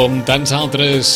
Com 0.00 0.22
tants 0.24 0.48
altres 0.56 1.08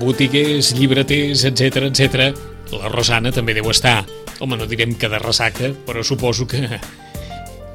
botiguers, 0.00 0.70
llibreters, 0.78 1.42
etc 1.44 1.90
etc, 1.90 2.30
la 2.72 2.88
Rosana 2.88 3.28
també 3.36 3.52
deu 3.52 3.68
estar, 3.68 3.98
home, 4.40 4.56
no 4.56 4.64
direm 4.70 4.94
que 4.96 5.10
de 5.12 5.18
ressaca, 5.20 5.68
però 5.84 6.00
suposo 6.00 6.46
que 6.48 6.78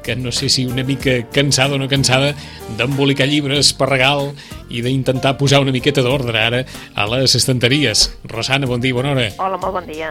que 0.02 0.16
no 0.16 0.32
sé 0.32 0.48
si 0.50 0.64
una 0.66 0.82
mica 0.82 1.20
cansada 1.30 1.76
o 1.76 1.78
no 1.78 1.86
cansada 1.86 2.32
d'embolicar 2.78 3.28
llibres 3.30 3.70
per 3.78 3.90
regal 3.92 4.32
i 4.72 4.80
d'intentar 4.82 5.36
posar 5.38 5.60
una 5.62 5.70
miqueta 5.76 6.02
d'ordre 6.02 6.40
ara 6.40 6.64
a 6.98 7.04
les 7.14 7.36
estanteries. 7.38 8.08
Rosana, 8.24 8.66
bon 8.66 8.80
dia, 8.82 8.96
bona 8.96 9.12
hora. 9.12 9.28
Hola, 9.38 9.58
molt 9.60 9.76
bon 9.76 9.86
dia. 9.86 10.10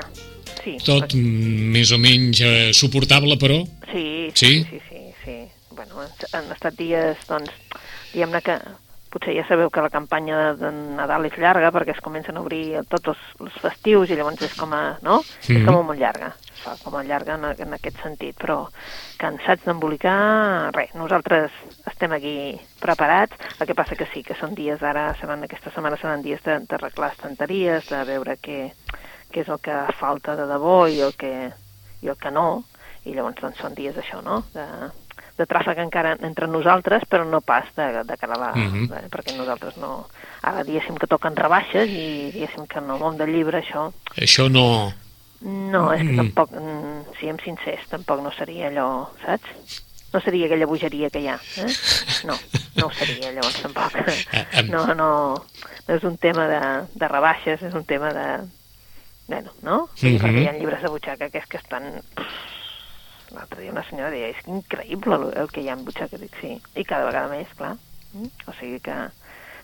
Sí. 0.63 0.77
Tot 0.85 1.17
més 1.19 1.91
o 1.91 1.97
menys 1.99 2.39
eh, 2.45 2.69
suportable, 2.71 3.35
però? 3.41 3.63
Sí, 3.91 4.29
Sí? 4.37 4.53
sí, 4.63 4.77
sí, 4.77 4.79
sí, 4.87 5.01
sí. 5.25 5.37
Bueno, 5.75 5.99
han, 6.05 6.13
han 6.31 6.53
estat 6.53 6.77
dies, 6.79 7.25
doncs, 7.27 7.51
diguem-ne 8.13 8.45
que 8.45 8.61
potser 9.09 9.33
ja 9.35 9.43
sabeu 9.47 9.69
que 9.73 9.81
la 9.81 9.89
campanya 9.89 10.53
de, 10.59 10.69
Nadal 10.97 11.25
és 11.25 11.37
llarga 11.41 11.71
perquè 11.73 11.95
es 11.95 12.01
comencen 12.05 12.37
a 12.37 12.41
obrir 12.43 12.79
tots 12.89 13.09
els, 13.13 13.23
els 13.41 13.55
festius 13.63 14.09
i 14.09 14.15
llavors 14.19 14.41
és 14.45 14.53
com 14.59 14.73
a, 14.73 14.97
no? 15.01 15.19
Mhm. 15.47 15.57
És 15.57 15.65
com 15.65 15.75
a 15.79 15.81
molt 15.87 15.99
llarga, 15.99 16.33
es 16.53 16.61
fa 16.61 16.75
com 16.83 16.95
a 16.99 17.03
llarga 17.03 17.35
en, 17.39 17.45
en 17.65 17.73
aquest 17.73 17.97
sentit, 18.03 18.35
però 18.37 18.67
cansats 19.17 19.65
d'embolicar, 19.65 20.71
res, 20.75 20.93
nosaltres 20.95 21.51
estem 21.89 22.13
aquí 22.15 22.35
preparats, 22.79 23.35
el 23.59 23.67
que 23.67 23.75
passa 23.75 23.95
que 23.99 24.07
sí, 24.13 24.23
que 24.23 24.37
són 24.39 24.53
dies 24.55 24.81
ara, 24.83 25.13
seran, 25.19 25.43
aquesta 25.43 25.71
setmana 25.73 25.97
seran 25.97 26.21
dies 26.21 26.41
de- 26.45 26.59
d'arreglar 26.69 27.11
estanteries, 27.13 27.87
de 27.89 28.03
veure 28.05 28.37
què, 28.37 28.71
què 29.33 29.41
és 29.41 29.49
el 29.49 29.59
que 29.59 29.75
falta 29.99 30.35
de 30.35 30.45
debò 30.49 30.85
i 30.89 31.01
el 31.01 31.13
que, 31.19 31.51
i 32.01 32.07
el 32.07 32.17
que 32.17 32.31
no, 32.31 32.63
i 33.05 33.13
llavors 33.15 33.41
doncs, 33.41 33.59
són 33.59 33.73
dies 33.73 33.97
això, 33.97 34.21
no?, 34.23 34.43
de, 34.53 34.65
de 35.39 35.47
tràfic 35.47 35.79
encara 35.79 36.17
entre 36.27 36.47
nosaltres, 36.51 37.05
però 37.09 37.23
no 37.25 37.39
pas 37.41 37.65
de, 37.77 38.03
de 38.03 38.17
cara 38.19 38.35
a 38.35 38.39
la... 38.43 38.49
Mhm. 38.55 38.87
de, 38.91 39.03
perquè 39.09 39.35
nosaltres 39.37 39.77
no... 39.79 40.07
Ara 40.43 40.63
diguéssim 40.67 40.95
que 40.99 41.07
toquen 41.07 41.35
rebaixes 41.35 41.89
i 41.89 42.31
diguéssim 42.33 42.67
que 42.67 42.79
en 42.79 42.89
el 42.91 42.99
món 42.99 43.17
del 43.19 43.31
llibre 43.33 43.61
això... 43.63 43.89
Això 44.19 44.49
no... 44.51 44.91
No, 45.41 45.85
és 45.95 46.01
que 46.03 46.11
Mm. 46.11 46.17
tampoc, 46.19 46.51
mm, 46.51 47.13
siguem 47.19 47.37
sincers, 47.39 47.85
tampoc 47.87 48.19
no 48.21 48.31
seria 48.35 48.67
allò, 48.67 49.07
saps? 49.23 49.79
No 50.11 50.19
seria 50.19 50.47
aquella 50.49 50.65
bogeria 50.67 51.07
que 51.13 51.21
hi 51.21 51.27
ha, 51.31 51.37
eh? 51.63 51.67
No, 52.27 52.33
no 52.75 52.87
ho 52.87 52.91
seria, 52.91 53.31
llavors 53.31 53.61
tampoc. 53.61 53.93
em- 54.57 54.67
No, 54.73 54.81
no, 54.93 55.09
no 55.87 55.95
és 55.95 56.03
un 56.03 56.17
tema 56.17 56.47
de, 56.49 56.59
de 56.91 57.07
rebaixes, 57.07 57.61
és 57.63 57.73
un 57.73 57.85
tema 57.85 58.11
de... 58.11 58.25
Bueno, 59.29 59.51
no? 59.61 59.87
Sí, 59.95 60.17
Mhm. 60.17 60.19
perquè 60.25 60.41
hi 60.43 60.47
ha 60.49 60.57
llibres 60.57 60.81
de 60.81 60.89
butxaca 60.89 61.29
que 61.29 61.37
és 61.39 61.45
que 61.47 61.57
estan... 61.61 61.87
L'altre 63.35 63.61
dia 63.61 63.71
una 63.71 63.83
senyora 63.89 64.09
deia, 64.11 64.29
és 64.33 64.39
increïble 64.47 65.15
el, 65.15 65.27
el 65.43 65.49
que 65.53 65.61
hi 65.61 65.69
ha 65.69 65.75
en 65.77 65.83
butxaca, 65.85 66.17
dic, 66.17 66.33
sí. 66.41 66.55
I 66.75 66.83
cada 66.85 67.05
vegada 67.05 67.29
més, 67.33 67.47
clar. 67.57 67.75
Mm? 68.13 68.29
O 68.49 68.53
sigui 68.59 68.79
que 68.81 68.95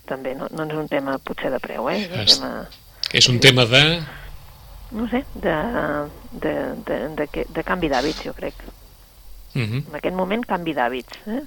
també 0.06 0.34
no, 0.38 0.46
no 0.54 0.66
és 0.68 0.76
un 0.78 0.86
tema 0.88 1.16
potser 1.18 1.50
de 1.50 1.58
preu, 1.58 1.88
eh? 1.90 1.98
És 2.04 2.12
un 2.12 2.20
Es- 2.22 2.36
tema 2.38 2.52
És 3.12 3.28
un 3.28 3.40
tema 3.40 3.64
de... 3.66 3.82
no 4.92 5.08
sé, 5.10 5.24
de, 5.34 5.54
de, 6.32 6.52
de, 6.86 6.98
de, 7.18 7.26
que- 7.32 7.46
de 7.48 7.62
canvi 7.66 7.88
d'hàbits, 7.90 8.22
jo 8.26 8.32
crec. 8.34 8.54
Mhm. 9.54 9.84
En 9.90 9.94
aquest 9.98 10.14
moment, 10.14 10.44
canvi 10.46 10.74
d'hàbits. 10.76 11.22
Eh? 11.26 11.42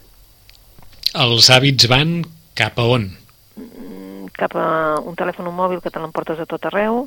Els 1.20 1.50
hàbits 1.50 1.88
van 1.92 2.20
cap 2.56 2.78
a 2.80 2.86
on? 2.98 3.10
Mm, 3.56 4.28
Cap 4.40 4.54
a 4.56 5.00
un 5.04 5.16
telèfon 5.20 5.50
mòbil 5.52 5.82
que 5.84 5.92
te 5.92 6.00
l'emportes 6.00 6.40
a 6.40 6.46
tot 6.48 6.64
arreu, 6.70 7.02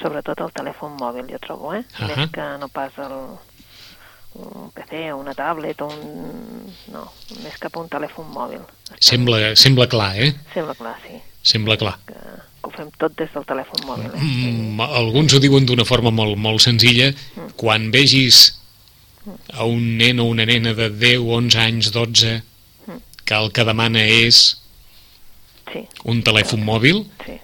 sobretot 0.00 0.40
el 0.40 0.52
telèfon 0.56 0.94
mòbil, 0.96 1.26
jo 1.28 1.38
trobo, 1.42 1.74
eh? 1.76 1.82
Ahà. 1.98 2.06
Més 2.16 2.30
que 2.32 2.46
no 2.62 2.68
pas 2.72 2.94
el, 3.04 3.16
un 4.34 4.70
PC 4.74 5.10
una 5.16 5.34
tablet 5.34 5.80
o 5.82 5.88
un... 5.90 6.70
No, 6.94 7.06
més 7.42 7.56
cap 7.58 7.74
a 7.76 7.80
un 7.82 7.88
telèfon 7.90 8.28
mòbil. 8.34 8.62
Sembla, 9.00 9.54
sembla 9.58 9.86
clar, 9.90 10.12
eh? 10.22 10.30
Sembla 10.54 10.74
clar, 10.78 10.94
sí, 11.06 11.18
Sembla 11.42 11.76
clar. 11.80 11.96
que, 12.06 12.14
que 12.14 12.68
ho 12.68 12.70
fem 12.76 12.90
tot 13.00 13.14
des 13.18 13.30
del 13.34 13.44
telèfon 13.48 13.84
mòbil. 13.88 14.10
Eh? 14.14 14.20
Mm, 14.22 14.80
alguns 14.86 15.34
ho 15.34 15.40
diuen 15.42 15.66
d'una 15.66 15.86
forma 15.88 16.12
molt, 16.14 16.36
molt 16.38 16.60
senzilla. 16.62 17.10
Quan 17.56 17.90
vegis 17.94 18.56
a 19.54 19.64
un 19.68 19.96
nen 20.00 20.20
o 20.20 20.26
una 20.30 20.46
nena 20.48 20.74
de 20.74 20.90
10, 20.90 21.20
11 21.40 21.58
anys, 21.64 21.90
12, 21.94 22.34
que 23.24 23.36
el 23.38 23.50
que 23.54 23.64
demana 23.68 24.02
és 24.06 24.56
Sí, 25.70 25.84
un 26.10 26.18
telèfon 26.26 26.64
mòbil, 26.66 27.04
sí. 27.22 27.36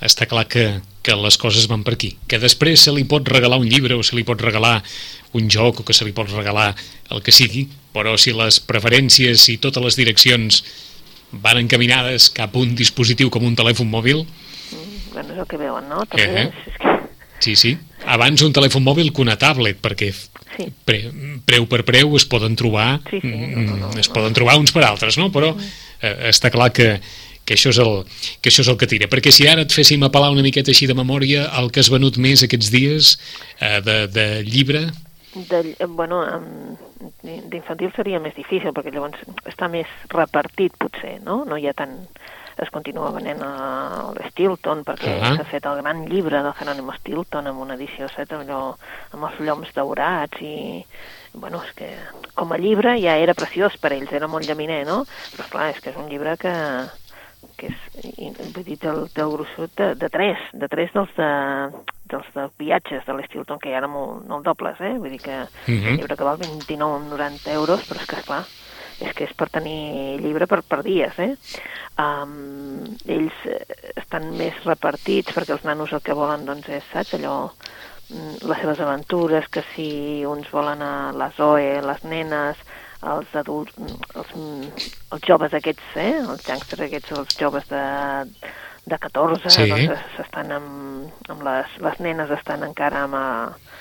està 0.00 0.24
clar 0.30 0.46
que, 0.48 0.62
que 1.04 1.14
les 1.20 1.36
coses 1.38 1.66
van 1.68 1.82
per 1.84 1.94
aquí. 1.98 2.14
Que 2.26 2.38
després 2.40 2.80
se 2.86 2.92
li 2.96 3.04
pot 3.04 3.28
regalar 3.28 3.58
un 3.60 3.68
llibre 3.68 3.94
o 3.98 4.02
se 4.02 4.16
li 4.16 4.24
pot 4.24 4.40
regalar 4.40 4.78
un 5.36 5.50
joc 5.52 5.80
o 5.82 5.84
que 5.84 5.92
se 5.96 6.06
li 6.06 6.14
pot 6.16 6.30
regalar 6.32 6.70
el 7.12 7.20
que 7.22 7.32
sigui, 7.34 7.66
però 7.92 8.16
si 8.18 8.32
les 8.32 8.58
preferències 8.64 9.48
i 9.52 9.58
totes 9.60 9.84
les 9.84 9.98
direccions 10.00 10.62
van 11.44 11.58
encaminades 11.60 12.28
cap 12.30 12.54
a 12.54 12.62
un 12.62 12.74
dispositiu 12.78 13.28
com 13.30 13.44
un 13.44 13.56
telèfon 13.58 13.90
mòbil, 13.90 14.24
Mm, 14.74 15.12
Bueno, 15.14 15.32
és 15.34 15.38
el 15.38 15.46
que 15.46 15.56
veuen, 15.60 15.84
no? 15.88 16.00
També 16.10 16.24
Eh, 16.24 16.42
eh. 16.42 16.52
és, 16.66 16.78
que... 16.80 16.94
sí, 17.44 17.52
sí, 17.54 17.70
abans 18.10 18.40
un 18.42 18.52
telèfon 18.56 18.82
mòbil 18.82 19.12
que 19.14 19.22
una 19.22 19.36
tablet, 19.38 19.76
perquè 19.80 20.08
Sí. 20.56 20.64
pre, 20.86 21.10
preu 21.44 21.66
per 21.70 21.84
preu 21.84 22.16
es 22.16 22.24
poden 22.24 22.56
trobar 22.56 23.00
Sí, 23.10 23.20
sí, 23.20 23.28
no, 23.28 23.36
mm, 23.36 23.64
no, 23.66 23.76
no, 23.76 23.90
es 24.00 24.08
no. 24.08 24.14
poden 24.14 24.32
trobar 24.34 24.56
uns 24.58 24.72
per 24.72 24.82
altres, 24.88 25.18
no? 25.18 25.30
Però 25.30 25.52
eh, 26.00 26.30
està 26.30 26.50
clar 26.50 26.72
que, 26.72 27.00
que, 27.44 27.54
això 27.54 27.70
és 27.74 27.78
el, 27.78 28.04
que 28.40 28.50
això 28.50 28.64
és 28.64 28.68
el 28.72 28.78
que 28.80 28.86
tira. 28.90 29.08
Perquè 29.12 29.32
si 29.32 29.46
ara 29.48 29.62
et 29.66 29.72
féssim 29.72 30.02
apel·lar 30.06 30.32
una 30.32 30.42
miqueta 30.46 30.70
així 30.72 30.86
de 30.90 30.94
memòria 30.98 31.46
el 31.60 31.70
que 31.70 31.80
has 31.84 31.90
venut 31.92 32.16
més 32.18 32.42
aquests 32.46 32.70
dies 32.72 33.14
eh, 33.60 33.80
de, 33.84 34.06
de 34.08 34.28
llibre, 34.48 34.86
De, 35.34 35.74
bueno, 35.90 36.20
d'infantil 37.24 37.90
seria 37.96 38.20
més 38.22 38.36
difícil, 38.36 38.70
perquè 38.70 38.92
llavors 38.94 39.18
està 39.50 39.66
més 39.72 39.90
repartit, 40.12 40.76
potser, 40.78 41.16
no? 41.26 41.42
No 41.48 41.58
hi 41.58 41.68
ha 41.68 41.74
tant... 41.76 41.96
Es 42.54 42.70
continua 42.70 43.08
venent 43.10 43.40
a 43.42 44.12
l'Stilton, 44.14 44.84
perquè 44.86 45.16
Ah. 45.18 45.32
s'ha 45.34 45.44
fet 45.50 45.64
el 45.66 45.80
gran 45.80 46.04
llibre 46.06 46.38
de 46.38 46.52
Jerónimo 46.54 46.94
Stilton 47.00 47.48
amb 47.50 47.64
una 47.64 47.74
edició 47.74 48.06
set, 48.12 48.30
allò, 48.30 48.76
amb 49.10 49.26
els 49.26 49.40
lloms 49.42 49.72
daurats 49.74 50.38
i... 50.40 50.84
Bueno, 51.34 51.64
és 51.66 51.72
que 51.74 51.88
com 52.38 52.52
a 52.54 52.58
llibre 52.62 52.92
ja 53.02 53.16
era 53.18 53.34
preciós 53.34 53.74
per 53.82 53.90
ells, 53.96 54.12
era 54.14 54.28
molt 54.30 54.46
llaminer, 54.46 54.84
no? 54.86 55.00
Però 55.34 55.48
clar, 55.50 55.72
és 55.74 55.80
que 55.82 55.90
és 55.90 55.98
un 55.98 56.06
llibre 56.06 56.36
que, 56.38 56.52
que 57.56 57.68
és, 57.70 57.78
vull 58.54 58.64
dir, 58.64 58.78
té 58.78 58.88
el, 58.90 59.08
té 59.14 59.22
el 59.22 59.32
gruixut 59.32 59.70
de, 59.78 59.94
de 59.94 60.08
tres, 60.10 60.38
de 60.52 60.68
tres 60.68 60.92
dels 60.94 61.12
de, 61.16 61.28
dels 62.10 62.26
de 62.34 62.48
viatges 62.60 63.04
de 63.06 63.14
l'Stilton, 63.16 63.58
que 63.62 63.70
ja 63.72 63.78
eren 63.82 63.90
molt, 63.94 64.26
molt 64.28 64.44
dobles, 64.46 64.80
eh? 64.80 64.96
Vull 64.98 65.10
dir 65.16 65.20
que 65.22 65.38
Mhm. 65.66 65.88
un 65.88 65.96
llibre 65.96 66.16
que 66.16 66.24
val 66.24 66.38
29,90 66.38 67.52
euros, 67.52 67.80
però 67.88 68.00
és 68.00 68.06
que, 68.06 68.16
esclar, 68.16 68.44
és 69.00 69.12
que 69.14 69.24
és 69.24 69.32
per 69.34 69.48
tenir 69.50 70.20
llibre 70.20 70.46
per, 70.46 70.62
per 70.62 70.82
dies, 70.82 71.18
eh? 71.18 71.34
Um, 71.98 72.96
ells 73.06 73.34
eh, 73.46 73.60
estan 73.96 74.32
més 74.36 74.56
repartits 74.66 75.32
perquè 75.34 75.54
els 75.54 75.64
nanos 75.64 75.92
el 75.94 76.02
que 76.02 76.14
volen, 76.16 76.44
doncs, 76.46 76.68
és, 76.68 76.84
saps, 76.92 77.14
allò, 77.14 77.52
mm, 78.10 78.42
les 78.50 78.58
seves 78.60 78.80
aventures, 78.80 79.46
que 79.48 79.62
si 79.74 80.24
uns 80.26 80.50
volen 80.50 80.82
a 80.82 81.12
la 81.12 81.30
Zoe, 81.36 81.80
les 81.82 82.02
nenes, 82.04 82.58
els 83.12 83.34
adults, 83.36 83.74
els, 84.16 84.34
els 85.12 85.26
joves 85.28 85.54
aquests, 85.54 85.94
eh? 86.00 86.12
els 86.24 86.48
youngsters 86.48 86.86
aquests, 86.88 87.12
els 87.18 87.36
joves 87.40 87.68
de, 87.70 87.84
de 88.86 88.98
14, 88.98 89.50
Sí. 89.50 89.68
doncs 89.70 90.04
s'estan 90.16 90.52
amb, 90.56 91.24
amb 91.28 91.42
les, 91.46 91.78
les 91.84 92.00
nenes 92.04 92.30
estan 92.38 92.64
encara 92.66 93.04
amb, 93.06 93.16
eh, 93.18 93.72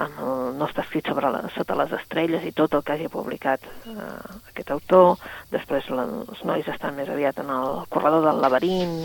amb 0.00 0.20
el, 0.22 0.42
no 0.56 0.68
està 0.68 0.84
escrit 0.84 1.08
sobre 1.10 1.28
la, 1.34 1.42
sota 1.56 1.74
les 1.76 1.92
estrelles 1.98 2.44
i 2.46 2.52
tot 2.56 2.72
el 2.78 2.84
que 2.86 2.94
hagi 2.94 3.08
publicat 3.12 3.64
eh, 3.90 4.38
aquest 4.52 4.70
autor. 4.76 5.18
Després 5.50 5.90
la, 5.90 6.06
els 6.30 6.44
nois 6.48 6.68
estan 6.70 6.94
més 6.96 7.10
aviat 7.10 7.42
en 7.42 7.50
el 7.50 7.82
corredor 7.90 8.24
del 8.28 8.40
laberint, 8.40 8.96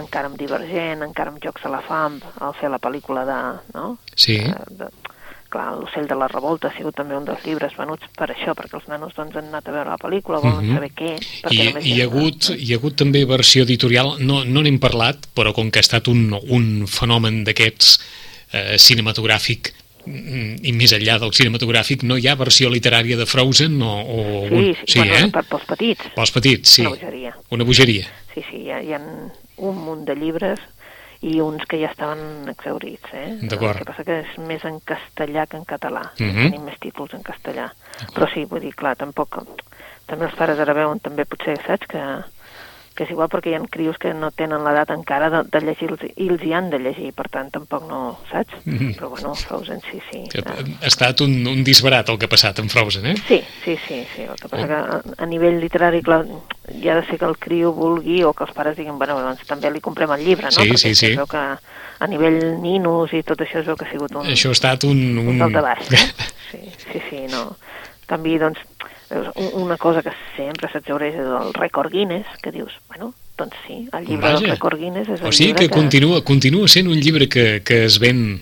encara 0.00 0.30
amb 0.32 0.40
Divergent, 0.40 1.04
encara 1.06 1.30
amb 1.34 1.42
Jocs 1.44 1.68
a 1.68 1.74
la 1.76 1.82
fam, 1.86 2.18
al 2.40 2.56
fer 2.58 2.72
la 2.72 2.80
pel·lícula 2.82 3.26
de... 3.28 3.40
No? 3.76 3.86
Sí. 4.16 4.40
Eh, 4.40 4.64
de, 4.80 4.90
clar, 5.50 5.74
l'ocell 5.76 6.06
de 6.08 6.16
la 6.16 6.28
revolta 6.30 6.68
ha 6.70 6.76
sigut 6.76 6.94
també 6.96 7.16
un 7.18 7.24
dels 7.26 7.42
llibres 7.44 7.74
venuts 7.76 8.06
per 8.16 8.28
això, 8.30 8.54
perquè 8.54 8.78
els 8.78 8.86
nanos 8.88 9.12
doncs, 9.16 9.34
han 9.36 9.50
anat 9.50 9.68
a 9.68 9.74
veure 9.74 9.90
la 9.90 9.98
pel·lícula, 10.00 10.40
volen 10.40 10.64
Mhm. 10.68 10.74
saber 10.76 10.90
què, 10.94 11.12
I, 11.50 11.58
només 11.68 11.84
hi, 11.86 12.00
ha 12.00 12.04
hagut, 12.06 12.50
hi 12.56 12.72
ha 12.72 12.76
hagut 12.78 12.96
també 12.96 13.24
versió 13.26 13.64
editorial, 13.66 14.16
no 14.20 14.44
no 14.44 14.62
n'hem 14.62 14.78
parlat, 14.78 15.26
però 15.34 15.52
com 15.52 15.70
que 15.70 15.78
ha 15.82 15.86
estat 15.86 16.08
un, 16.08 16.32
un 16.48 16.86
fenomen 16.86 17.42
d'aquests 17.44 18.00
eh, 18.52 18.78
cinematogràfic 18.78 19.72
mm, 20.06 20.64
i 20.64 20.72
més 20.72 20.92
enllà 20.96 21.18
del 21.20 21.32
cinematogràfic, 21.36 22.02
no 22.02 22.16
hi 22.16 22.26
ha 22.28 22.34
versió 22.34 22.70
literària 22.70 23.16
de 23.16 23.26
Frozen 23.26 23.80
o... 23.82 23.92
o 24.00 24.48
Sí, 24.48 24.54
un, 24.54 24.74
sí, 24.74 24.84
sí 24.86 24.98
bueno, 24.98 25.14
eh? 25.14 25.30
per, 25.30 25.44
pels 25.50 25.66
petits. 25.68 26.10
Pels 26.16 26.30
petits, 26.32 26.70
sí. 26.78 26.82
Una 26.82 26.90
bogeria. 26.96 27.36
Una 27.50 27.64
bogeria. 27.64 28.06
Sí, 28.34 28.42
sí, 28.50 28.56
hi 28.64 28.70
ha, 28.70 28.80
hi 28.82 28.92
ha 28.94 29.00
un 29.58 29.76
munt 29.84 30.04
de 30.06 30.14
llibres 30.16 30.58
i 31.20 31.40
uns 31.44 31.66
que 31.68 31.76
ja 31.80 31.90
estaven 31.90 32.48
exaurits, 32.48 33.12
eh? 33.12 33.36
D'acord. 33.42 33.76
El 33.76 33.82
que 33.82 33.88
passa 33.90 34.04
que 34.08 34.20
és 34.22 34.36
més 34.48 34.64
en 34.64 34.78
castellà 34.88 35.46
que 35.46 35.58
en 35.60 35.66
català. 35.68 36.06
Mhm. 36.16 36.46
Tenim 36.48 36.64
més 36.64 36.78
títols 36.80 37.14
en 37.14 37.24
castellà. 37.26 37.68
Però 38.14 38.28
sí, 38.32 38.46
vull 38.48 38.64
dir, 38.64 38.74
clar, 38.74 38.96
tampoc... 38.96 39.42
També 40.10 40.26
els 40.26 40.34
pares 40.34 40.58
ara 40.58 40.74
veuen 40.74 40.98
també 40.98 41.22
potser, 41.28 41.54
saps, 41.62 41.86
que, 41.86 42.00
que 43.00 43.06
és 43.06 43.12
igual 43.14 43.30
perquè 43.32 43.48
hi 43.48 43.54
ha 43.56 43.60
crios 43.72 43.96
que 43.96 44.10
no 44.12 44.28
tenen 44.36 44.60
l'edat 44.60 44.90
encara 44.92 45.30
de, 45.32 45.38
de 45.48 45.60
llegir-los 45.64 46.02
i 46.10 46.26
els 46.28 46.42
hi 46.44 46.50
han 46.52 46.66
de 46.68 46.76
llegir, 46.84 47.14
per 47.16 47.30
tant 47.32 47.48
tampoc 47.54 47.86
no, 47.88 48.18
saps? 48.28 48.52
Mm 48.66 48.76
-hmm. 48.76 48.90
Però 48.98 49.08
bueno, 49.08 49.32
Frozen 49.34 49.80
sí, 49.88 50.00
sí. 50.10 50.20
Ha 50.36 50.86
estat 50.86 51.22
un, 51.24 51.32
un 51.48 51.64
disbarat 51.64 52.10
el 52.10 52.18
que 52.18 52.26
ha 52.28 52.34
passat 52.36 52.58
amb 52.60 52.68
Frozen, 52.68 53.06
eh? 53.06 53.14
Sí, 53.26 53.40
sí, 53.64 53.78
sí, 53.88 54.04
sí. 54.14 54.22
el 54.28 54.36
que 54.36 54.48
passa 54.48 54.64
oh. 54.64 54.66
que 54.66 54.74
a, 54.74 55.00
a 55.16 55.26
nivell 55.26 55.58
literari, 55.60 56.02
clar, 56.02 56.26
hi 56.74 56.88
ha 56.90 56.96
de 56.96 57.06
ser 57.06 57.18
que 57.18 57.24
el 57.24 57.38
crio 57.38 57.72
vulgui 57.72 58.22
o 58.22 58.34
que 58.34 58.44
els 58.44 58.52
pares 58.52 58.76
diguin, 58.76 58.98
bueno, 58.98 59.16
doncs 59.22 59.46
també 59.46 59.70
li 59.70 59.80
comprem 59.80 60.10
el 60.10 60.24
llibre, 60.24 60.44
no? 60.44 60.50
Sí, 60.50 60.68
Perquè 60.68 60.76
sí, 60.76 60.94
sí. 60.94 61.16
que 61.16 61.56
a 62.00 62.06
nivell 62.06 62.60
ninos 62.60 63.14
i 63.14 63.22
tot 63.22 63.40
això 63.40 63.60
és 63.60 63.68
el 63.68 63.76
que 63.76 63.88
ha 63.88 63.90
sigut 63.90 64.12
un... 64.14 64.26
Això 64.26 64.52
ha 64.52 64.52
estat 64.52 64.84
un... 64.84 65.00
un... 65.18 65.40
un 65.40 65.52
de 65.52 65.60
baix, 65.60 65.88
no? 65.90 65.98
sí, 66.50 66.60
sí, 66.92 67.00
sí, 67.08 67.26
no. 67.32 67.56
En 68.02 68.06
canvi, 68.12 68.38
doncs, 68.38 68.60
una 69.10 69.76
cosa 69.76 70.02
que 70.02 70.12
sempre 70.36 70.70
s'exaureix 70.70 71.16
és 71.18 71.26
el 71.26 71.54
rècord 71.56 71.90
Guinness, 71.90 72.28
que 72.42 72.52
dius, 72.54 72.76
bueno, 72.88 73.12
doncs 73.36 73.56
sí, 73.66 73.88
el 73.92 74.06
llibre 74.06 74.28
Vaja. 74.28 74.40
del 74.44 74.52
rècord 74.54 74.78
Guinness 74.78 75.08
és 75.08 75.20
el 75.20 75.28
o 75.28 75.32
sigui 75.32 75.50
llibre 75.50 75.64
que, 75.64 75.72
que... 75.72 75.80
Continua, 75.80 76.22
continua 76.22 76.68
sent 76.70 76.90
un 76.90 77.00
llibre 77.00 77.28
que, 77.28 77.62
que 77.66 77.84
es 77.88 77.98
ven... 78.02 78.40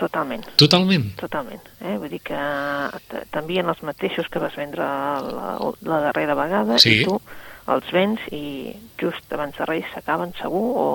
Totalment. 0.00 0.46
Totalment? 0.56 1.10
Totalment. 1.20 1.64
Eh? 1.84 1.96
Vull 2.00 2.08
dir 2.08 2.22
que 2.24 2.36
també 3.32 3.58
en 3.60 3.68
els 3.68 3.82
mateixos 3.84 4.30
que 4.32 4.40
vas 4.40 4.56
vendre 4.56 4.84
la, 4.84 5.50
la 5.84 5.98
darrera 6.06 6.36
vegada 6.38 6.78
sí. 6.80 7.02
i 7.02 7.08
tu 7.08 7.18
els 7.70 7.90
vens 7.92 8.22
i 8.32 8.72
just 9.00 9.32
abans 9.36 9.56
de 9.58 9.66
Reis 9.68 9.90
s'acaben 9.92 10.32
segur 10.40 10.64
o 10.80 10.86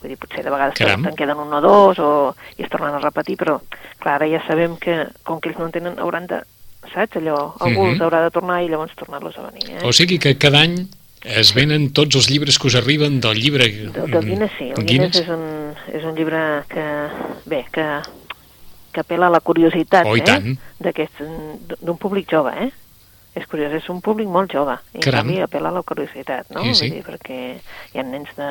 vull 0.00 0.12
dir, 0.12 0.18
potser 0.20 0.44
de 0.46 0.52
vegades 0.54 0.78
te'n 0.78 1.18
queden 1.18 1.42
un 1.42 1.58
o 1.58 1.60
dos 1.64 1.98
o, 2.00 2.10
i 2.56 2.64
es 2.64 2.70
tornen 2.72 2.94
a 2.96 3.02
repetir, 3.02 3.36
però 3.40 3.58
clar, 3.98 4.14
ara 4.14 4.30
ja 4.30 4.40
sabem 4.46 4.78
que 4.80 5.02
com 5.26 5.42
que 5.42 5.50
ells 5.50 5.58
no 5.60 5.68
en 5.68 5.74
tenen, 5.74 5.98
hauran 6.00 6.30
de 6.30 6.40
saps? 6.88 7.16
Allò, 7.20 7.54
algú 7.58 7.82
uh 7.82 7.86
-huh. 7.86 7.92
els 7.92 8.00
haurà 8.00 8.24
de 8.24 8.30
tornar 8.30 8.62
i 8.62 8.68
llavors 8.68 8.94
tornar-los 8.96 9.36
a 9.38 9.50
venir. 9.50 9.76
Eh? 9.76 9.86
O 9.86 9.92
sigui 9.92 10.18
que 10.18 10.36
cada 10.38 10.60
any 10.60 10.88
es 11.22 11.52
venen 11.54 11.92
tots 11.92 12.16
els 12.16 12.30
llibres 12.30 12.58
que 12.58 12.66
us 12.66 12.74
arriben 12.74 13.20
del 13.20 13.36
llibre... 13.36 13.68
Del, 13.68 14.10
del 14.10 14.24
Guinness, 14.24 14.52
sí. 14.58 14.70
El 14.70 14.84
Guinness, 14.84 14.88
Guinness 14.88 15.20
és, 15.20 15.28
un, 15.28 15.74
és 15.92 16.04
un 16.04 16.14
llibre 16.14 16.64
que, 16.68 17.08
bé, 17.44 17.66
que, 17.72 17.86
que 18.92 19.00
apela 19.00 19.26
a 19.26 19.30
la 19.30 19.40
curiositat 19.40 20.06
oh, 20.06 20.16
eh? 20.16 20.56
d'un 21.80 21.98
públic 21.98 22.30
jove, 22.30 22.52
eh? 22.56 22.70
És 23.34 23.46
curiós, 23.46 23.72
és 23.72 23.88
un 23.92 24.00
públic 24.00 24.26
molt 24.26 24.50
jove. 24.50 24.74
I 24.96 25.04
Caram. 25.04 25.28
canvi 25.28 25.40
apela 25.44 25.68
a 25.68 25.76
la 25.76 25.82
curiositat, 25.86 26.48
no? 26.50 26.64
Sí, 26.64 26.74
sí. 26.74 26.88
Vull 26.88 26.96
dir, 26.96 27.04
perquè 27.06 27.38
hi 27.92 28.00
ha 28.00 28.02
nens 28.02 28.32
de 28.36 28.48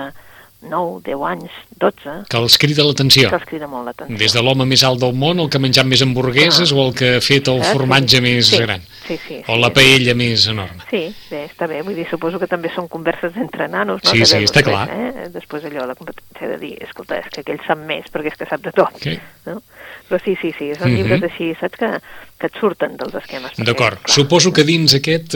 9, 0.61 1.01
10 1.05 1.23
anys, 1.23 1.51
12... 1.79 2.15
Que 2.29 2.39
els 2.39 2.57
crida 2.59 2.83
l'atenció. 2.83 3.29
Que 3.31 3.37
els 3.39 3.47
crida 3.47 3.67
molt 3.71 3.87
l'atenció. 3.87 4.17
Des 4.19 4.35
de 4.35 4.43
l'home 4.43 4.65
més 4.67 4.83
alt 4.83 4.99
del 4.99 5.15
món, 5.15 5.39
el 5.39 5.47
que 5.51 5.59
ha 5.59 5.63
menjat 5.63 5.87
més 5.87 6.03
hamburgueses, 6.03 6.73
ah. 6.73 6.75
o 6.75 6.87
el 6.89 6.95
que 6.99 7.13
ha 7.15 7.21
fet 7.23 7.47
el 7.51 7.63
formatge 7.63 8.19
sí. 8.19 8.23
més 8.25 8.51
sí. 8.51 8.59
gran. 8.65 8.83
Sí, 9.07 9.17
sí, 9.23 9.39
o 9.45 9.55
sí, 9.55 9.59
la 9.63 9.71
paella 9.73 10.13
sí. 10.13 10.19
més 10.19 10.47
enorme. 10.51 10.83
Sí, 10.91 11.03
bé, 11.31 11.45
està 11.47 11.69
bé. 11.71 11.79
Vull 11.87 11.95
dir, 11.97 12.05
suposo 12.11 12.41
que 12.41 12.49
també 12.51 12.71
són 12.75 12.89
converses 12.91 13.39
entre 13.39 13.69
nanos, 13.71 14.03
no? 14.03 14.11
Sí, 14.11 14.25
sí, 14.27 14.43
està 14.49 14.65
clar. 14.67 14.85
Eh? 14.91 15.29
Després 15.33 15.65
allò, 15.69 15.87
la 15.87 15.95
competència 15.97 16.51
de 16.51 16.59
dir, 16.61 16.75
escolta, 16.83 17.21
és 17.23 17.31
que 17.33 17.45
aquell 17.45 17.63
sap 17.65 17.79
més 17.79 18.11
perquè 18.11 18.33
és 18.33 18.39
que 18.39 18.49
sap 18.49 18.65
de 18.67 18.75
tot. 18.75 18.99
Okay. 18.99 19.17
No? 19.47 19.61
Però 20.09 20.19
sí, 20.23 20.35
sí, 20.41 20.51
sí, 20.57 20.73
són 20.75 20.89
mm 20.89 20.91
-hmm. 20.91 20.97
llibres 20.97 21.23
així, 21.31 21.53
saps, 21.59 21.79
que, 21.79 21.91
que 22.39 22.47
et 22.47 22.59
surten 22.59 22.95
dels 22.99 23.15
esquemes. 23.19 23.57
D'acord. 23.67 23.99
Suposo 24.07 24.53
que 24.55 24.63
dins 24.67 24.95
aquest, 24.95 25.35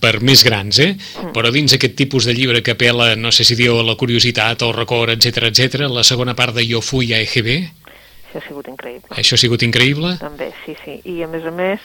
per 0.00 0.18
més 0.20 0.44
grans, 0.46 0.80
eh? 0.84 0.92
Mm. 0.94 1.32
Però 1.36 1.52
dins 1.54 1.76
aquest 1.76 1.96
tipus 1.98 2.28
de 2.28 2.34
llibre 2.36 2.62
que 2.62 2.76
apela, 2.76 3.14
no 3.16 3.32
sé 3.32 3.46
si 3.48 3.56
diu, 3.58 3.78
a 3.80 3.86
la 3.86 3.96
curiositat, 4.00 4.62
al 4.62 4.74
record, 4.76 5.14
etc 5.14 5.48
etc, 5.50 5.88
la 5.88 6.04
segona 6.04 6.36
part 6.36 6.56
de 6.56 6.66
Jo 6.68 6.84
fui 6.84 7.14
a 7.14 7.22
EGB... 7.24 7.56
Això 8.34 8.42
ha 8.42 8.48
sigut 8.48 8.68
increïble. 8.68 9.14
Això 9.14 9.36
ha 9.36 9.40
sigut 9.40 9.62
increïble? 9.62 10.16
També, 10.18 10.50
sí, 10.64 10.74
sí. 10.84 10.98
I 11.06 11.20
a 11.22 11.28
més 11.30 11.44
a 11.46 11.52
més, 11.54 11.82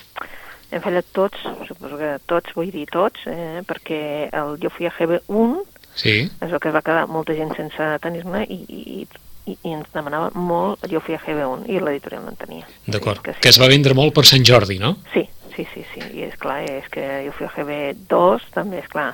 hem 0.73 0.81
fallat 0.81 1.07
tots, 1.13 1.43
suposo 1.67 1.99
que 1.99 2.15
tots, 2.29 2.55
vull 2.57 2.71
dir 2.73 2.87
tots, 2.89 3.21
eh? 3.29 3.61
perquè 3.69 4.01
el 4.33 4.57
Jo 4.61 4.73
fui 4.73 4.89
a 4.89 4.93
EGB 4.93 5.19
1 5.29 5.61
sí. 5.95 6.15
és 6.27 6.51
el 6.51 6.59
que 6.61 6.73
va 6.73 6.83
quedar 6.85 7.07
molta 7.11 7.35
gent 7.37 7.53
sense 7.57 7.89
tenir-ne 8.03 8.45
i, 8.49 8.59
i, 8.65 9.07
i, 9.45 9.55
i 9.55 9.73
ens 9.73 9.89
demanava 9.93 10.29
molt 10.35 10.85
jo 10.91 11.01
feia 11.03 11.19
GB1 11.23 11.67
i 11.71 11.81
l'editorial 11.81 12.25
no 12.25 12.33
en 12.33 12.39
tenia. 12.39 12.69
D'acord, 12.87 13.21
que, 13.23 13.35
sí. 13.35 13.43
que 13.45 13.51
es 13.53 13.59
va 13.61 13.69
vendre 13.71 13.95
molt 13.97 14.15
per 14.15 14.25
Sant 14.29 14.45
Jordi, 14.45 14.79
no? 14.81 14.95
Sí, 15.13 15.25
sí, 15.55 15.65
sí, 15.73 15.85
sí, 15.93 16.03
i 16.19 16.25
és 16.27 16.35
clar, 16.41 16.59
és 16.69 16.87
que 16.91 17.05
jo 17.25 17.33
feia 17.37 17.51
GB2 17.55 18.49
també, 18.55 18.83
és 18.83 18.91
clar, 18.91 19.09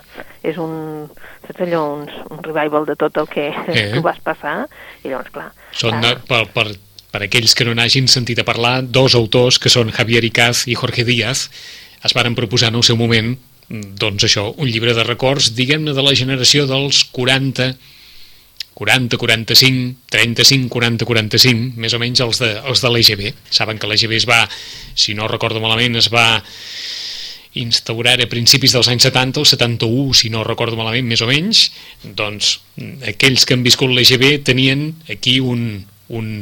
és 0.45 0.60
un, 0.62 1.07
saps 1.48 1.63
allò, 1.68 1.86
un, 2.00 2.06
un 2.31 2.44
revival 2.45 2.89
de 2.89 2.98
tot 3.00 3.22
el 3.22 3.30
que 3.31 3.50
eh. 3.51 3.88
tu 3.95 4.04
vas 4.06 4.19
passar, 4.25 4.57
i 5.04 5.10
llavors, 5.10 5.31
clar... 5.33 5.50
Són, 5.75 5.98
clar, 6.01 6.19
per, 6.30 6.44
per, 6.54 6.68
per 7.13 7.25
aquells 7.25 7.56
que 7.57 7.68
no 7.68 7.75
n'hagin 7.78 8.07
sentit 8.12 8.42
a 8.42 8.48
parlar, 8.48 8.78
dos 8.83 9.18
autors, 9.18 9.60
que 9.62 9.74
són 9.74 9.94
Javier 9.95 10.24
Icaz 10.28 10.66
i 10.71 10.78
Jorge 10.80 11.07
Díaz, 11.07 11.50
es 12.06 12.13
varen 12.13 12.38
proposar 12.38 12.69
en 12.74 12.81
el 12.81 12.86
seu 12.86 12.98
moment 13.00 13.36
doncs 13.69 14.28
això, 14.28 14.51
un 14.62 14.69
llibre 14.69 14.94
de 14.94 15.04
records, 15.04 15.54
diguem-ne, 15.57 15.94
de 15.98 16.04
la 16.06 16.13
generació 16.13 16.68
dels 16.69 17.01
40, 17.16 17.71
40, 18.75 19.18
45, 19.18 20.10
35, 20.12 20.68
40, 20.69 21.07
45, 21.07 21.80
més 21.80 21.95
o 21.95 22.00
menys 22.01 22.22
els 22.25 22.42
de, 22.44 22.51
els 22.60 22.83
de 22.83 22.92
l'EGB. 22.92 23.30
Saben 23.50 23.80
que 23.80 23.88
l'EGB 23.88 24.18
es 24.19 24.27
va, 24.27 24.42
si 25.00 25.16
no 25.16 25.30
recordo 25.31 25.63
malament, 25.63 25.95
es 25.95 26.12
va 26.12 26.27
instaurar 27.56 28.18
a 28.19 28.27
principis 28.27 28.75
dels 28.75 28.89
anys 28.92 29.07
70, 29.07 29.39
el 29.39 29.48
71, 29.48 30.13
si 30.19 30.30
no 30.30 30.44
recordo 30.44 30.75
malament, 30.75 31.07
més 31.07 31.24
o 31.24 31.30
menys, 31.30 31.69
doncs 32.04 32.57
aquells 33.07 33.48
que 33.48 33.56
han 33.56 33.63
viscut 33.63 33.95
l'EGB 33.95 34.44
tenien 34.44 34.89
aquí 35.07 35.38
un, 35.39 35.86
un, 36.12 36.33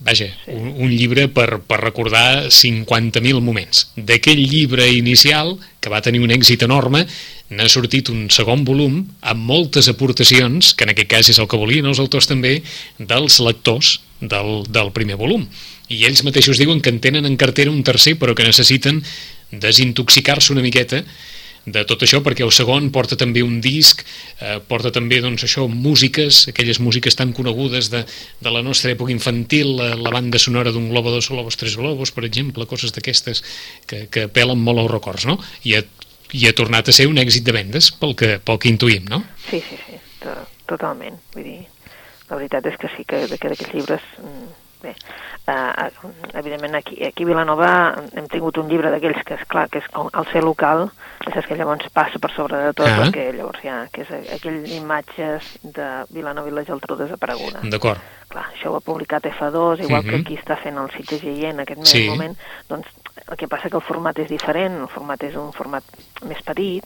vaja, 0.00 0.26
un, 0.48 0.72
un 0.80 0.92
llibre 0.92 1.28
per, 1.28 1.60
per 1.68 1.80
recordar 1.82 2.48
50.000 2.48 3.40
moments. 3.44 3.88
D'aquell 3.96 4.40
llibre 4.40 4.88
inicial, 4.92 5.56
que 5.80 5.92
va 5.92 6.02
tenir 6.04 6.22
un 6.24 6.32
èxit 6.32 6.64
enorme, 6.66 7.04
n'ha 7.50 7.68
sortit 7.68 8.08
un 8.12 8.28
segon 8.32 8.64
volum 8.64 9.02
amb 9.20 9.44
moltes 9.46 9.90
aportacions, 9.92 10.72
que 10.74 10.86
en 10.86 10.94
aquest 10.94 11.10
cas 11.10 11.32
és 11.32 11.40
el 11.42 11.48
que 11.50 11.60
volien 11.60 11.88
els 11.90 12.00
autors 12.02 12.30
també, 12.30 12.60
dels 12.98 13.40
lectors 13.44 13.98
del, 14.20 14.64
del 14.68 14.92
primer 14.96 15.18
volum. 15.20 15.46
I 15.90 16.04
ells 16.06 16.22
mateixos 16.24 16.60
diuen 16.60 16.80
que 16.80 16.92
en 16.92 17.00
tenen 17.02 17.26
en 17.26 17.36
cartera 17.36 17.72
un 17.72 17.82
tercer, 17.84 18.16
però 18.20 18.36
que 18.38 18.46
necessiten 18.46 19.02
desintoxicar-se 19.50 20.52
una 20.54 20.62
miqueta 20.62 21.02
de 21.66 21.82
tot 21.84 22.02
això, 22.04 22.20
perquè 22.24 22.44
el 22.46 22.52
segon 22.54 22.88
porta 22.94 23.18
també 23.20 23.42
un 23.44 23.60
disc, 23.60 24.02
eh, 24.40 24.58
porta 24.66 24.92
també 24.94 25.20
doncs, 25.20 25.44
això 25.44 25.66
músiques, 25.68 26.46
aquelles 26.52 26.80
músiques 26.80 27.16
tan 27.16 27.34
conegudes 27.36 27.90
de, 27.92 28.04
de 28.40 28.52
la 28.52 28.62
nostra 28.64 28.92
època 28.94 29.12
infantil, 29.12 29.74
la, 29.76 29.90
la 29.96 30.12
banda 30.14 30.40
sonora 30.40 30.72
d'un 30.72 30.88
globo, 30.90 31.12
dos 31.12 31.28
globos, 31.28 31.58
tres 31.60 31.76
globos, 31.76 32.14
per 32.16 32.24
exemple, 32.28 32.66
coses 32.70 32.94
d'aquestes 32.96 33.44
que, 33.86 34.06
que 34.10 34.26
apel·len 34.30 34.60
molt 34.60 34.84
als 34.84 34.94
records, 34.94 35.26
no? 35.28 35.38
I 35.68 35.76
ha, 35.76 35.82
i 36.32 36.46
ha 36.48 36.54
tornat 36.56 36.88
a 36.88 36.96
ser 36.96 37.08
un 37.10 37.20
èxit 37.20 37.44
de 37.44 37.56
vendes, 37.56 37.90
pel 37.92 38.16
que, 38.16 38.38
pel 38.44 38.62
que 38.62 38.72
intuïm, 38.72 39.10
no? 39.10 39.22
Sí, 39.50 39.62
sí, 39.68 39.76
sí, 39.86 40.00
totalment. 40.70 41.20
Vull 41.34 41.46
dir, 41.46 41.60
la 42.30 42.38
veritat 42.38 42.66
és 42.70 42.80
que 42.80 42.90
sí 42.96 43.04
que, 43.04 43.26
que 43.26 43.52
d'aquests 43.52 43.74
llibres 43.74 44.04
mm, 44.22 44.50
Bé, 44.80 44.94
uh, 45.52 45.88
evidentment 46.32 46.74
aquí, 46.78 46.96
aquí 47.04 47.26
a 47.26 47.28
Vilanova 47.28 47.70
hem 48.16 48.28
tingut 48.32 48.56
un 48.62 48.70
llibre 48.70 48.88
d'aquells 48.92 49.20
que 49.28 49.36
és 49.36 49.42
clar 49.50 49.66
que 49.68 49.82
és 49.82 49.88
com 49.92 50.08
el 50.08 50.28
ser 50.32 50.40
local, 50.44 50.86
és 51.28 51.46
que 51.46 51.58
llavors 51.58 51.90
passa 51.92 52.20
per 52.22 52.30
sobre 52.32 52.62
de 52.64 52.72
tot, 52.72 52.88
ah. 52.88 53.02
perquè 53.02 53.26
llavors 53.36 53.60
ja, 53.64 53.82
que 53.92 54.06
és 54.06 54.32
aquell 54.38 54.64
imatges 54.78 55.50
de 55.76 55.90
Vilanova 56.16 56.48
i 56.48 56.54
la 56.56 56.64
Geltrú 56.64 56.96
desapareguda. 56.96 57.60
D'acord. 57.68 58.00
Clar, 58.30 58.46
això 58.54 58.72
ho 58.72 58.78
ha 58.78 58.84
publicat 58.86 59.26
F2, 59.28 59.84
igual 59.84 60.00
uh 60.00 60.06
-huh. 60.06 60.10
que 60.10 60.16
mhm. 60.16 60.24
aquí 60.24 60.38
està 60.38 60.56
fent 60.56 60.78
el 60.78 60.90
Sitges 60.96 61.20
Gient 61.20 61.58
en 61.58 61.60
aquest 61.60 61.84
sí. 61.84 62.08
moment, 62.08 62.36
doncs 62.68 62.86
el 63.28 63.36
que 63.36 63.48
passa 63.48 63.68
que 63.68 63.76
el 63.76 63.82
format 63.82 64.18
és 64.18 64.28
diferent, 64.28 64.80
el 64.80 64.88
format 64.88 65.22
és 65.22 65.34
un 65.36 65.52
format 65.52 65.84
més 66.22 66.40
petit, 66.42 66.84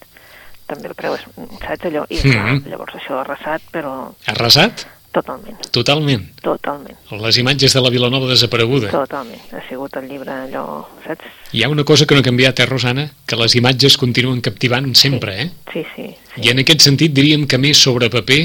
també 0.67 0.89
el 0.89 0.95
preu 0.95 1.15
és, 1.15 1.25
saps 1.61 1.85
allò? 1.85 2.07
I 2.09 2.19
clar, 2.19 2.45
uh 2.45 2.51
-huh. 2.51 2.69
llavors 2.71 2.95
això 2.95 3.19
ha 3.19 3.21
arrasat, 3.21 3.63
però... 3.71 4.15
Ha 4.27 4.33
arrasat? 4.33 4.87
Totalment. 5.15 5.61
Totalment? 5.71 6.25
Totalment. 6.43 6.97
Les 7.23 7.39
imatges 7.39 7.77
de 7.77 7.83
la 7.85 7.93
Vilanova 7.95 8.27
desapareguda? 8.33 8.91
Totalment. 8.91 9.45
Ha 9.55 9.63
sigut 9.69 9.95
el 10.01 10.09
llibre 10.11 10.35
allò, 10.35 10.65
saps? 11.05 11.31
Hi 11.55 11.63
ha 11.63 11.71
una 11.71 11.85
cosa 11.87 12.07
que 12.07 12.17
no 12.17 12.25
ha 12.25 12.27
canviat, 12.27 12.61
eh, 12.61 12.67
Rosana? 12.67 13.07
Que 13.27 13.39
les 13.39 13.55
imatges 13.55 13.97
continuen 14.01 14.43
captivant 14.43 14.91
sempre, 14.99 15.37
sí. 15.39 15.47
eh? 15.47 15.51
Sí, 15.73 15.87
sí, 15.95 16.09
sí. 16.35 16.43
I 16.49 16.51
en 16.51 16.65
aquest 16.65 16.83
sentit 16.89 17.15
diríem 17.15 17.47
que 17.47 17.61
més 17.63 17.79
sobre 17.79 18.11
paper 18.11 18.43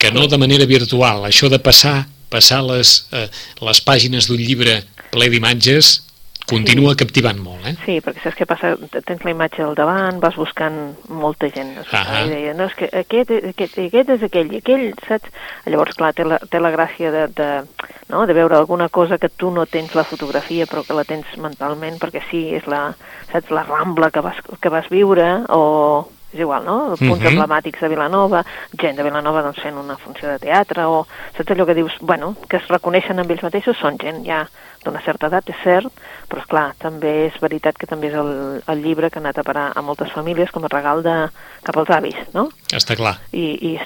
que 0.00 0.14
no 0.14 0.28
de 0.30 0.38
manera 0.38 0.64
virtual. 0.70 1.26
Això 1.28 1.50
de 1.50 1.58
passar 1.58 2.06
passar 2.30 2.62
les, 2.62 3.06
eh, 3.12 3.26
les 3.60 3.80
pàgines 3.84 4.28
d'un 4.30 4.38
llibre 4.38 4.84
ple 5.10 5.28
d'imatges 5.28 5.96
continua 6.50 6.92
sí. 6.94 7.00
captivant 7.04 7.40
molt, 7.42 7.64
eh? 7.70 7.74
Sí, 7.84 7.96
perquè 8.04 8.24
saps 8.24 8.38
què 8.38 8.46
passa? 8.50 8.72
Tens 9.06 9.24
la 9.26 9.34
imatge 9.34 9.64
al 9.64 9.76
davant, 9.78 10.20
vas 10.22 10.36
buscant 10.38 10.78
molta 11.08 11.50
gent. 11.54 11.72
Ah 11.96 12.22
I 12.24 12.28
deia, 12.32 12.54
no, 12.58 12.68
és 12.70 12.76
que 12.78 12.90
aquest, 13.02 13.32
aquest, 13.52 13.78
aquest 13.86 14.14
és 14.16 14.26
aquell, 14.26 14.52
i 14.54 14.60
aquell, 14.60 14.86
saps? 15.08 15.32
Llavors, 15.70 15.96
clar, 15.98 16.12
té 16.18 16.26
la, 16.26 16.40
té 16.50 16.60
la 16.62 16.74
gràcia 16.74 17.12
de, 17.14 17.26
de, 17.38 17.50
no? 18.10 18.26
de 18.26 18.36
veure 18.36 18.58
alguna 18.58 18.90
cosa 18.92 19.18
que 19.18 19.30
tu 19.30 19.50
no 19.54 19.66
tens 19.70 19.94
la 19.98 20.04
fotografia, 20.04 20.68
però 20.70 20.84
que 20.86 20.96
la 20.96 21.06
tens 21.08 21.30
mentalment, 21.40 22.00
perquè 22.02 22.24
sí, 22.30 22.46
és 22.58 22.66
la, 22.70 22.90
saps, 23.32 23.52
la 23.54 23.64
rambla 23.68 24.10
que 24.10 24.24
vas, 24.24 24.40
que 24.60 24.72
vas 24.72 24.90
viure, 24.92 25.30
o 25.48 26.08
és 26.32 26.40
igual, 26.40 26.64
no? 26.64 26.94
Punts 26.96 27.00
uh 27.00 27.06
Mhm. 27.06 27.20
-huh. 27.20 27.28
emblemàtics 27.32 27.80
de 27.80 27.88
Vilanova, 27.88 28.44
gent 28.78 28.96
de 28.96 29.02
Vilanova 29.02 29.42
doncs, 29.42 29.60
fent 29.60 29.76
una 29.76 29.96
funció 29.96 30.28
de 30.28 30.38
teatre, 30.38 30.84
o 30.84 31.06
saps 31.36 31.50
allò 31.50 31.66
que 31.66 31.74
dius, 31.74 31.92
bueno, 32.00 32.36
que 32.48 32.56
es 32.58 32.68
reconeixen 32.68 33.18
amb 33.18 33.30
ells 33.30 33.42
mateixos, 33.42 33.76
són 33.78 33.96
gent 33.98 34.24
ja 34.24 34.46
d'una 34.84 35.00
certa 35.02 35.26
edat, 35.26 35.48
és 35.50 35.56
cert, 35.62 35.92
però 36.28 36.38
és 36.40 36.46
clar, 36.46 36.74
també 36.78 37.26
és 37.26 37.40
veritat 37.40 37.76
que 37.76 37.86
també 37.86 38.08
és 38.08 38.14
el, 38.14 38.62
el 38.66 38.82
llibre 38.82 39.10
que 39.10 39.18
ha 39.18 39.22
anat 39.22 39.38
a 39.38 39.42
parar 39.42 39.72
a 39.74 39.82
moltes 39.82 40.10
famílies 40.12 40.50
com 40.50 40.64
a 40.64 40.68
regal 40.68 41.02
de, 41.02 41.28
cap 41.62 41.76
als 41.76 41.90
avis, 41.90 42.16
no? 42.32 42.48
Està 42.72 42.96
clar. 42.96 43.18
I, 43.32 43.74
i 43.74 43.80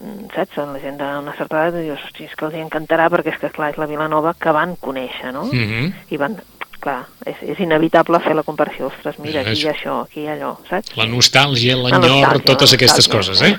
mm, 0.00 0.28
saps, 0.34 0.56
la 0.56 0.78
gent 0.80 0.96
d'una 0.98 1.34
certa 1.36 1.66
edat 1.68 1.82
dius, 1.82 2.00
hosti, 2.04 2.24
és 2.24 2.34
que 2.34 2.46
els 2.46 2.54
encantarà 2.54 3.10
perquè 3.10 3.34
és 3.34 3.38
que, 3.38 3.50
clar, 3.50 3.70
és 3.70 3.76
la 3.76 3.86
Vilanova 3.86 4.34
que 4.38 4.50
van 4.52 4.76
conèixer, 4.80 5.32
no? 5.32 5.44
Mhm. 5.44 5.92
I 6.10 6.16
van, 6.16 6.36
clar, 6.82 6.98
és, 7.24 7.38
és 7.54 7.60
inevitable 7.62 8.18
fer 8.24 8.34
la 8.34 8.42
comparació, 8.46 8.88
ostres, 8.90 9.18
mira, 9.22 9.40
aquí 9.44 9.60
hi 9.62 9.68
ha 9.68 9.72
això, 9.72 9.98
aquí 10.04 10.24
hi 10.24 10.28
ha 10.28 10.34
allò, 10.36 10.52
saps? 10.68 10.92
La 10.98 11.06
nostàlgia, 11.10 11.76
La 11.78 11.88
l'enyor, 11.92 12.10
nostàlgia, 12.10 12.46
totes 12.50 12.72
la 12.74 12.78
aquestes 12.80 13.08
coses, 13.12 13.42
eh? 13.46 13.52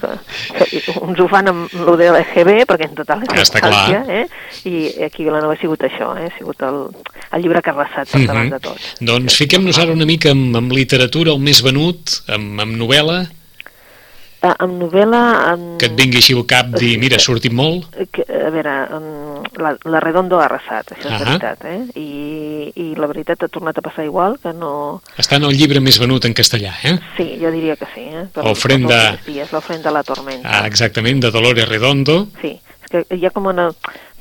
Uns 1.02 1.20
ho 1.20 1.28
fan 1.32 1.48
amb 1.52 1.76
lo 1.88 1.96
de 2.00 2.10
l'EGB, 2.16 2.64
perquè 2.70 2.90
en 2.90 2.98
total 3.00 3.24
és 3.26 3.32
Està 3.46 3.62
nostàlgia, 3.64 4.02
clar. 4.04 4.20
eh? 4.24 4.26
I 4.70 5.06
aquí 5.08 5.24
a 5.24 5.30
Vilanova 5.30 5.56
ha 5.56 5.62
sigut 5.62 5.86
això, 5.88 6.14
eh? 6.20 6.28
Ha 6.30 6.38
sigut 6.38 6.62
el, 6.68 6.82
el 7.32 7.42
llibre 7.46 7.62
que 7.64 7.72
ha 7.72 7.78
arrasat 7.78 8.12
per 8.12 8.26
davant 8.28 8.52
de 8.54 8.60
tot. 8.60 8.80
Mhm. 9.00 9.08
Doncs 9.12 9.40
fiquem-nos 9.44 9.80
ara 9.80 9.96
una 9.96 10.06
mica 10.10 10.32
amb, 10.36 10.56
amb 10.60 10.76
literatura, 10.76 11.32
el 11.32 11.40
més 11.40 11.64
venut, 11.66 12.20
amb, 12.28 12.60
amb 12.68 12.78
novel·la, 12.80 13.24
Uh, 13.24 13.43
amb 14.44 14.76
novel·la... 14.82 15.20
Amb... 15.54 15.78
que 15.80 15.88
et 15.88 15.96
vingui 15.98 16.20
així 16.20 16.34
al 16.36 16.44
cap 16.50 16.74
dir, 16.76 16.98
mira, 17.00 17.16
ha 17.16 17.24
sortit 17.24 17.54
molt. 17.56 17.88
que, 18.12 18.26
a 18.28 18.50
veure, 18.54 18.74
la, 19.64 19.72
la 19.88 20.02
Redondo 20.04 20.40
ha 20.42 20.46
arrasat, 20.50 20.92
això 20.96 21.08
és 21.08 21.14
Ahà. 21.16 21.24
veritat, 21.30 21.66
eh? 21.70 21.80
I, 22.00 22.72
I 22.76 22.88
la 23.00 23.08
veritat 23.12 23.46
ha 23.46 23.50
tornat 23.54 23.80
a 23.80 23.86
passar 23.86 24.06
igual, 24.08 24.38
que 24.44 24.54
no... 24.58 25.02
Està 25.22 25.40
en 25.40 25.48
el 25.48 25.56
llibre 25.58 25.80
més 25.84 26.00
venut 26.02 26.28
en 26.28 26.36
castellà, 26.38 26.74
eh? 26.84 26.96
Sí, 27.18 27.30
jo 27.42 27.52
diria 27.56 27.78
que 27.80 27.88
sí, 27.96 28.06
eh? 28.12 28.28
Ofrenda- 28.44 29.02
per 29.14 29.18
els 29.20 29.28
dies, 29.32 29.52
L'ofrenda 29.56 29.92
a 29.94 29.98
la 30.00 30.04
tormenta. 30.08 30.50
Ah, 30.60 30.68
exactament, 30.68 31.22
de 31.24 31.32
Dolores 31.32 31.70
Redondo. 31.70 32.28
Sí, 32.42 32.56
és 32.84 32.92
que 32.92 33.06
hi 33.16 33.26
ha 33.26 33.32
com, 33.32 33.48
una, 33.52 33.70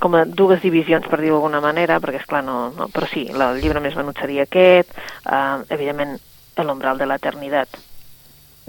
com 0.03 0.15
a 0.19 0.25
dues 0.27 0.63
divisions, 0.63 1.07
per 1.11 1.21
dir-ho 1.21 1.39
d'alguna 1.41 1.61
manera, 1.65 1.99
perquè, 2.03 2.23
és 2.23 2.29
clar 2.31 2.45
no, 2.47 2.69
no... 2.77 2.89
Però 2.95 3.09
sí, 3.11 3.27
el 3.33 3.59
llibre 3.63 3.83
més 3.83 3.97
venut 3.99 4.19
seria 4.23 4.47
aquest, 4.47 4.95
uh, 5.27 5.63
evidentment, 5.69 6.19
El 6.61 6.69
umbral 6.69 6.99
de 7.01 7.07
l'eternitat, 7.09 7.79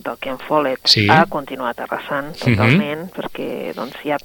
del 0.04 0.18
Ken 0.20 0.38
Follett, 0.48 0.82
Sí. 0.88 1.08
ha 1.10 1.26
continuat 1.26 1.80
arrasant 1.80 2.34
totalment, 2.38 3.10
perquè 3.16 3.74
doncs, 3.76 3.96
ja, 4.04 4.18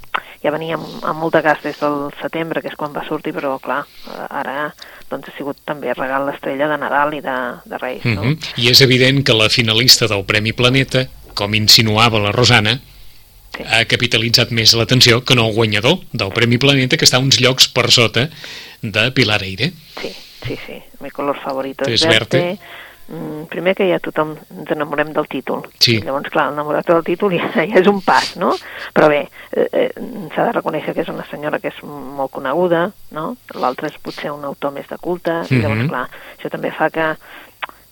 ja 0.43 0.51
venia 0.51 0.75
amb, 0.77 0.87
amb 1.05 1.21
molt 1.21 1.35
de 1.35 1.43
gas 1.43 1.63
des 1.63 1.79
del 1.81 2.11
setembre, 2.21 2.61
que 2.63 2.69
és 2.69 2.77
quan 2.77 2.93
va 2.93 3.07
sortir, 3.07 3.33
però 3.35 3.59
clar, 3.61 3.85
eh, 4.09 4.27
ara 4.31 4.75
doncs, 5.11 5.29
ha 5.29 5.37
sigut 5.37 5.57
també 5.65 5.95
regal 5.95 6.27
l'estrella 6.27 6.69
de 6.69 6.79
Nadal 6.79 7.15
i 7.15 7.21
de, 7.21 7.37
de 7.65 7.79
Reis, 7.79 8.05
no? 8.05 8.23
Mhm. 8.25 8.39
I 8.57 8.69
és 8.71 8.81
evident 8.83 9.25
que 9.25 9.33
la 9.35 9.49
finalista 9.49 10.07
del 10.07 10.25
Premi 10.25 10.53
Planeta, 10.53 11.07
com 11.35 11.55
insinuava 11.55 12.19
la 12.19 12.33
Rosana, 12.33 12.81
Sí. 13.57 13.65
ha 13.67 13.85
capitalitzat 13.87 14.51
més 14.53 14.75
l'atenció 14.75 15.25
que 15.25 15.35
no 15.35 15.47
el 15.49 15.55
guanyador 15.55 15.99
del 16.13 16.29
Premi 16.33 16.59
Planeta, 16.59 16.97
que 16.97 17.05
està 17.07 17.19
uns 17.19 17.41
llocs 17.41 17.67
per 17.69 17.91
sota 17.91 18.29
de 18.83 19.11
Pilar 19.13 19.43
Eire. 19.43 19.73
Sí, 20.01 20.13
sí, 20.47 20.57
sí. 20.67 20.77
Mi 21.01 21.11
color 21.11 21.39
favorito 21.43 21.85
És 21.89 22.03
és 22.03 22.07
verde. 22.09 22.39
verde. 22.39 22.59
Mm, 23.09 23.47
primer 23.49 23.73
que 23.75 23.87
ja 23.89 23.97
tothom 24.05 24.35
ens 24.53 24.71
enamorem 24.75 25.15
del 25.17 25.25
títol. 25.33 25.63
Sí. 25.81 25.95
Llavors, 26.05 26.29
clar, 26.29 26.51
enamorar-te 26.53 26.93
del 26.93 27.05
títol 27.07 27.33
ja, 27.33 27.49
ja 27.57 27.81
és 27.81 27.87
un 27.89 28.03
pas, 28.05 28.35
no? 28.37 28.51
Però 28.93 29.09
bé, 29.09 29.23
eh, 29.57 29.69
eh, 29.73 29.89
s'ha 30.35 30.45
de 30.51 30.53
reconèixer 30.59 30.93
que 30.93 31.01
és 31.07 31.09
una 31.09 31.25
senyora 31.31 31.59
que 31.59 31.73
és 31.73 31.83
molt 31.89 32.31
coneguda, 32.37 32.91
no? 33.17 33.31
L'altre 33.57 33.89
és 33.89 33.97
potser 34.05 34.31
un 34.35 34.45
autor 34.45 34.73
més 34.77 34.89
de 34.93 34.99
culte, 35.01 35.39
i 35.49 35.57
llavors, 35.63 35.81
Mhm. 35.81 35.89
clar, 35.89 36.05
això 36.37 36.51
també 36.53 36.71
fa 36.71 36.91
que 36.91 37.15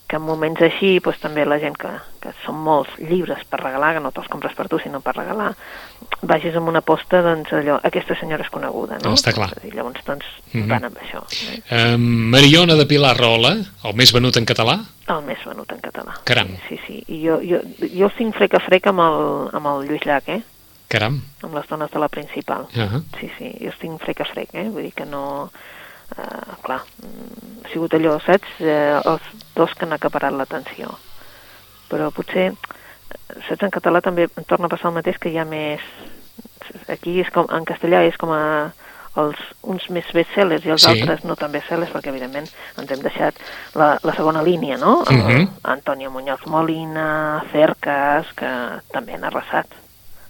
que 0.07 0.17
en 0.17 0.23
moments 0.23 0.61
així, 0.63 1.01
doncs, 1.03 1.19
també 1.19 1.45
la 1.45 1.59
gent 1.59 1.75
que, 1.77 1.89
que 2.23 2.31
són 2.45 2.55
molts 2.63 2.91
llibres 2.99 3.43
per 3.51 3.59
regalar, 3.61 3.95
que 3.95 4.01
no 4.01 4.13
te'ls 4.15 4.29
compres 4.29 4.55
per 4.55 4.69
tu, 4.69 4.79
sinó 4.79 5.01
per 5.01 5.17
regalar, 5.17 5.55
vagis 6.23 6.55
amb 6.57 6.69
una 6.69 6.79
aposta, 6.79 7.23
doncs, 7.23 7.51
allò, 7.53 7.81
aquesta 7.83 8.15
senyora 8.21 8.45
és 8.45 8.51
coneguda, 8.51 8.99
no? 9.03 9.15
Està 9.19 9.33
clar. 9.35 9.51
I 9.65 9.71
llavors, 9.75 10.05
doncs, 10.07 10.25
Mhm. 10.53 10.69
van 10.69 10.85
amb 10.85 10.97
això. 10.99 11.23
Eh? 11.51 11.61
Eh, 11.71 11.97
Mariona 11.99 12.75
de 12.77 12.87
Pilar 12.87 13.17
Rola, 13.19 13.57
el 13.85 13.95
més 13.95 14.13
venut 14.13 14.37
en 14.37 14.47
català, 14.47 14.79
El 15.09 15.23
més 15.23 15.39
venut 15.45 15.71
en 15.71 15.79
català. 15.81 16.15
Caram. 16.25 16.49
Sí, 16.69 16.77
sí. 16.87 17.05
I 17.07 17.21
jo, 17.27 17.41
jo, 17.41 17.61
jo 17.95 18.07
els 18.07 18.15
tinc 18.17 18.35
frec 18.35 18.55
a 18.55 18.61
frec 18.61 18.87
amb 18.89 18.99
el, 19.01 19.51
amb 19.55 19.67
el 19.67 19.87
Lluís 19.89 20.03
Llach, 20.07 20.29
eh? 20.29 20.43
caram. 20.89 21.21
Amb 21.43 21.55
les 21.55 21.67
dones 21.69 21.91
de 21.91 21.99
la 21.99 22.09
principal. 22.09 22.63
Uh 22.75 22.83
-huh. 22.83 23.03
Sí, 23.21 23.31
sí, 23.39 23.57
jo 23.61 23.67
els 23.67 23.79
tinc 23.79 24.01
frec 24.03 24.21
a 24.21 24.25
frec, 24.25 24.49
eh? 24.55 24.69
Vull 24.69 24.83
dir 24.83 24.93
que 24.95 25.05
no... 25.05 25.51
Uh, 26.17 26.55
clar, 26.63 26.81
ha 26.87 27.69
sigut 27.73 27.95
allò, 27.99 28.17
saps? 28.25 28.49
Uh, 28.63 29.01
els 29.03 29.27
dos 29.57 29.75
que 29.75 29.85
han 29.85 29.97
acaparat 29.97 30.33
l'atenció. 30.33 30.95
Però 31.91 32.11
potser, 32.15 32.53
eh, 32.53 33.41
saps, 33.49 33.63
en 33.67 33.75
català 33.75 34.01
també 34.03 34.29
em 34.31 34.45
torna 34.47 34.71
a 34.71 34.73
passar 34.73 34.91
el 34.93 34.99
mateix 35.01 35.19
que 35.19 35.33
hi 35.33 35.39
ha 35.39 35.45
més... 35.49 35.83
Aquí 36.91 37.21
és 37.23 37.29
com, 37.35 37.47
en 37.55 37.65
castellà 37.67 38.03
és 38.07 38.17
com 38.19 38.33
a 38.35 38.43
els, 39.21 39.39
uns 39.63 39.87
més 39.95 40.07
bestsellers 40.15 40.65
i 40.67 40.73
els 40.75 40.83
Sí. 40.83 40.91
altres 40.93 41.25
no 41.25 41.37
tan 41.39 41.53
bestsellers, 41.55 41.91
perquè 41.93 42.11
evidentment 42.13 42.47
ens 42.79 42.91
hem 42.91 43.03
deixat 43.05 43.39
la, 43.75 43.97
la 44.03 44.15
segona 44.15 44.43
línia, 44.43 44.77
no? 44.77 45.03
Mhm. 45.09 45.43
Uh 45.43 45.49
Antonio 45.73 46.11
Muñoz 46.11 46.47
Molina, 46.47 47.43
Cercas, 47.53 48.27
que 48.37 48.51
també 48.93 49.15
han 49.15 49.25
arrasat 49.25 49.67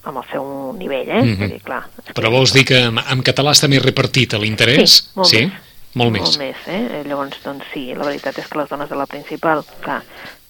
amb 0.07 0.19
el 0.23 0.25
seu 0.31 0.73
nivell, 0.79 1.09
eh? 1.09 1.23
Mhm. 1.23 1.39
Vull 1.41 1.51
dir, 1.57 1.63
clar, 1.63 1.83
és 2.07 2.15
Però 2.15 2.31
vols 2.31 2.53
dir 2.55 2.65
que 2.65 2.79
en, 2.79 2.99
en 2.99 3.23
català 3.27 3.53
està 3.57 3.69
més 3.69 3.83
repartit 3.85 4.37
l'interès? 4.39 5.01
Sí, 5.01 5.11
molt 5.17 5.29
sí? 5.29 5.45
més. 5.47 5.66
Molt 5.97 6.13
més. 6.13 6.23
Molt 6.23 6.39
més, 6.39 6.65
eh? 6.69 7.03
Llavors, 7.09 7.39
doncs 7.45 7.65
sí, 7.73 7.87
la 7.97 8.05
veritat 8.05 8.37
és 8.39 8.49
que 8.51 8.59
les 8.61 8.69
dones 8.69 8.89
de 8.91 8.97
la 8.99 9.07
principal, 9.09 9.63
clar, 9.81 10.03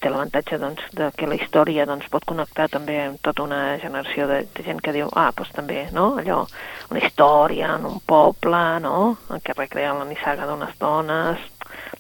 té 0.03 0.11
l'avantatge 0.11 0.59
doncs, 0.59 0.83
de 0.93 1.11
que 1.17 1.29
la 1.31 1.37
història 1.39 1.87
doncs, 1.87 2.09
pot 2.11 2.25
connectar 2.27 2.67
també 2.73 2.97
amb 3.05 3.21
tota 3.23 3.45
una 3.47 3.61
generació 3.79 4.27
de, 4.27 4.41
de 4.55 4.65
gent 4.67 4.83
que 4.83 4.93
diu, 4.97 5.09
ah, 5.15 5.31
doncs 5.37 5.53
també, 5.55 5.87
no?, 5.95 6.17
allò, 6.19 6.43
una 6.91 7.03
història 7.03 7.77
en 7.77 7.87
un 7.87 8.01
poble, 8.05 8.63
no?, 8.83 9.17
en 9.31 9.41
què 9.45 9.55
recreen 9.57 10.01
la 10.03 10.09
nissaga 10.09 10.49
d'unes 10.51 10.75
dones, 10.83 11.39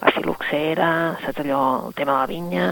la 0.02 0.12
filoxera, 0.12 0.90
saps 1.22 1.44
allò, 1.44 1.62
el 1.86 1.94
tema 1.94 2.12
de 2.12 2.18
la 2.18 2.26
vinya, 2.30 2.66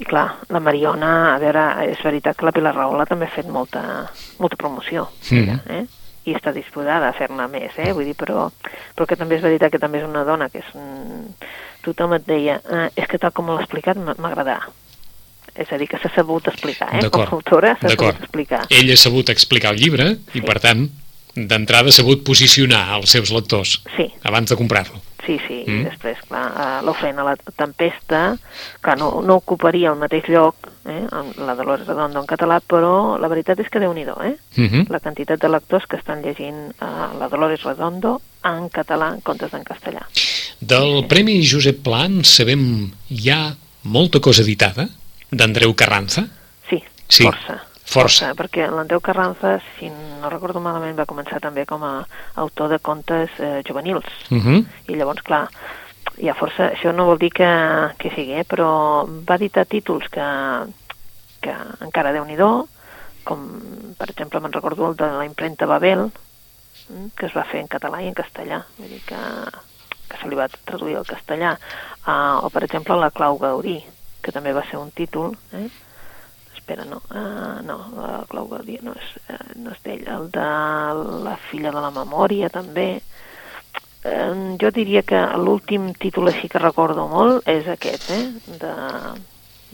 i 0.00 0.04
clar, 0.08 0.26
la 0.48 0.60
Mariona, 0.60 1.34
a 1.34 1.38
veure, 1.42 1.64
és 1.90 2.00
veritat 2.04 2.36
que 2.36 2.46
la 2.48 2.52
Pilar 2.56 2.74
Rahola 2.76 3.08
també 3.08 3.26
ha 3.26 3.34
fet 3.34 3.48
molta, 3.48 3.82
molta 4.38 4.56
promoció, 4.56 5.08
Mhm. 5.30 5.60
eh? 5.68 5.86
I 6.28 6.34
està 6.36 6.52
disposada 6.52 7.08
a 7.08 7.16
fer-ne 7.16 7.46
més, 7.48 7.72
eh? 7.80 7.92
Vull 7.96 8.04
dir, 8.10 8.14
però, 8.18 8.50
però 8.96 9.06
que 9.08 9.16
també 9.16 9.38
és 9.38 9.42
veritat 9.42 9.72
que 9.72 9.78
també 9.80 10.02
és 10.02 10.08
una 10.08 10.24
dona 10.28 10.50
que 10.52 10.58
és... 10.60 10.74
Un... 10.74 11.34
Tothom 11.80 12.12
et 12.12 12.26
deia, 12.28 12.58
eh, 12.60 12.88
és 13.00 13.06
que 13.08 13.16
tal 13.16 13.32
com 13.32 13.46
l'ha 13.48 13.62
explicat 13.62 13.96
m'agrada. 13.96 14.58
És 15.56 15.70
a 15.72 15.78
dir, 15.80 15.86
que 15.88 15.96
s'ha 15.98 16.10
sabut 16.14 16.46
explicar, 16.50 16.90
eh? 16.92 17.08
Com 17.08 17.24
a 17.24 17.30
autora 17.32 17.70
s'ha 17.80 17.88
sabut 17.94 18.20
explicar. 18.20 18.66
Ell 18.68 18.92
ha 18.92 18.98
sabut 19.00 19.32
explicar 19.32 19.72
el 19.72 19.80
llibre 19.80 20.10
i, 20.34 20.38
Sí. 20.38 20.42
per 20.44 20.58
tant, 20.60 20.84
d'entrada 21.34 21.88
ha 21.88 21.92
sabut 21.96 22.22
posicionar 22.26 22.82
els 22.98 23.10
seus 23.16 23.30
lectors 23.32 23.78
Sí, 23.96 24.10
abans 24.22 24.50
de 24.50 24.56
comprar-lo. 24.60 25.00
Sí, 25.24 25.38
sí. 25.46 25.62
Mm. 25.66 25.80
I 25.80 25.84
després, 25.88 26.18
clar, 26.28 26.44
eh, 26.50 26.80
l'ofrena 26.86 27.22
a 27.22 27.30
la 27.30 27.36
tempesta, 27.36 28.36
que 28.82 28.96
no, 29.00 29.10
no 29.26 29.38
ocuparia 29.40 29.92
el 29.92 29.98
mateix 30.00 30.28
lloc, 30.32 30.68
eh? 30.86 31.02
amb 31.10 31.38
la 31.46 31.54
Dolores 31.58 31.86
Redondo 31.86 32.22
en 32.22 32.28
català, 32.30 32.60
però 32.60 33.18
la 33.20 33.30
veritat 33.32 33.60
és 33.60 33.68
que 33.70 33.82
déu 33.82 33.92
nhi 33.94 34.02
eh? 34.02 34.36
Uh 34.56 34.64
-huh. 34.64 34.88
la 34.88 35.00
quantitat 35.00 35.40
de 35.40 35.48
lectors 35.48 35.86
que 35.86 35.96
estan 35.96 36.22
llegint 36.22 36.72
uh, 36.80 37.18
la 37.18 37.28
Dolores 37.28 37.62
Redondo 37.62 38.20
en 38.44 38.68
català 38.70 39.12
en 39.12 39.20
comptes 39.20 39.50
d'en 39.50 39.64
castellà. 39.64 40.06
Del 40.60 41.06
Premi 41.06 41.46
Josep 41.46 41.82
Pla 41.82 42.04
en 42.04 42.24
sabem 42.24 42.90
ha 43.30 43.54
molta 43.82 44.20
cosa 44.20 44.42
editada 44.42 44.88
d'Andreu 45.30 45.74
Carranza. 45.74 46.26
Sí, 46.68 46.82
Sí, 47.08 47.24
força. 47.24 47.69
Força. 47.90 48.32
perquè 48.38 48.68
l'Andreu 48.70 49.00
Carranza, 49.00 49.58
si 49.76 49.90
no 49.90 50.30
recordo 50.30 50.62
malament, 50.62 50.96
va 50.98 51.08
començar 51.10 51.40
també 51.42 51.66
com 51.66 51.84
a 51.84 51.94
autor 52.42 52.70
de 52.70 52.78
contes 52.78 53.30
eh, 53.38 53.62
juvenils. 53.66 54.06
Uh 54.30 54.38
-huh. 54.38 54.64
I 54.88 54.96
llavors, 54.96 55.22
clar, 55.22 55.48
hi 56.18 56.28
ha 56.28 56.34
força... 56.34 56.72
Això 56.74 56.92
no 56.94 57.06
vol 57.06 57.18
dir 57.18 57.30
que, 57.30 57.50
que 57.98 58.10
sigui, 58.14 58.32
eh? 58.32 58.44
però 58.44 59.06
va 59.26 59.36
editar 59.36 59.66
títols 59.66 60.08
que, 60.08 60.26
que 61.40 61.54
encara 61.80 62.12
déu 62.12 62.24
nhi 62.24 62.36
com, 63.24 63.46
per 63.98 64.08
exemple, 64.10 64.40
me'n 64.40 64.52
recordo 64.52 64.88
el 64.88 64.96
de 64.96 65.06
la 65.06 65.26
impremta 65.26 65.66
Babel, 65.66 66.10
mm, 66.88 67.12
que 67.16 67.26
es 67.26 67.36
va 67.36 67.44
fer 67.44 67.60
en 67.60 67.68
català 67.68 68.00
i 68.02 68.08
en 68.08 68.14
castellà, 68.14 68.64
vull 68.78 68.88
dir 68.88 69.02
que, 69.06 69.20
que 70.08 70.16
se 70.16 70.28
li 70.28 70.38
va 70.38 70.48
traduir 70.48 70.96
al 70.96 71.06
castellà. 71.06 71.58
Uh, 72.06 72.40
o, 72.46 72.50
per 72.50 72.64
exemple, 72.64 72.96
la 72.96 73.10
Clau 73.10 73.38
Gaudí, 73.38 73.78
que 74.22 74.32
també 74.32 74.54
va 74.56 74.64
ser 74.70 74.80
un 74.80 74.90
títol, 74.90 75.36
eh? 75.52 75.68
Espera, 76.70 76.84
no, 76.84 77.02
uh, 77.10 77.62
no, 77.66 77.78
la 77.96 78.24
Clau 78.28 78.46
Gaudí 78.48 78.78
no 78.82 78.92
és, 78.94 79.08
uh, 79.28 79.38
no 79.58 79.72
és 79.74 79.80
d'ell, 79.82 80.04
el 80.06 80.28
de 80.30 80.46
la 81.24 81.36
filla 81.50 81.72
de 81.74 81.80
la 81.82 81.90
memòria 81.90 82.50
també. 82.50 83.00
Uh, 84.04 84.56
jo 84.60 84.70
diria 84.72 85.02
que 85.02 85.18
l'últim 85.36 85.90
títol 85.98 86.30
així 86.30 86.48
que 86.48 86.62
recordo 86.62 87.08
molt 87.10 87.48
és 87.48 87.66
aquest, 87.68 88.10
eh? 88.14 88.22
De, 88.62 88.74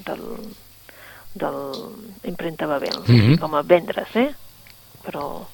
del, 0.07 0.25
del 1.35 1.61
impremta 2.25 2.67
Babel, 2.67 3.03
Mhm. 3.07 3.39
com 3.39 3.55
a 3.55 3.63
vendre's, 3.63 4.17
eh? 4.17 4.33
Però, 5.05 5.45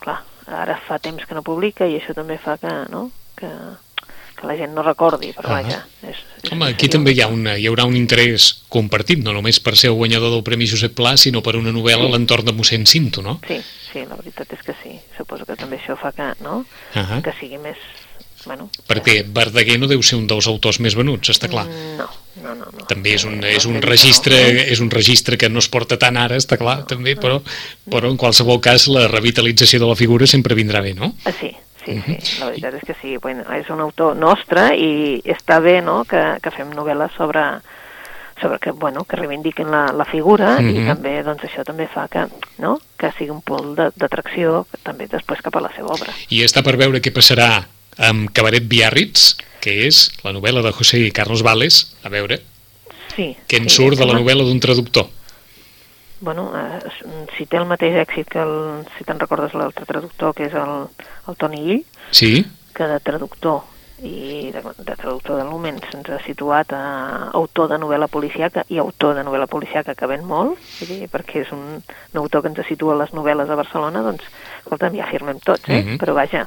clar, 0.00 0.22
ara 0.46 0.80
fa 0.86 0.98
temps 0.98 1.26
que 1.26 1.34
no 1.34 1.42
publica 1.42 1.86
i 1.86 2.00
això 2.00 2.14
també 2.14 2.38
fa 2.38 2.56
que, 2.58 2.72
no?, 2.90 3.10
que, 3.36 3.50
que 4.40 4.48
la 4.48 4.56
gent 4.56 4.72
no 4.74 4.82
recordi, 4.82 5.32
però 5.36 5.52
Ah. 5.52 5.60
vaja... 5.62 5.78
És, 6.02 6.16
és, 6.42 6.52
Home, 6.52 6.70
aquí 6.72 6.88
també 6.88 7.12
un- 7.12 7.16
hi, 7.16 7.20
ha 7.22 7.28
una, 7.28 7.56
hi 7.60 7.66
haurà 7.68 7.84
un 7.86 7.96
interès 7.96 8.50
compartit, 8.72 9.20
no 9.22 9.32
només 9.36 9.60
per 9.60 9.76
ser 9.76 9.90
el 9.92 9.96
guanyador 10.00 10.30
del 10.32 10.42
Premi 10.46 10.66
Josep 10.68 10.94
Pla, 10.96 11.16
sinó 11.20 11.42
per 11.44 11.56
una 11.60 11.70
novel·la 11.76 12.08
a 12.08 12.12
l'entorn 12.14 12.44
de 12.48 12.52
mossèn 12.56 12.86
Cinto, 12.88 13.22
no? 13.22 13.38
Sí, 13.46 13.60
sí, 13.92 14.04
la 14.08 14.16
veritat 14.16 14.52
és 14.56 14.62
que 14.64 14.74
sí. 14.82 14.96
Suposo 15.16 15.44
que 15.46 15.56
també 15.60 15.76
això 15.78 15.96
fa 16.00 16.12
que, 16.16 16.32
no? 16.42 16.64
Ah 16.94 17.20
que 17.22 17.32
sigui 17.38 17.58
més... 17.60 17.76
Bueno, 18.46 18.70
Perquè 18.88 19.18
Verdaguer 19.28 19.74
no 19.78 19.84
deu 19.86 20.00
ser 20.00 20.16
un 20.16 20.24
dels 20.26 20.46
autors 20.48 20.78
més 20.80 20.94
venuts, 20.96 21.28
està 21.28 21.44
clar. 21.52 21.66
No, 21.98 22.06
no, 22.40 22.54
no. 22.56 22.70
no. 22.72 22.86
També 22.88 23.12
és 23.18 23.26
un, 23.28 23.34
és 23.44 23.66
un 23.68 23.74
no 23.76 23.82
registre 23.84 24.32
no. 24.54 24.62
és 24.64 24.80
un 24.80 24.88
registre 24.88 25.36
que 25.36 25.50
no 25.52 25.60
es 25.60 25.68
porta 25.68 25.98
tant 26.00 26.16
ara, 26.16 26.38
està 26.40 26.56
clar, 26.56 26.86
també, 26.88 27.18
però, 27.20 27.42
però 27.84 28.08
en 28.08 28.16
qualsevol 28.16 28.56
cas 28.64 28.86
la 28.88 29.08
revitalització 29.12 29.78
de 29.82 29.90
la 29.92 29.98
figura 29.98 30.24
sempre 30.26 30.56
vindrà 30.56 30.80
bé, 30.80 30.94
no? 30.96 31.12
Ah, 31.28 31.34
sí, 31.36 31.52
sí, 31.84 32.00
sí, 32.04 32.38
la 32.40 32.46
veritat 32.50 32.74
és 32.74 32.84
que 32.86 32.94
sí. 33.00 33.16
Bueno, 33.18 33.42
és 33.56 33.68
un 33.70 33.80
autor 33.80 34.16
nostre 34.16 34.76
i 34.76 35.20
està 35.24 35.60
bé 35.60 35.80
no, 35.82 36.04
que, 36.04 36.20
que 36.42 36.50
fem 36.50 36.70
novel·les 36.76 37.12
sobre, 37.16 37.42
sobre 38.40 38.58
que, 38.58 38.70
bueno, 38.72 39.04
que 39.04 39.16
reivindiquen 39.16 39.70
la, 39.70 39.86
la 39.92 40.04
figura 40.04 40.58
Mhm. 40.60 40.70
i 40.76 40.86
també 40.86 41.22
doncs, 41.22 41.42
això 41.44 41.64
també 41.64 41.86
fa 41.88 42.06
que, 42.08 42.26
no, 42.58 42.78
que 42.98 43.12
sigui 43.18 43.30
un 43.30 43.42
pol 43.42 43.74
de- 43.76 43.90
d'atracció 43.96 44.66
també 44.82 45.06
després 45.08 45.40
cap 45.42 45.56
a 45.56 45.60
la 45.60 45.72
seva 45.76 45.88
obra. 45.94 46.12
I 46.30 46.42
està 46.44 46.62
per 46.62 46.76
veure 46.76 47.00
què 47.02 47.12
passarà 47.12 47.66
amb 47.98 48.30
Cabaret 48.32 48.66
Biarritz, 48.68 49.36
que 49.60 49.86
és 49.86 50.10
la 50.24 50.32
novel·la 50.32 50.62
de 50.62 50.72
José 50.72 51.10
Carlos 51.12 51.42
Vales, 51.42 51.94
a 52.02 52.08
veure, 52.08 52.40
Sí. 53.14 53.36
què 53.48 53.58
en 53.58 53.68
sí, 53.68 53.76
surt 53.76 53.98
de 53.98 54.06
la 54.06 54.14
novel·la 54.14 54.44
d'un 54.46 54.60
traductor. 54.60 55.08
Bueno, 56.20 56.50
eh, 56.54 56.78
si 57.36 57.46
té 57.48 57.56
el 57.56 57.64
mateix 57.70 57.96
èxit 58.04 58.28
que 58.28 58.42
el, 58.44 58.84
si 58.98 59.04
te'n 59.08 59.18
recordes 59.20 59.54
l'altre 59.56 59.86
traductor, 59.88 60.34
que 60.36 60.46
és 60.50 60.54
el, 60.54 60.86
el 61.28 61.36
Toni 61.40 61.60
Ill, 61.72 61.84
Sí? 62.12 62.44
que 62.74 62.86
de 62.86 63.00
traductor 63.00 63.62
i 64.02 64.48
de, 64.48 64.60
de 64.78 64.94
traductor 64.96 65.36
de 65.36 65.44
Lumen 65.44 65.76
se'ns 65.90 66.08
ha 66.08 66.16
situat 66.24 66.70
a 66.72 67.28
autor 67.36 67.68
de 67.68 67.76
novel·la 67.76 68.06
policiaca 68.08 68.62
i 68.72 68.78
autor 68.80 69.18
de 69.18 69.24
novel·la 69.26 69.44
policiaca 69.50 69.92
que 69.94 70.08
ven 70.08 70.24
molt, 70.24 70.56
dir, 70.88 71.04
perquè 71.12 71.42
és 71.42 71.50
un, 71.52 71.82
un 71.84 72.20
autor 72.22 72.40
que 72.40 72.48
ens 72.48 72.62
situa 72.68 72.96
les 72.96 73.12
novel·les 73.12 73.50
a 73.52 73.58
Barcelona, 73.60 74.00
doncs, 74.06 74.24
escolta'm, 74.62 74.96
ja 74.96 75.08
firmem 75.10 75.36
tots, 75.44 75.68
eh? 75.68 75.82
Mhm. 75.82 75.98
Però 76.00 76.14
vaja, 76.16 76.46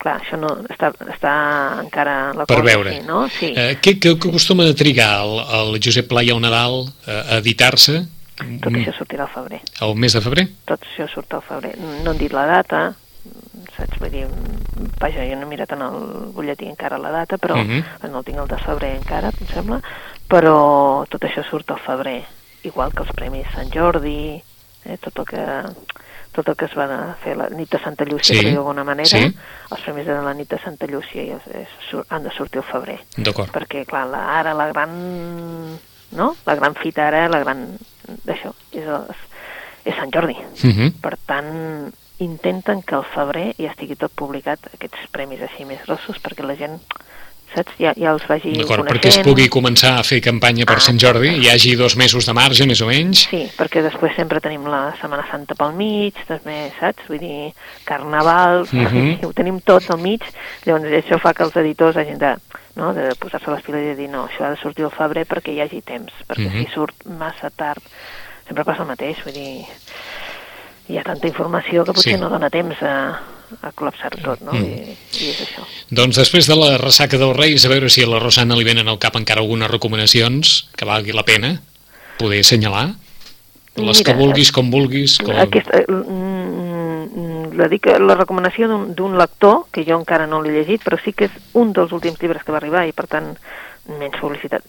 clar, 0.00 0.16
això 0.22 0.38
no 0.40 0.54
està, 0.72 0.94
està 1.12 1.34
encara 1.82 2.32
la 2.32 2.46
Per 2.48 2.56
cosa 2.56 2.70
veure. 2.70 2.96
així, 2.96 3.04
no? 3.06 3.28
Sí. 3.28 3.52
Eh, 3.52 3.76
què, 3.84 3.98
què, 4.00 4.16
què 4.16 4.28
acostuma 4.32 4.64
a 4.64 4.72
trigar 4.74 5.10
el, 5.26 5.38
el 5.60 5.80
Josep 5.84 6.08
Pla 6.08 6.24
i 6.24 6.32
el 6.32 6.40
Nadal 6.40 6.86
a 7.04 7.36
editar-se 7.42 8.06
Tot 8.34 8.72
això 8.72 8.92
sortirà 8.98 9.22
al 9.28 9.32
febrer. 9.34 9.60
el 9.80 9.94
mes 9.94 10.12
de 10.12 10.20
febrer? 10.20 10.48
Tot 10.66 10.80
això 10.82 11.08
surt 11.08 11.32
al 11.34 11.42
febrer. 11.42 11.76
No 12.02 12.10
han 12.10 12.18
dit 12.18 12.32
la 12.32 12.46
data, 12.46 12.94
saps? 13.76 13.98
Vull 14.00 14.10
dir, 14.10 14.26
vaja, 15.00 15.24
jo 15.24 15.36
no 15.36 15.42
he 15.46 15.50
mirat 15.50 15.72
en 15.72 15.82
el 15.82 16.32
butlletí 16.34 16.66
encara 16.68 16.98
la 16.98 17.10
data, 17.10 17.38
però 17.38 17.54
Mhm. 17.56 18.10
no 18.10 18.18
el 18.18 18.24
tinc 18.24 18.38
el 18.38 18.48
de 18.48 18.58
febrer 18.58 18.96
encara, 18.96 19.28
em 19.40 19.46
sembla, 19.46 19.80
però 20.28 21.06
tot 21.08 21.22
això 21.22 21.44
surt 21.48 21.70
al 21.70 21.78
febrer, 21.80 22.24
igual 22.64 22.92
que 22.92 23.02
els 23.02 23.12
Premis 23.12 23.46
Sant 23.54 23.70
Jordi, 23.72 24.42
eh, 24.84 24.98
tot 24.98 25.18
el 25.18 25.24
que 25.26 25.62
tot 26.34 26.48
el 26.48 26.56
que 26.56 26.64
es 26.64 26.74
va 26.74 27.14
fer 27.22 27.36
la 27.36 27.48
nit 27.48 27.70
de 27.70 27.78
Santa 27.78 28.04
Llúcia, 28.04 28.34
Sí, 28.34 28.40
per 28.40 28.44
dir 28.50 28.54
d'alguna 28.56 28.82
manera, 28.82 29.06
sí. 29.06 29.22
els 29.70 29.80
premis 29.82 30.04
de 30.04 30.14
la 30.20 30.34
nit 30.34 30.48
de 30.50 30.58
Santa 30.58 30.84
Llúcia 30.86 31.22
es, 31.36 31.46
es, 31.54 31.68
sur- 31.88 32.04
han 32.10 32.24
de 32.24 32.30
sortir 32.32 32.58
al 32.58 32.64
febrer 32.64 32.98
D'acord. 33.16 33.52
perquè 33.52 33.86
clar, 33.86 34.08
la, 34.08 34.40
ara 34.40 34.52
la 34.52 34.66
gran 34.72 35.78
no? 36.12 36.36
la 36.46 36.54
gran 36.54 36.74
fita 36.74 37.06
ara, 37.08 37.28
la 37.28 37.40
gran 37.40 37.78
d'això, 38.26 38.52
és, 38.72 38.84
el, 38.84 39.04
és 39.84 39.94
Sant 39.96 40.10
Jordi 40.12 40.36
Uh 40.64 40.70
-huh. 40.70 40.92
per 41.00 41.16
tant 41.26 41.92
intenten 42.18 42.82
que 42.82 42.94
al 42.94 43.04
febrer 43.04 43.54
ja 43.58 43.70
estigui 43.70 43.96
tot 43.96 44.12
publicat 44.14 44.58
aquests 44.74 45.08
premis 45.10 45.40
així 45.42 45.64
més 45.64 45.80
grossos 45.86 46.16
perquè 46.22 46.44
la 46.46 46.54
gent 46.56 46.78
saps? 47.54 47.72
Ja, 47.78 47.92
ja 47.96 48.10
els 48.12 48.26
vagi 48.26 48.52
D'acord, 48.52 48.82
coneixent 48.86 48.88
perquè 48.90 49.08
es 49.08 49.18
pugui 49.18 49.48
començar 49.48 49.98
a 49.98 50.02
fer 50.02 50.20
campanya 50.20 50.64
per 50.64 50.76
Ah, 50.76 50.80
Sant 50.80 50.98
Jordi, 50.98 51.28
hi 51.28 51.48
hagi 51.48 51.76
dos 51.76 51.96
mesos 51.96 52.26
de 52.26 52.32
marge, 52.32 52.66
més 52.66 52.80
o 52.80 52.86
menys. 52.86 53.28
Sí, 53.30 53.48
perquè 53.56 53.82
després 53.82 54.14
sempre 54.16 54.40
tenim 54.40 54.64
la 54.66 54.92
Setmana 55.00 55.24
Santa 55.30 55.54
pel 55.54 55.72
mig, 55.72 56.14
també, 56.26 56.72
saps? 56.80 57.06
Vull 57.08 57.18
dir, 57.18 57.52
Carnaval, 57.84 58.66
Mhm. 58.72 59.24
ho 59.24 59.32
tenim 59.32 59.60
tot 59.60 59.88
al 59.90 59.98
mig, 59.98 60.20
llavors 60.64 60.84
això 60.84 61.18
fa 61.20 61.32
que 61.32 61.44
els 61.44 61.56
editors 61.56 61.96
hagin 61.96 62.18
de, 62.18 62.34
no, 62.76 62.92
de 62.94 63.14
posar-se 63.20 63.50
les 63.50 63.62
piles 63.62 63.82
i 63.84 63.90
de 63.92 63.96
dir 63.96 64.08
no, 64.10 64.24
això 64.28 64.46
ha 64.46 64.50
de 64.54 64.60
sortir 64.62 64.84
al 64.84 64.90
febrer 64.94 65.26
perquè 65.30 65.54
hi 65.54 65.60
hagi 65.62 65.80
temps, 65.82 66.12
perquè 66.28 66.48
Mhm. 66.50 66.64
si 66.66 66.72
surt 66.74 67.04
massa 67.06 67.50
tard, 67.50 67.82
sempre 68.46 68.64
passa 68.64 68.82
el 68.82 68.88
mateix, 68.88 69.22
vull 69.24 69.32
dir, 69.34 69.64
hi 70.88 70.98
ha 70.98 71.04
tanta 71.06 71.26
informació 71.28 71.84
que 71.84 71.92
potser 71.94 72.14
Sí. 72.14 72.20
no 72.20 72.28
dona 72.28 72.50
temps 72.50 72.82
a, 72.82 73.20
a 73.62 73.70
col·lapsar-ho 73.72 74.20
tot, 74.22 74.40
no? 74.42 74.52
Mm. 74.52 74.64
I, 74.64 74.96
I 75.20 75.30
és 75.30 75.40
això. 75.46 75.62
Doncs 75.90 76.16
després 76.16 76.46
de 76.50 76.56
la 76.56 76.76
ressaca 76.78 77.16
dels 77.16 77.36
Reis, 77.36 77.64
a 77.64 77.68
veure 77.68 77.88
si 77.88 78.02
a 78.02 78.06
la 78.10 78.18
Rosana 78.18 78.56
li 78.56 78.64
venen 78.64 78.88
al 78.88 78.98
cap 78.98 79.16
encara 79.16 79.40
algunes 79.40 79.70
recomanacions 79.70 80.68
que 80.76 80.84
valgui 80.84 81.12
la 81.12 81.22
pena 81.24 81.60
poder 82.18 82.40
assenyalar. 82.40 82.94
Les 83.76 83.98
Mira, 83.98 84.04
que 84.04 84.18
vulguis, 84.18 84.52
com 84.52 84.70
vulguis. 84.70 85.18
Com... 85.18 85.34
Aquesta, 85.34 85.80
mm, 85.88 86.73
la, 87.56 87.68
dic, 87.68 87.86
la 88.00 88.14
recomanació 88.14 88.68
d'un- 88.68 89.18
lector, 89.18 89.66
que 89.70 89.84
jo 89.84 89.98
encara 89.98 90.26
no 90.26 90.40
l'he 90.42 90.52
llegit, 90.52 90.82
però 90.84 90.98
sí 91.02 91.12
que 91.12 91.26
és 91.26 91.36
un 91.54 91.72
dels 91.72 91.92
últims 91.92 92.20
llibres 92.20 92.42
que 92.44 92.52
va 92.52 92.58
arribar 92.58 92.86
i 92.86 92.92
per 92.92 93.06
tant 93.06 93.36
menys 93.86 94.18
publicitat 94.20 94.64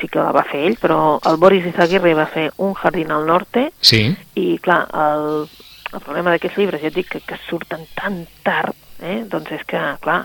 sí 0.00 0.08
que 0.08 0.20
la 0.22 0.32
va 0.32 0.44
fer 0.46 0.60
ell, 0.68 0.76
però 0.78 1.18
el 1.26 1.36
Boris 1.36 1.66
Izaguirre 1.66 2.14
va 2.14 2.26
fer 2.30 2.50
Un 2.58 2.74
jardín 2.74 3.10
al 3.10 3.26
norte 3.26 3.72
Sí, 3.80 4.04
i 4.38 4.58
clar, 4.62 4.84
el, 4.94 5.48
el 5.92 6.04
problema 6.04 6.30
d'aquests 6.30 6.58
llibres, 6.60 6.82
ja 6.82 6.90
et 6.92 6.94
dic 6.94 7.08
que, 7.10 7.20
que 7.26 7.38
surten 7.48 7.86
tan 7.96 8.20
tard, 8.46 8.76
eh? 9.02 9.24
doncs 9.26 9.50
és 9.56 9.64
que, 9.66 9.80
clar, 10.04 10.20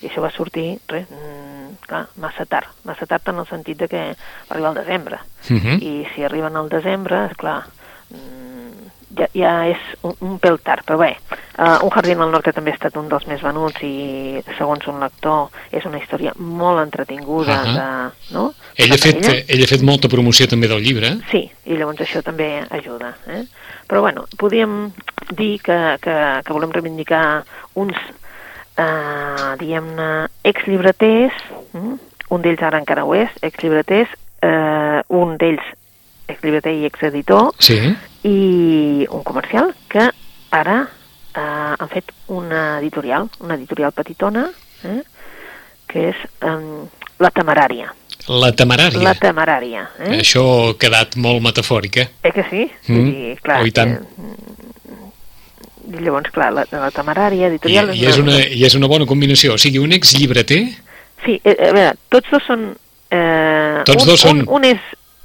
i 0.00 0.08
això 0.08 0.22
va 0.24 0.32
sortir, 0.32 0.78
res, 0.88 1.04
mm, 1.10 1.82
clar, 1.86 2.06
massa 2.22 2.46
tard, 2.48 2.72
massa 2.88 3.06
tard 3.10 3.28
en 3.28 3.42
el 3.42 3.50
sentit 3.50 3.82
de 3.82 3.88
que 3.88 4.06
va 4.14 4.54
arribar 4.54 4.70
al 4.72 4.80
desembre, 4.80 5.20
uh 5.50 5.56
-huh. 5.56 5.76
i 5.82 6.06
si 6.14 6.24
arriben 6.24 6.56
al 6.56 6.68
desembre, 6.68 7.26
és 7.30 7.36
clar, 7.36 7.64
ja, 9.16 9.26
ja 9.34 9.52
és 9.70 9.80
un, 10.06 10.14
un 10.24 10.36
pèl 10.42 10.58
tard, 10.64 10.84
però 10.86 10.98
bé, 11.00 11.10
uh, 11.58 11.78
Un 11.84 11.90
jardí 11.94 12.14
al 12.14 12.30
norte 12.30 12.52
també 12.56 12.72
ha 12.72 12.78
estat 12.78 12.96
un 13.00 13.08
dels 13.10 13.26
més 13.30 13.42
venuts 13.42 13.82
i, 13.86 14.42
segons 14.58 14.86
un 14.90 15.00
lector, 15.02 15.48
és 15.72 15.86
una 15.88 16.00
història 16.00 16.34
molt 16.36 16.82
entretinguda, 16.84 17.56
Ahà. 17.56 17.74
de, 17.78 18.34
no? 18.36 18.46
ell, 18.76 18.94
ha 18.94 19.00
fet, 19.00 19.20
parella. 19.20 19.46
ell 19.48 19.64
ha 19.64 19.70
fet 19.70 19.86
molta 19.86 20.10
promoció 20.12 20.46
també 20.50 20.70
del 20.70 20.84
llibre. 20.84 21.14
Sí, 21.30 21.44
i 21.66 21.78
llavors 21.78 22.04
això 22.04 22.22
també 22.26 22.52
ajuda. 22.70 23.14
Eh? 23.26 23.42
Però 23.90 24.04
bueno, 24.04 24.26
podríem 24.38 24.92
dir 25.36 25.58
que, 25.64 25.78
que, 26.02 26.16
que 26.46 26.54
volem 26.54 26.72
reivindicar 26.74 27.24
uns, 27.80 27.98
eh, 28.78 29.50
diguem-ne, 29.60 30.10
exllibreters, 30.46 31.42
mm? 31.74 31.98
un 32.30 32.44
d'ells 32.46 32.62
ara 32.62 32.78
encara 32.78 33.04
ho 33.04 33.16
és, 33.18 33.34
exllibreters, 33.42 34.12
eh, 34.46 35.02
un 35.08 35.36
d'ells 35.40 35.74
exllibreter 36.30 36.76
i 36.78 36.86
exeditor, 36.86 37.50
Sí, 37.58 37.80
i 38.24 39.06
un 39.10 39.22
comercial 39.24 39.72
que 39.88 40.08
ara 40.50 40.78
eh, 41.34 41.74
han 41.78 41.88
fet 41.92 42.10
una 42.28 42.78
editorial, 42.80 43.28
una 43.40 43.54
editorial 43.54 43.92
petitona, 43.96 44.48
eh? 44.84 45.00
que 45.90 46.08
és 46.10 46.16
eh, 46.42 46.58
La 47.20 47.30
Temerària. 47.30 47.92
la 48.30 48.52
temerària. 48.52 49.00
La 49.02 49.14
Temerària. 49.18 49.86
Eh? 49.98 50.18
Això 50.20 50.42
ha 50.70 50.74
quedat 50.78 51.16
molt 51.16 51.40
metafòrica. 51.42 52.04
Eh 52.22 52.30
que 52.32 52.44
sí? 52.50 52.66
Mm. 52.86 53.06
Dir, 53.10 53.36
clar, 53.42 53.62
Oh, 53.62 53.66
i 53.66 53.72
tant. 53.74 53.96
Eh, 53.96 54.36
i 55.90 55.98
llavors, 56.04 56.30
clar, 56.30 56.52
la, 56.54 56.64
la 56.70 56.90
temerària 56.94 57.48
I, 57.48 57.50
editorial... 57.50 57.90
i, 57.96 58.04
és 58.06 58.18
una, 58.20 58.36
I 58.38 58.62
és 58.68 58.76
una 58.78 58.86
bona 58.86 59.06
combinació. 59.10 59.56
O 59.56 59.58
sigui, 59.58 59.80
un 59.82 59.90
exllibreter... 59.96 60.60
Sí, 61.24 61.40
eh, 61.42 61.56
a 61.56 61.72
veure, 61.74 61.96
tots 62.12 62.30
dos 62.30 62.44
són... 62.46 62.68
Eh, 63.10 63.82
Tots 63.88 64.04
un, 64.04 64.08
dos 64.12 64.22
són- 64.22 64.44
Un, 64.44 64.52
un 64.60 64.68
és 64.68 64.78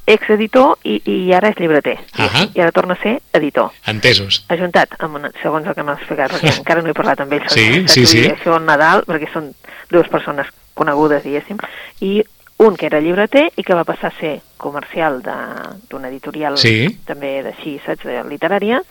exeditor 0.07 0.77
i, 0.83 0.99
i 1.05 1.33
ara 1.33 1.49
és 1.49 1.57
llibreter. 1.59 1.97
Ahà. 2.13 2.45
I 2.53 2.61
ara 2.61 2.71
torna 2.71 2.93
a 2.93 3.01
ser 3.01 3.19
editor. 3.33 3.71
Entesos. 3.87 4.43
Ajuntat, 4.53 4.95
amb 4.99 5.15
una, 5.21 5.31
segons 5.41 5.67
el 5.67 5.75
que 5.75 5.83
m'ha 5.83 5.97
explicat, 5.97 6.31
perquè 6.35 6.53
encara 6.59 6.81
no 6.81 6.89
he 6.89 6.97
parlat 6.97 7.25
amb 7.25 7.33
ells. 7.33 7.51
Sí, 7.53 7.85
sí, 7.87 8.05
sí. 8.05 8.23
Això 8.29 8.55
al 8.55 8.65
Nadal, 8.65 9.03
perquè 9.07 9.31
són 9.33 9.51
dues 9.91 10.07
persones 10.13 10.47
conegudes, 10.75 11.23
diguéssim, 11.23 11.57
i 12.01 12.21
un 12.57 12.77
que 12.79 12.85
era 12.87 13.01
llibreter 13.03 13.49
i 13.59 13.63
que 13.67 13.75
va 13.75 13.83
passar 13.83 14.13
a 14.13 14.19
ser 14.19 14.37
comercial 14.57 15.19
d'una 15.21 16.07
editorial 16.07 16.55
Sí. 16.57 16.87
també 17.05 17.41
d'així, 17.43 17.79
saps, 17.85 18.05
de 18.07 18.21
literària, 18.29 18.81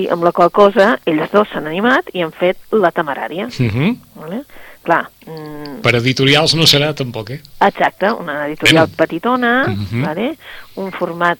i 0.00 0.08
amb 0.08 0.24
la 0.24 0.32
qual 0.32 0.50
cosa 0.50 0.98
ells 1.04 1.30
dos 1.30 1.50
s'han 1.52 1.68
animat 1.68 2.08
i 2.14 2.22
han 2.24 2.32
fet 2.32 2.56
La 2.72 2.90
Temerària. 2.90 3.46
Uh 3.52 3.68
-huh. 3.68 3.96
Vale? 4.14 4.44
Clar, 4.82 5.08
mm, 5.26 5.80
Per 5.82 5.94
editorials 5.94 6.54
no 6.58 6.64
serà 6.66 6.92
tampoc, 6.94 7.30
eh? 7.30 7.40
exacte, 7.60 8.10
una 8.10 8.46
editorial 8.48 8.88
petitona, 8.96 9.64
Mhm. 9.68 10.02
vale? 10.04 10.36
un 10.74 10.90
format 10.90 11.38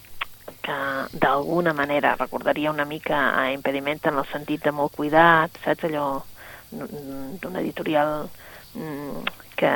que 0.63 0.73
d'alguna 1.19 1.73
manera 1.73 2.15
recordaria 2.15 2.71
una 2.71 2.85
mica 2.85 3.35
a 3.37 3.51
Impediment 3.53 3.99
en 4.07 4.19
el 4.19 4.25
sentit 4.31 4.63
de 4.63 4.71
molt 4.71 4.95
cuidat, 4.95 5.51
saps 5.65 5.85
allò 5.85 6.23
mm, 6.71 7.41
d'una 7.41 7.61
editorial 7.61 8.29
mm, 8.75 9.25
que 9.57 9.71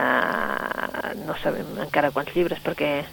no 1.26 1.34
sabem 1.42 1.66
encara 1.82 2.10
quants 2.10 2.32
llibres 2.34 2.60
perquè 2.64 3.04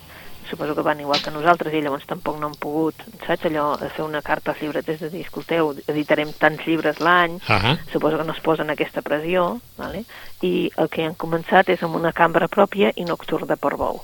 suposo 0.50 0.76
que 0.76 0.82
van 0.82 1.00
igual 1.00 1.22
que 1.22 1.32
nosaltres 1.32 1.74
i 1.74 1.82
llavors 1.82 2.06
tampoc 2.06 2.40
no 2.40 2.48
han 2.48 2.56
pogut, 2.56 2.96
saps, 3.26 3.46
allò, 3.46 3.78
de 3.80 3.90
fer 3.90 4.06
una 4.06 4.22
carta 4.22 4.52
als 4.52 4.62
llibreters 4.62 5.00
de 5.00 5.10
dir, 5.10 5.22
escolteu, 5.26 5.74
editarem 5.88 6.32
tants 6.40 6.66
llibres 6.66 7.00
l'any, 7.00 7.40
Uh 7.50 7.56
-huh. 7.60 7.78
suposo 7.92 8.18
que 8.18 8.24
no 8.24 8.34
es 8.34 8.40
posen 8.40 8.70
aquesta 8.70 9.02
pressió, 9.02 9.60
vale? 9.78 10.06
i 10.42 10.70
el 10.78 10.90
que 10.90 11.06
han 11.06 11.16
començat 11.16 11.70
és 11.70 11.82
amb 11.84 11.96
una 11.96 12.12
cambra 12.12 12.48
pròpia 12.48 12.92
i 12.96 13.06
Nocturn 13.06 13.48
de 13.48 13.56
Portbou. 13.56 14.02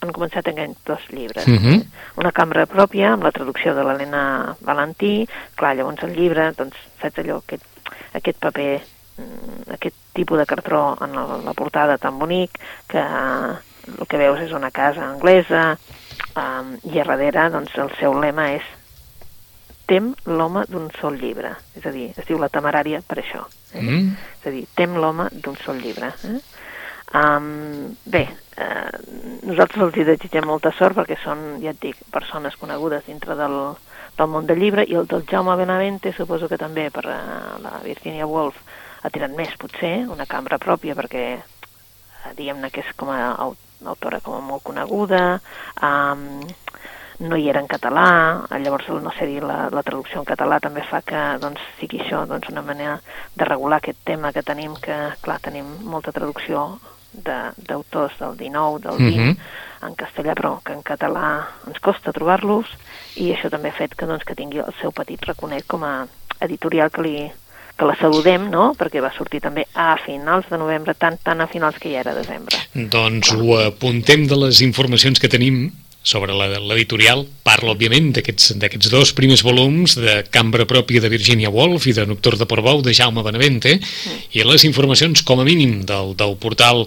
Han 0.00 0.12
començat 0.12 0.46
amb 0.48 0.58
aquests 0.58 0.84
dos 0.84 1.00
llibres. 1.10 1.46
Mhm. 1.46 1.82
Una 2.16 2.32
cambra 2.32 2.66
pròpia, 2.66 3.12
amb 3.12 3.22
la 3.24 3.32
traducció 3.32 3.74
de 3.74 3.82
l'Helena 3.82 4.56
Valentí, 4.60 5.28
clar, 5.54 5.74
llavors 5.76 6.02
el 6.02 6.14
llibre, 6.14 6.52
doncs, 6.52 6.76
saps 7.00 7.18
allò, 7.18 7.38
aquest, 7.38 7.64
aquest 8.14 8.38
paper, 8.38 8.82
mm, 9.18 9.72
aquest 9.72 9.96
tipus 10.12 10.38
de 10.38 10.46
cartró 10.46 10.96
en 11.00 11.12
la, 11.14 11.38
la 11.44 11.52
portada 11.54 11.98
tan 11.98 12.18
bonic, 12.18 12.50
que 12.88 12.98
el 13.94 14.06
que 14.08 14.20
veus 14.20 14.40
és 14.44 14.52
una 14.56 14.72
casa 14.74 15.04
anglesa, 15.06 15.76
um, 16.36 16.74
i 16.90 17.00
a 17.00 17.06
darrere, 17.06 17.48
doncs, 17.54 17.76
el 17.82 17.92
seu 18.00 18.16
lema 18.20 18.50
és 18.56 18.74
tem 19.86 20.10
l'home 20.26 20.64
d'un 20.68 20.88
sol 20.98 21.16
llibre. 21.20 21.54
És 21.78 21.86
a 21.86 21.92
dir, 21.94 22.10
es 22.18 22.26
diu 22.26 22.40
la 22.42 22.50
temerària 22.52 23.00
per 23.06 23.20
això. 23.22 23.44
Eh? 23.72 23.82
Mm. 23.82 24.14
És 24.40 24.48
a 24.50 24.54
dir, 24.54 24.64
tem 24.78 24.96
l'home 24.98 25.28
d'un 25.32 25.56
sol 25.62 25.78
llibre. 25.82 26.10
Eh? 26.26 26.38
Um, 27.16 27.94
bé, 28.02 28.24
eh, 28.58 28.98
nosaltres 29.46 29.84
els 29.84 29.96
hi 29.96 30.06
desitgem 30.08 30.48
molta 30.50 30.72
sort 30.74 30.98
perquè 30.98 31.16
són, 31.22 31.44
ja 31.62 31.70
et 31.70 31.78
dic, 31.80 32.00
persones 32.12 32.58
conegudes 32.58 33.06
dintre 33.06 33.36
del, 33.38 33.54
del 34.18 34.32
món 34.32 34.48
del 34.48 34.58
llibre 34.58 34.82
i 34.90 34.98
el 34.98 35.06
del 35.06 35.22
Jaume 35.30 35.54
Benavente 35.56 36.12
suposo 36.16 36.48
que 36.50 36.58
també 36.58 36.88
per 36.90 37.04
uh, 37.06 37.54
la 37.62 37.76
Virginia 37.84 38.26
Woolf 38.26 38.58
ha 39.06 39.12
tirat 39.14 39.36
més 39.38 39.54
potser, 39.60 40.00
una 40.10 40.26
cambra 40.26 40.58
pròpia 40.58 40.96
perquè 40.98 41.24
eh, 41.36 42.34
diguem-ne 42.34 42.72
que 42.74 42.82
és 42.82 42.90
com 42.98 43.14
a 43.14 43.20
au- 43.82 43.88
autora 43.88 44.20
com 44.20 44.34
a 44.34 44.40
molt 44.40 44.62
coneguda, 44.62 45.40
um, 45.82 46.40
no 47.18 47.36
hi 47.36 47.48
era 47.48 47.60
en 47.60 47.66
català, 47.66 48.44
llavors 48.60 48.88
no 49.02 49.10
sé 49.18 49.24
dir 49.26 49.42
la, 49.42 49.70
la 49.72 49.82
traducció 49.82 50.18
en 50.20 50.26
català 50.28 50.58
també 50.60 50.82
fa 50.84 51.00
que 51.00 51.38
doncs, 51.40 51.60
sigui 51.80 52.00
això 52.00 52.26
doncs, 52.28 52.48
una 52.52 52.60
manera 52.62 52.98
de 53.34 53.44
regular 53.44 53.78
aquest 53.78 53.98
tema 54.04 54.32
que 54.32 54.42
tenim, 54.42 54.74
que 54.76 54.94
clar, 55.22 55.38
tenim 55.40 55.64
molta 55.88 56.12
traducció 56.12 56.78
de- 57.12 57.52
d'autors 57.56 58.18
del 58.18 58.36
19, 58.36 58.80
del 58.80 58.98
20, 58.98 59.24
Mhm. 59.30 59.36
en 59.88 59.94
castellà, 59.96 60.34
però 60.34 60.58
que 60.62 60.72
en 60.74 60.82
català 60.82 61.46
ens 61.66 61.80
costa 61.80 62.12
trobar-los, 62.12 62.66
i 63.16 63.32
això 63.32 63.48
també 63.48 63.70
ha 63.70 63.72
fet 63.72 63.94
que, 63.94 64.04
doncs, 64.04 64.24
que 64.24 64.34
tingui 64.34 64.58
el 64.58 64.74
seu 64.82 64.92
petit 64.92 65.22
raconet 65.24 65.64
com 65.66 65.84
a 65.84 66.06
editorial 66.40 66.90
que 66.90 67.00
li 67.02 67.32
que 67.76 67.88
la 67.88 67.96
saludem, 68.00 68.48
no?, 68.52 68.70
perquè 68.78 69.02
va 69.04 69.12
sortir 69.14 69.42
també 69.44 69.66
a 69.74 69.94
finals 70.00 70.48
de 70.50 70.58
novembre, 70.60 70.94
tant, 70.98 71.18
tant 71.22 71.42
a 71.44 71.48
finals 71.50 71.76
que 71.82 71.92
ja 71.92 72.00
era 72.04 72.14
desembre. 72.16 72.60
Doncs 72.74 73.34
ho 73.36 73.58
apuntem 73.66 74.26
de 74.30 74.38
les 74.46 74.62
informacions 74.64 75.20
que 75.20 75.30
tenim 75.32 75.66
sobre 76.06 76.34
l'editorial. 76.38 77.24
Parla, 77.46 77.72
òbviament, 77.74 78.12
d'aquests 78.14 78.90
dos 78.92 79.10
primers 79.16 79.42
volums 79.42 79.96
de 79.98 80.20
Cambra 80.30 80.66
pròpia 80.68 81.02
de 81.02 81.10
Virginia 81.10 81.50
Woolf 81.50 81.88
i 81.90 81.94
de 81.96 82.06
Nocturn 82.06 82.38
de 82.38 82.46
Portbou 82.46 82.82
de 82.86 82.94
Jaume 82.94 83.24
Benavente 83.26 83.74
i 84.32 84.46
les 84.46 84.64
informacions, 84.68 85.24
com 85.26 85.42
a 85.42 85.46
mínim, 85.46 85.80
del, 85.88 86.14
del 86.18 86.36
portal 86.38 86.86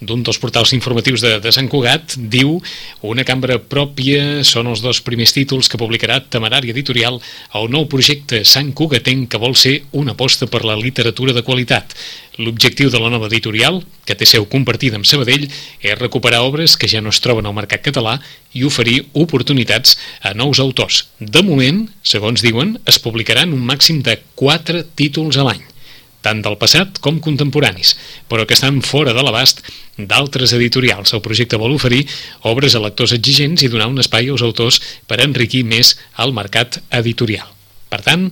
d'un 0.00 0.20
dels 0.26 0.38
portals 0.42 0.74
informatius 0.76 1.22
de, 1.24 1.36
de 1.40 1.52
Sant 1.54 1.70
Cugat, 1.72 2.18
diu 2.18 2.58
una 3.06 3.24
cambra 3.24 3.56
pròpia 3.62 4.42
són 4.44 4.68
els 4.68 4.82
dos 4.84 5.00
primers 5.06 5.32
títols 5.32 5.70
que 5.72 5.80
publicarà 5.80 6.18
Temerària 6.20 6.74
Editorial 6.74 7.20
el 7.56 7.70
nou 7.72 7.86
projecte 7.88 8.42
Sant 8.44 8.74
Cugatenc 8.76 9.30
que 9.32 9.40
vol 9.40 9.56
ser 9.56 9.78
una 9.96 10.12
aposta 10.12 10.50
per 10.50 10.66
la 10.66 10.76
literatura 10.76 11.32
de 11.32 11.46
qualitat. 11.46 11.94
L'objectiu 12.36 12.90
de 12.92 13.00
la 13.00 13.08
nova 13.08 13.30
editorial, 13.30 13.78
que 14.04 14.14
té 14.18 14.26
seu 14.28 14.44
compartida 14.52 14.98
amb 14.98 15.08
Sabadell, 15.08 15.46
és 15.80 15.96
recuperar 15.96 16.42
obres 16.44 16.74
que 16.76 16.88
ja 16.90 17.00
no 17.00 17.12
es 17.14 17.20
troben 17.24 17.48
al 17.48 17.56
mercat 17.56 17.84
català 17.86 18.18
i 18.52 18.66
oferir 18.68 19.06
oportunitats 19.16 19.96
a 20.20 20.34
nous 20.36 20.60
autors. 20.60 21.06
De 21.20 21.40
moment, 21.46 21.86
segons 22.04 22.44
diuen, 22.44 22.76
es 22.84 23.00
publicaran 23.00 23.56
un 23.56 23.64
màxim 23.64 24.02
de 24.04 24.18
4 24.36 24.84
títols 25.00 25.40
a 25.40 25.48
l'any 25.48 25.64
tant 26.26 26.40
del 26.42 26.56
passat 26.58 26.98
com 27.02 27.20
contemporanis, 27.22 27.94
però 28.26 28.46
que 28.46 28.56
estan 28.56 28.80
fora 28.82 29.12
de 29.14 29.22
l'abast 29.22 29.62
d'altres 29.96 30.56
editorials. 30.56 31.12
El 31.14 31.22
projecte 31.22 31.60
vol 31.60 31.76
oferir 31.76 32.02
obres 32.50 32.74
a 32.74 32.82
lectors 32.82 33.14
exigents 33.14 33.62
i 33.62 33.70
donar 33.70 33.86
un 33.92 34.02
espai 34.02 34.32
als 34.32 34.42
autors 34.42 34.80
per 35.06 35.20
enriquir 35.22 35.62
més 35.64 35.94
el 36.18 36.34
mercat 36.34 36.80
editorial. 36.90 37.46
Per 37.86 38.02
tant, 38.02 38.26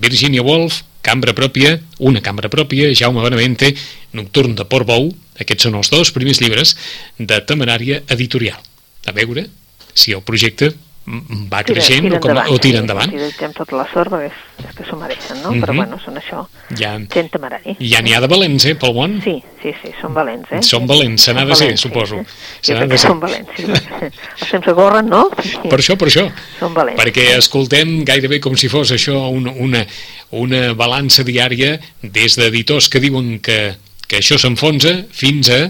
Virginia 0.00 0.42
Woolf, 0.42 0.82
cambra 1.04 1.34
pròpia, 1.36 1.76
una 1.98 2.22
cambra 2.24 2.48
pròpia, 2.48 2.92
Jaume 2.96 3.22
Benavente, 3.22 3.74
Nocturn 4.12 4.54
de 4.56 4.64
Portbou, 4.64 5.10
aquests 5.40 5.66
són 5.66 5.76
els 5.80 5.90
dos 5.92 6.12
primers 6.14 6.40
llibres 6.40 6.74
de 7.18 7.40
temerària 7.44 8.02
editorial. 8.14 8.60
A 9.06 9.12
veure 9.12 9.46
si 9.94 10.14
el 10.16 10.24
projecte 10.26 10.72
mm, 11.06 11.46
va 11.52 11.62
creixent 11.66 12.08
o, 12.12 12.20
com, 12.22 12.36
o 12.36 12.58
tira 12.62 12.80
endavant. 12.82 13.10
Sí, 13.10 13.18
desitgem 13.20 13.52
tota 13.56 13.76
la 13.76 13.84
sort 13.92 14.12
perquè 14.12 14.30
és, 14.30 14.38
és 14.64 14.74
que 14.76 14.86
s'ho 14.88 14.96
mereixen, 15.00 15.42
no? 15.42 15.52
Mhm. 15.52 15.60
Però 15.64 15.76
bueno, 15.76 15.98
són 16.04 16.16
això, 16.20 16.44
Ja, 16.78 16.94
gent 17.12 17.30
temerari. 17.30 17.76
ja 17.80 18.00
n'hi 18.02 18.14
ha 18.14 18.20
de 18.24 18.30
valents, 18.30 18.64
eh, 18.66 18.74
pel 18.74 18.94
món? 18.96 19.20
Sí, 19.24 19.36
sí, 19.62 19.74
sí, 19.82 19.92
són 20.00 20.14
valents, 20.14 20.50
eh? 20.52 20.62
Són 20.62 20.86
valents, 20.86 21.22
se 21.22 21.34
n'ha 21.34 21.44
de 21.44 21.54
ser, 21.54 21.66
valents, 21.66 21.80
suposo. 21.86 22.20
Sí. 22.60 22.72
Jo 22.72 22.78
crec 22.78 22.90
que 22.90 22.98
ser. 22.98 23.08
són 23.10 23.20
valents, 23.20 23.50
sí. 23.56 23.64
Els 23.70 24.50
temps 24.50 24.74
corren, 24.80 25.08
no? 25.08 25.28
Sí. 25.42 25.56
Per 25.70 25.78
això, 25.78 25.96
per 26.00 26.08
això. 26.08 26.26
Són 26.58 26.74
valents. 26.74 27.00
Perquè 27.00 27.30
escoltem 27.38 28.04
gairebé 28.04 28.40
com 28.40 28.56
si 28.56 28.68
fos 28.68 28.92
això 28.92 29.28
una, 29.30 29.52
una, 29.52 29.86
una 30.30 30.72
balança 30.74 31.22
diària 31.24 31.78
des 32.02 32.36
d'editors 32.36 32.88
que 32.88 33.00
diuen 33.00 33.38
que, 33.40 33.74
que 34.08 34.18
això 34.20 34.38
s'enfonsa 34.40 35.04
fins 35.12 35.50
a 35.50 35.60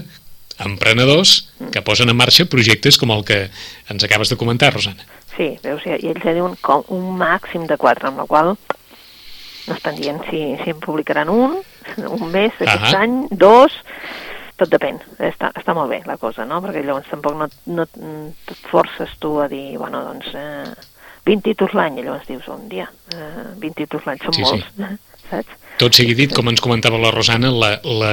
emprenedors 0.65 1.49
que 1.71 1.81
posen 1.83 2.09
en 2.09 2.15
marxa 2.15 2.45
projectes 2.47 2.97
com 2.97 3.11
el 3.11 3.25
que 3.27 3.49
ens 3.91 4.03
acabes 4.07 4.29
de 4.31 4.37
comentar, 4.39 4.73
Rosana. 4.73 5.03
Sí, 5.35 5.49
veus, 5.63 5.83
i 5.85 5.95
i 5.99 6.11
ells 6.13 6.23
ja 6.23 6.33
diuen 6.35 6.55
com 6.63 6.83
un 6.95 7.17
màxim 7.19 7.65
de 7.67 7.77
quatre, 7.77 8.07
amb 8.07 8.21
la 8.23 8.25
qual 8.29 8.53
no 8.55 9.73
estan 9.73 9.95
dient 9.97 10.21
si, 10.29 10.43
si 10.63 10.69
en 10.71 10.79
publicaran 10.79 11.29
un, 11.33 11.57
un 12.05 12.31
mes 12.31 12.53
aquest 12.61 12.93
Ahà. 12.93 13.01
any, 13.03 13.15
dos, 13.31 13.73
tot 14.55 14.69
depèn. 14.71 14.99
Està, 15.19 15.49
està 15.57 15.73
molt 15.75 15.89
bé 15.91 16.01
la 16.05 16.15
cosa, 16.21 16.45
no? 16.47 16.61
Perquè 16.63 16.83
llavors 16.85 17.09
tampoc 17.11 17.35
no, 17.39 17.47
no 17.73 17.87
et 17.87 18.53
forces 18.69 19.11
tu 19.19 19.33
a 19.43 19.49
dir, 19.51 19.77
bueno, 19.81 20.03
doncs, 20.05 20.29
eh, 20.37 20.71
20 21.25 21.41
títols 21.49 21.73
l'any, 21.73 21.99
llavors 22.05 22.27
dius, 22.29 22.47
un 22.53 22.67
dia, 22.69 22.85
eh, 23.11 23.45
20 23.59 23.73
títols 23.81 24.05
l'any 24.05 24.21
són 24.23 24.37
Sí, 24.37 24.45
sí. 24.45 24.61
molts, 24.79 24.99
saps? 25.31 25.61
Tot 25.81 25.97
sigui 25.97 26.13
dit, 26.15 26.31
com 26.31 26.47
ens 26.47 26.61
comentava 26.63 27.01
la 27.01 27.09
Rosana, 27.11 27.49
la, 27.51 27.73
la, 27.83 28.11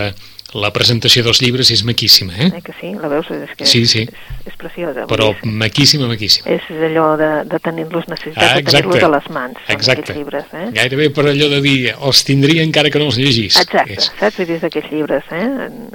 la 0.54 0.70
presentació 0.72 1.22
dels 1.24 1.40
llibres 1.40 1.70
és 1.72 1.82
maquíssima, 1.84 2.34
eh? 2.36 2.50
Eh 2.58 2.62
que 2.62 2.74
sí? 2.80 2.92
La 3.00 3.08
veus? 3.08 3.30
És 3.30 3.54
que 3.56 3.64
Sí, 3.66 3.86
sí. 3.86 4.02
És, 4.02 4.46
és 4.52 4.56
preciosa. 4.60 5.06
Però 5.08 5.30
dir, 5.32 5.50
maquíssima, 5.52 6.06
maquíssima. 6.10 6.48
és 6.50 6.62
allò 6.70 7.16
de, 7.16 7.30
de 7.48 7.58
tenir-los, 7.58 8.06
necessitat 8.08 8.50
Ah, 8.50 8.54
de 8.56 8.62
tenir-los 8.62 9.02
a 9.02 9.08
les 9.08 9.30
mans, 9.30 9.56
aquests 9.68 10.12
llibres, 10.14 10.44
eh? 10.52 10.68
Gairebé 10.72 11.10
per 11.10 11.24
allò 11.30 11.48
de 11.48 11.60
dir, 11.64 11.94
els 11.94 12.24
tindria 12.24 12.62
encara 12.62 12.90
que 12.90 12.98
no 12.98 13.06
els 13.06 13.16
llegís. 13.16 13.56
Exacte, 13.60 13.94
És- 13.94 14.12
saps? 14.18 14.36
Vull 14.36 14.46
dir, 14.46 14.60
d'aquests 14.60 14.90
llibres, 14.92 15.24
eh? 15.32 15.48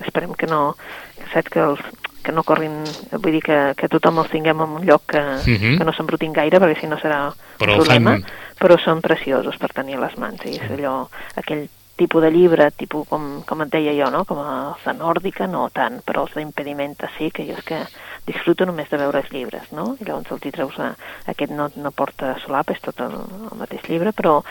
Esperem 0.06 0.34
que 0.34 0.48
no, 0.48 0.76
que 1.18 1.30
saps 1.34 1.50
que 1.54 1.60
els 1.60 1.80
que 2.28 2.34
no 2.34 2.44
corrin, 2.44 2.84
vull 3.24 3.32
dir 3.32 3.40
que, 3.42 3.74
que 3.78 3.88
tothom 3.88 4.18
els 4.20 4.30
tinguem 4.30 4.60
en 4.60 4.70
un 4.82 4.86
lloc 4.86 5.06
que, 5.14 5.22
Mhm. 5.22 5.78
que 5.78 5.86
no 5.86 5.94
s'embrutin 5.94 6.34
gaire, 6.34 6.60
perquè 6.60 6.82
si 6.82 6.88
no 6.88 6.98
serà 7.00 7.32
Però 7.58 7.72
un 7.78 7.80
problema, 7.80 8.12
fan- 8.18 8.26
però 8.60 8.76
són 8.84 9.00
preciosos 9.02 9.56
per 9.58 9.72
tenir 9.72 9.96
a 9.96 10.00
les 10.02 10.18
mans, 10.18 10.42
i 10.44 10.58
és 10.58 10.72
allò, 10.72 11.08
aquell 11.38 11.70
tipus 11.98 12.24
de 12.24 12.32
llibre, 12.32 12.70
tipus 12.78 13.08
com, 13.10 13.28
com 13.48 13.64
et 13.66 13.72
deia 13.74 13.96
jo, 13.98 14.10
no? 14.14 14.24
com 14.30 14.40
els 14.44 14.86
de 14.86 14.94
Nòrdica, 14.98 15.48
no 15.52 15.68
tant, 15.74 16.00
però 16.06 16.26
els 16.28 16.36
d'impedimenta 16.38 17.10
sí, 17.18 17.32
que 17.34 17.46
jo 17.48 17.58
és 17.58 17.66
que 17.68 17.82
disfruto 18.28 18.68
només 18.70 18.90
de 18.92 19.00
veure 19.02 19.24
els 19.24 19.32
llibres, 19.34 19.72
no? 19.76 19.94
I 20.00 20.08
llavors 20.08 20.32
el 20.32 20.42
t'hi 20.44 20.54
treus 20.56 20.78
a, 20.84 20.92
aquest 21.34 21.54
no, 21.56 21.70
no 21.76 21.94
porta 21.96 22.36
solap, 22.44 22.74
és 22.76 22.84
tot 22.84 23.02
el, 23.04 23.16
el 23.52 23.62
mateix 23.62 23.88
llibre, 23.90 24.14
però 24.16 24.42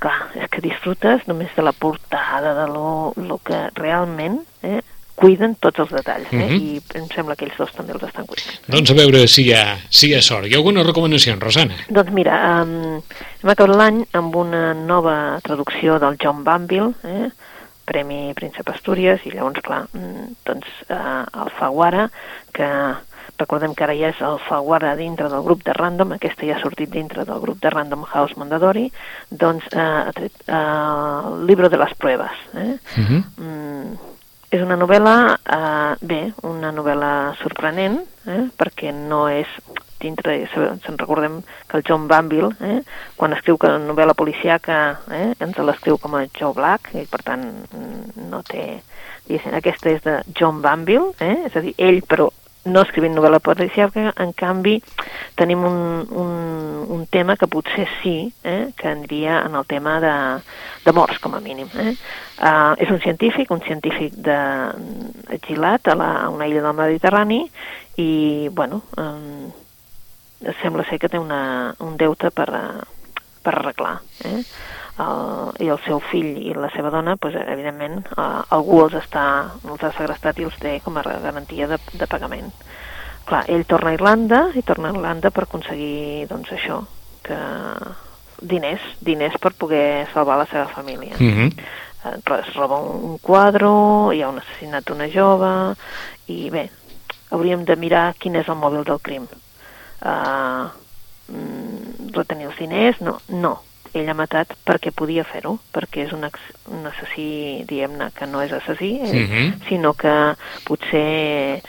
clar, 0.00 0.16
és 0.38 0.48
que 0.52 0.64
disfrutes 0.64 1.26
només 1.28 1.52
de 1.56 1.64
la 1.64 1.74
portada, 1.76 2.54
de 2.56 2.66
lo, 2.72 3.12
lo 3.16 3.40
que 3.44 3.66
realment 3.76 4.40
eh, 4.62 4.80
cuiden 5.20 5.56
tots 5.60 5.82
els 5.84 5.92
detalls, 5.92 6.30
eh? 6.32 6.36
Mhm. 6.40 6.56
i 6.56 6.80
em 7.00 7.06
sembla 7.12 7.36
que 7.36 7.46
ells 7.46 7.58
dos 7.60 7.72
també 7.76 7.92
els 7.96 8.06
estan 8.08 8.26
cuidant. 8.26 8.56
Doncs 8.72 8.90
a 8.90 8.96
veure 8.96 9.26
si 9.28 9.44
hi 9.46 9.52
ha, 9.56 9.64
si 9.88 10.08
hi 10.08 10.16
ha 10.16 10.22
sort. 10.24 10.48
Hi 10.48 10.54
ha 10.54 10.60
alguna 10.62 10.86
recomanació, 10.86 11.36
Rosana? 11.40 11.76
Doncs 11.88 12.14
mira, 12.16 12.38
um, 12.62 13.02
hem 13.42 13.52
acabat 13.52 13.76
l'any 13.76 14.02
amb 14.16 14.40
una 14.40 14.72
nova 14.74 15.14
traducció 15.44 15.98
del 16.02 16.18
John 16.22 16.44
Banville, 16.44 16.94
eh? 17.04 17.30
Premi 17.90 18.32
Príncep 18.38 18.68
Astúries, 18.70 19.22
i 19.26 19.32
llavors, 19.34 19.60
clar, 19.66 19.84
mm, 19.92 20.26
doncs 20.46 20.66
uh, 20.88 21.24
el 21.42 21.50
Faguara, 21.58 22.08
que 22.54 22.68
recordem 23.40 23.74
que 23.74 23.84
ara 23.86 23.96
ja 23.96 24.10
és 24.12 24.20
el 24.24 24.38
Faguara 24.46 24.92
dintre 24.98 25.28
del 25.32 25.42
grup 25.42 25.64
de 25.66 25.74
Random, 25.76 26.12
aquesta 26.16 26.46
ja 26.46 26.56
ha 26.56 26.62
sortit 26.62 26.92
dintre 26.92 27.24
del 27.28 27.40
grup 27.42 27.60
de 27.64 27.72
Random 27.72 28.04
House 28.12 28.38
Mondadori, 28.38 28.86
doncs 29.30 29.66
uh, 29.72 30.06
ha 30.06 30.14
tret 30.16 30.46
uh, 30.46 31.32
el 31.32 31.44
Libro 31.50 31.72
de 31.72 31.80
les 31.82 31.96
Pruebes, 31.98 32.46
eh? 32.54 32.76
Uh 32.96 33.04
-huh. 33.08 33.22
Mm, 33.36 34.09
és 34.50 34.62
una 34.62 34.76
novel·la, 34.76 35.16
eh, 35.56 35.94
bé, 36.02 36.20
una 36.42 36.72
novel·la 36.74 37.36
sorprenent, 37.38 38.00
eh, 38.26 38.42
perquè 38.58 38.90
no 38.92 39.28
és 39.30 39.46
dintre, 40.00 40.34
se'n 40.50 40.98
recordem 40.98 41.40
que 41.68 41.76
el 41.78 41.84
John 41.86 42.08
Banville, 42.08 42.50
eh, 42.60 42.80
quan 43.16 43.36
escriu 43.36 43.58
que 43.60 43.70
novel·la 43.78 44.16
policiaca, 44.16 44.98
eh, 45.12 45.34
ens 45.38 45.58
l'escriu 45.58 45.98
com 45.98 46.16
a 46.16 46.26
Joe 46.26 46.54
Black, 46.56 46.94
i 46.94 47.06
per 47.06 47.22
tant 47.22 47.46
mm, 47.46 48.28
no 48.30 48.42
té... 48.42 48.82
Diguéssim, 49.30 49.54
aquesta 49.54 49.90
és 49.92 50.02
de 50.02 50.14
John 50.34 50.58
Banville, 50.64 51.12
eh, 51.22 51.44
és 51.46 51.54
a 51.54 51.62
dir, 51.62 51.76
ell 51.78 52.00
però 52.02 52.30
no 52.64 52.82
escrivint 52.84 53.14
novel·la 53.16 53.40
policiaca, 53.40 54.10
en 54.20 54.32
canvi 54.36 54.76
tenim 55.38 55.62
un, 55.64 55.78
un, 56.10 56.32
un 56.92 57.06
tema 57.08 57.36
que 57.40 57.48
potser 57.48 57.86
sí, 58.02 58.32
eh, 58.44 58.72
que 58.76 58.88
aniria 58.88 59.40
en 59.46 59.56
el 59.56 59.64
tema 59.66 59.98
de, 60.02 60.14
de 60.84 60.92
morts, 60.92 61.18
com 61.24 61.34
a 61.34 61.40
mínim. 61.40 61.70
Eh? 61.80 61.94
Uh, 62.40 62.74
és 62.80 62.92
un 62.92 63.00
científic, 63.00 63.50
un 63.50 63.64
científic 63.64 64.16
de, 64.16 64.38
exilat 65.36 65.88
a, 65.88 65.96
la, 65.96 66.10
a 66.24 66.28
una 66.32 66.48
illa 66.48 66.64
del 66.66 66.76
Mediterrani 66.76 67.42
i, 67.96 68.48
bueno, 68.52 68.82
um, 69.00 69.48
sembla 70.60 70.84
ser 70.88 71.00
que 71.00 71.08
té 71.12 71.20
una, 71.20 71.74
un 71.84 71.96
deute 72.00 72.32
per, 72.32 72.48
per 73.44 73.54
arreglar. 73.56 73.98
Eh? 74.24 74.40
El, 74.98 75.52
i 75.64 75.68
el 75.70 75.80
seu 75.86 76.00
fill 76.10 76.38
i 76.42 76.54
la 76.54 76.70
seva 76.74 76.90
dona, 76.90 77.16
pues, 77.16 77.36
evidentment, 77.36 78.02
eh, 78.16 78.28
algú 78.56 78.82
els, 78.84 78.96
està, 79.00 79.24
els 79.68 79.82
ha 79.84 79.92
segrestat 79.96 80.40
i 80.40 80.46
els 80.48 80.58
té 80.60 80.78
com 80.84 80.98
a 80.98 81.04
garantia 81.04 81.68
de, 81.70 81.78
de 81.92 82.08
pagament. 82.10 82.50
Clar, 83.28 83.44
ell 83.52 83.66
torna 83.68 83.92
a 83.92 83.98
Irlanda 83.98 84.40
i 84.56 84.62
torna 84.66 84.90
a 84.90 84.96
Irlanda 84.96 85.30
per 85.30 85.44
aconseguir, 85.46 86.26
doncs, 86.30 86.50
això, 86.56 86.80
que 87.26 87.38
diners, 88.40 88.82
diners 89.04 89.36
per 89.40 89.52
poder 89.52 90.08
salvar 90.14 90.40
la 90.40 90.48
seva 90.50 90.66
família. 90.66 91.14
Mm 91.18 91.30
-hmm. 91.30 91.50
eh, 92.04 92.40
es 92.40 92.54
roba 92.54 92.80
un, 92.80 93.18
quadre, 93.18 93.68
hi 94.16 94.22
ha 94.22 94.28
un 94.28 94.38
assassinat 94.38 94.84
d'una 94.84 95.08
jove, 95.08 95.76
i 96.26 96.50
bé, 96.50 96.70
hauríem 97.30 97.64
de 97.64 97.76
mirar 97.76 98.14
quin 98.18 98.36
és 98.36 98.48
el 98.48 98.56
mòbil 98.56 98.84
del 98.84 99.00
crim. 99.00 99.26
Uh, 100.00 100.70
retenir 102.12 102.46
els 102.46 102.56
diners? 102.56 103.00
No, 103.00 103.18
no, 103.28 103.60
ell 103.94 104.08
ha 104.08 104.14
matat 104.14 104.54
perquè 104.66 104.92
podia 104.94 105.24
fer-ho, 105.26 105.56
perquè 105.74 106.06
és 106.06 106.12
un, 106.16 106.26
un 106.70 106.86
assassí, 106.90 107.64
diguem-ne, 107.68 108.10
que 108.16 108.28
no 108.30 108.42
és 108.44 108.52
assassí, 108.52 108.98
eh? 109.02 109.12
Mm 109.12 109.26
-hmm. 109.30 109.68
sinó 109.68 109.94
que 109.94 110.14
potser 110.64 111.62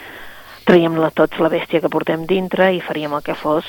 traiem 0.65 0.95
la, 1.01 1.10
tots 1.12 1.39
la 1.39 1.49
bèstia 1.49 1.81
que 1.81 1.89
portem 1.89 2.25
dintre 2.29 2.73
i 2.75 2.81
faríem 2.81 3.13
el 3.13 3.23
que 3.25 3.36
fos 3.36 3.65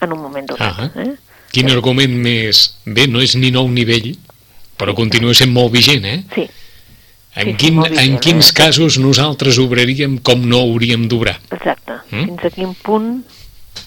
en 0.00 0.12
un 0.12 0.20
moment 0.20 0.46
donat. 0.46 0.78
Ah 0.78 0.90
eh? 1.02 1.14
Quin 1.52 1.68
sí. 1.68 1.74
argument 1.74 2.12
més... 2.12 2.62
Bé, 2.84 3.06
no 3.06 3.22
és 3.24 3.34
ni 3.40 3.50
nou 3.50 3.68
nivell, 3.68 4.12
però 4.76 4.92
sí. 4.92 4.96
continua 4.96 5.34
sent 5.34 5.52
molt 5.54 5.72
vigent, 5.72 6.04
eh? 6.04 6.20
Sí. 6.34 6.46
En, 7.36 7.50
sí, 7.50 7.54
quin, 7.60 7.80
vigent, 7.80 7.98
en 8.02 8.18
quins 8.18 8.50
eh? 8.50 8.54
casos 8.56 8.98
nosaltres 8.98 9.58
obraríem 9.62 10.18
com 10.18 10.44
no 10.44 10.62
hauríem 10.66 11.08
d'obrar? 11.08 11.38
Exacte. 11.50 12.00
Mm? 12.10 12.24
Fins 12.32 12.44
a 12.44 12.50
quin 12.50 12.74
punt... 12.82 13.10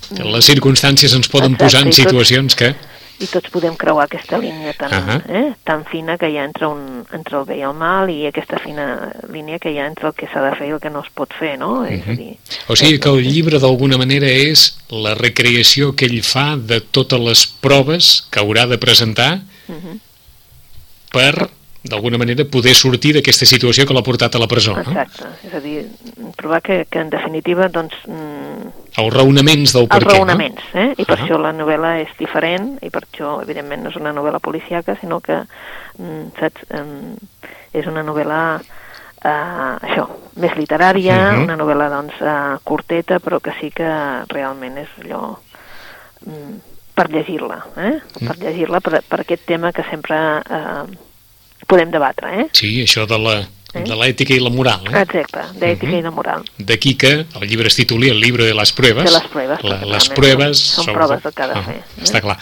Les 0.10 0.46
circumstàncies 0.46 1.14
ens 1.14 1.30
poden 1.30 1.54
Exacte, 1.54 1.66
posar 1.66 1.86
en 1.86 1.94
situacions 1.94 2.56
que 2.58 2.74
i 3.20 3.28
tots 3.28 3.52
podem 3.52 3.76
creuar 3.80 4.06
aquesta 4.08 4.38
línia 4.40 4.74
tan, 4.78 4.94
uh 4.94 5.08
-huh. 5.08 5.22
eh, 5.28 5.54
tan 5.64 5.84
fina 5.86 6.18
que 6.18 6.30
hi 6.30 6.38
ha 6.38 6.46
entre, 6.46 6.68
un, 6.68 7.06
entre 7.12 7.38
el 7.38 7.46
bé 7.46 7.58
i 7.58 7.62
el 7.62 7.74
mal 7.74 8.10
i 8.10 8.26
aquesta 8.26 8.58
fina 8.60 9.12
línia 9.32 9.60
que 9.60 9.72
hi 9.72 9.80
ha 9.80 9.88
entre 9.88 10.08
el 10.08 10.14
que 10.14 10.28
s'ha 10.28 10.42
de 10.42 10.56
fer 10.56 10.68
i 10.68 10.72
el 10.72 10.80
que 10.80 10.90
no 10.90 11.02
es 11.02 11.10
pot 11.14 11.34
fer, 11.34 11.58
no? 11.60 11.82
Uh 11.82 11.88
-huh. 11.88 12.00
És 12.00 12.08
a 12.08 12.16
dir, 12.16 12.38
o 12.68 12.76
sigui 12.76 13.00
que 13.00 13.10
el 13.10 13.24
llibre 13.24 13.60
d'alguna 13.60 13.98
manera 13.98 14.28
és 14.28 14.78
la 14.90 15.16
recreació 15.16 15.96
que 15.96 16.06
ell 16.06 16.24
fa 16.24 16.58
de 16.58 16.80
totes 16.82 17.20
les 17.20 17.46
proves 17.48 18.28
que 18.32 18.40
haurà 18.40 18.68
de 18.68 18.78
presentar 18.78 19.42
uh 19.68 19.76
-huh. 19.76 20.00
per 21.12 21.50
d'alguna 21.84 22.18
manera 22.20 22.44
poder 22.44 22.74
sortir 22.76 23.14
d'aquesta 23.16 23.48
situació 23.48 23.86
que 23.88 23.96
l'ha 23.96 24.04
portat 24.04 24.36
a 24.36 24.42
la 24.42 24.48
presó. 24.52 24.76
Exacte, 24.82 25.24
no? 25.24 25.36
és 25.48 25.54
a 25.56 25.62
dir, 25.64 25.78
provar 26.38 26.60
que, 26.62 26.84
que 26.92 27.00
en 27.00 27.12
definitiva 27.14 27.70
doncs... 27.72 27.96
Mm, 28.08 28.72
els 29.00 29.14
raonaments 29.16 29.76
del 29.78 29.88
per 29.88 30.02
què, 30.04 30.18
raonaments, 30.18 30.66
no? 30.74 30.82
eh? 30.82 30.90
I 30.98 31.06
per 31.06 31.16
uh 31.16 31.22
-huh. 31.22 31.28
això 31.30 31.40
la 31.40 31.54
novel·la 31.56 31.94
és 32.04 32.12
diferent 32.20 32.78
i 32.84 32.90
per 32.90 33.04
això, 33.06 33.42
evidentment, 33.42 33.84
no 33.84 33.90
és 33.90 33.96
una 33.96 34.12
novel·la 34.14 34.40
policiaca, 34.40 34.98
sinó 35.00 35.22
que, 35.22 35.40
mm, 35.98 36.26
saps, 36.40 36.62
mm, 36.70 37.16
és 37.74 37.86
una 37.88 38.04
novel·la 38.04 38.60
Uh, 39.20 39.76
això, 39.84 40.06
més 40.40 40.56
literària, 40.56 41.14
uh 41.14 41.34
-huh. 41.36 41.44
una 41.44 41.58
novel·la 41.58 41.90
doncs 41.90 42.14
uh, 42.22 42.58
curteta, 42.64 43.20
però 43.20 43.42
que 43.42 43.52
sí 43.60 43.70
que 43.70 44.24
realment 44.30 44.78
és 44.78 44.88
allò 45.04 45.36
mm, 46.26 46.56
per 46.96 47.10
llegir-la, 47.10 47.66
eh? 47.76 47.96
Uh 47.96 48.00
-huh. 48.00 48.28
per 48.28 48.38
llegir-la 48.38 48.80
per, 48.80 49.04
per 49.04 49.20
aquest 49.20 49.46
tema 49.46 49.74
que 49.74 49.84
sempre 49.92 50.16
uh, 50.40 50.88
podem 51.70 51.94
debatre, 51.94 52.34
eh? 52.42 52.50
Sí, 52.58 52.74
això 52.84 53.06
de 53.10 53.22
la 53.22 53.38
eh? 53.74 53.84
de 53.86 53.98
l'ètica 53.98 54.34
i 54.34 54.42
la 54.42 54.52
moral. 54.54 54.88
Eh? 54.90 55.04
Exacte, 55.04 55.44
d'ètica 55.60 55.88
uh 55.88 55.94
-huh. 55.94 56.00
i 56.00 56.02
de 56.02 56.10
moral. 56.10 56.44
D'aquí 56.58 56.96
que 56.98 57.26
el 57.40 57.48
llibre 57.48 57.68
es 57.68 57.76
tituli 57.76 58.10
El 58.10 58.22
llibre 58.22 58.46
de 58.46 58.54
les 58.54 58.72
pruebes. 58.72 59.06
De 59.06 59.12
les 59.12 59.28
pruebes. 59.28 59.64
La, 59.64 59.82
les 59.86 60.10
pruebes... 60.10 60.58
Són, 60.58 60.86
són 60.86 60.94
proves 60.96 61.24
de 61.24 61.30
uh 61.30 61.34
-huh. 61.36 61.66
fer. 61.66 61.76
Eh? 61.76 62.04
Està 62.04 62.22
clar. 62.22 62.38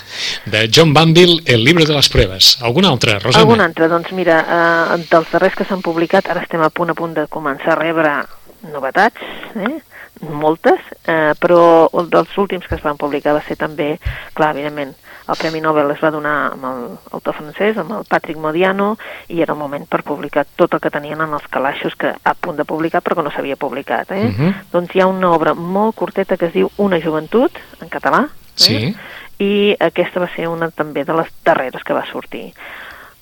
De 0.45 0.69
John 0.73 0.93
Banville, 0.93 1.41
El 1.45 1.63
llibre 1.65 1.85
de 1.85 1.93
les 1.93 2.09
pruebes. 2.09 2.57
Algun 2.61 2.85
altre, 2.85 3.19
Rosana? 3.19 3.43
Algun 3.43 3.61
altre, 3.61 3.87
doncs 3.87 4.11
mira, 4.11 4.39
eh, 4.39 5.05
dels 5.09 5.31
darrers 5.31 5.55
que 5.55 5.65
s'han 5.65 5.81
publicat, 5.81 6.29
ara 6.29 6.41
estem 6.41 6.61
a 6.61 6.69
punt 6.69 6.89
a 6.89 6.93
punt 6.93 7.13
de 7.13 7.27
començar 7.27 7.71
a 7.73 7.75
rebre 7.75 8.25
novetats, 8.71 9.19
eh? 9.55 9.81
moltes, 10.21 10.79
eh, 11.05 11.33
però 11.39 11.89
dels 12.09 12.37
últims 12.37 12.65
que 12.67 12.75
es 12.75 12.81
van 12.81 12.97
publicar 12.97 13.33
va 13.33 13.43
ser 13.47 13.55
també, 13.55 13.99
clar, 14.33 14.51
evidentment, 14.55 14.95
el 15.27 15.35
Premi 15.35 15.61
Nobel 15.61 15.91
es 15.91 16.01
va 16.03 16.11
donar 16.11 16.35
amb 16.53 16.65
l'autor 17.11 17.35
francès, 17.35 17.77
amb 17.77 17.91
el 17.97 18.07
Patrick 18.09 18.39
Modiano, 18.39 18.95
i 19.27 19.41
era 19.43 19.53
el 19.53 19.59
moment 19.59 19.85
per 19.89 20.03
publicar 20.07 20.45
tot 20.55 20.73
el 20.73 20.83
que 20.83 20.91
tenien 20.93 21.21
en 21.21 21.35
els 21.35 21.47
calaixos 21.51 21.95
que 21.99 22.13
a 22.15 22.33
punt 22.33 22.57
de 22.57 22.65
publicar 22.65 23.03
però 23.03 23.19
que 23.19 23.27
no 23.27 23.33
s'havia 23.35 23.59
publicat. 23.59 24.11
Eh? 24.11 24.23
Uh 24.23 24.29
mhm. 24.29 24.47
-huh. 24.47 24.53
Doncs 24.71 24.95
hi 24.95 25.01
ha 25.01 25.07
una 25.07 25.31
obra 25.31 25.53
molt 25.53 25.95
curteta 25.95 26.37
que 26.37 26.45
es 26.45 26.53
diu 26.53 26.71
Una 26.77 26.99
joventut, 26.99 27.51
en 27.81 27.89
català, 27.89 28.25
eh? 28.25 28.29
sí. 28.55 28.95
i 29.39 29.75
aquesta 29.79 30.19
va 30.19 30.29
ser 30.35 30.47
una 30.47 30.69
també 30.71 31.03
de 31.03 31.13
les 31.13 31.27
darreres 31.43 31.83
que 31.83 31.93
va 31.93 32.05
sortir. 32.05 32.53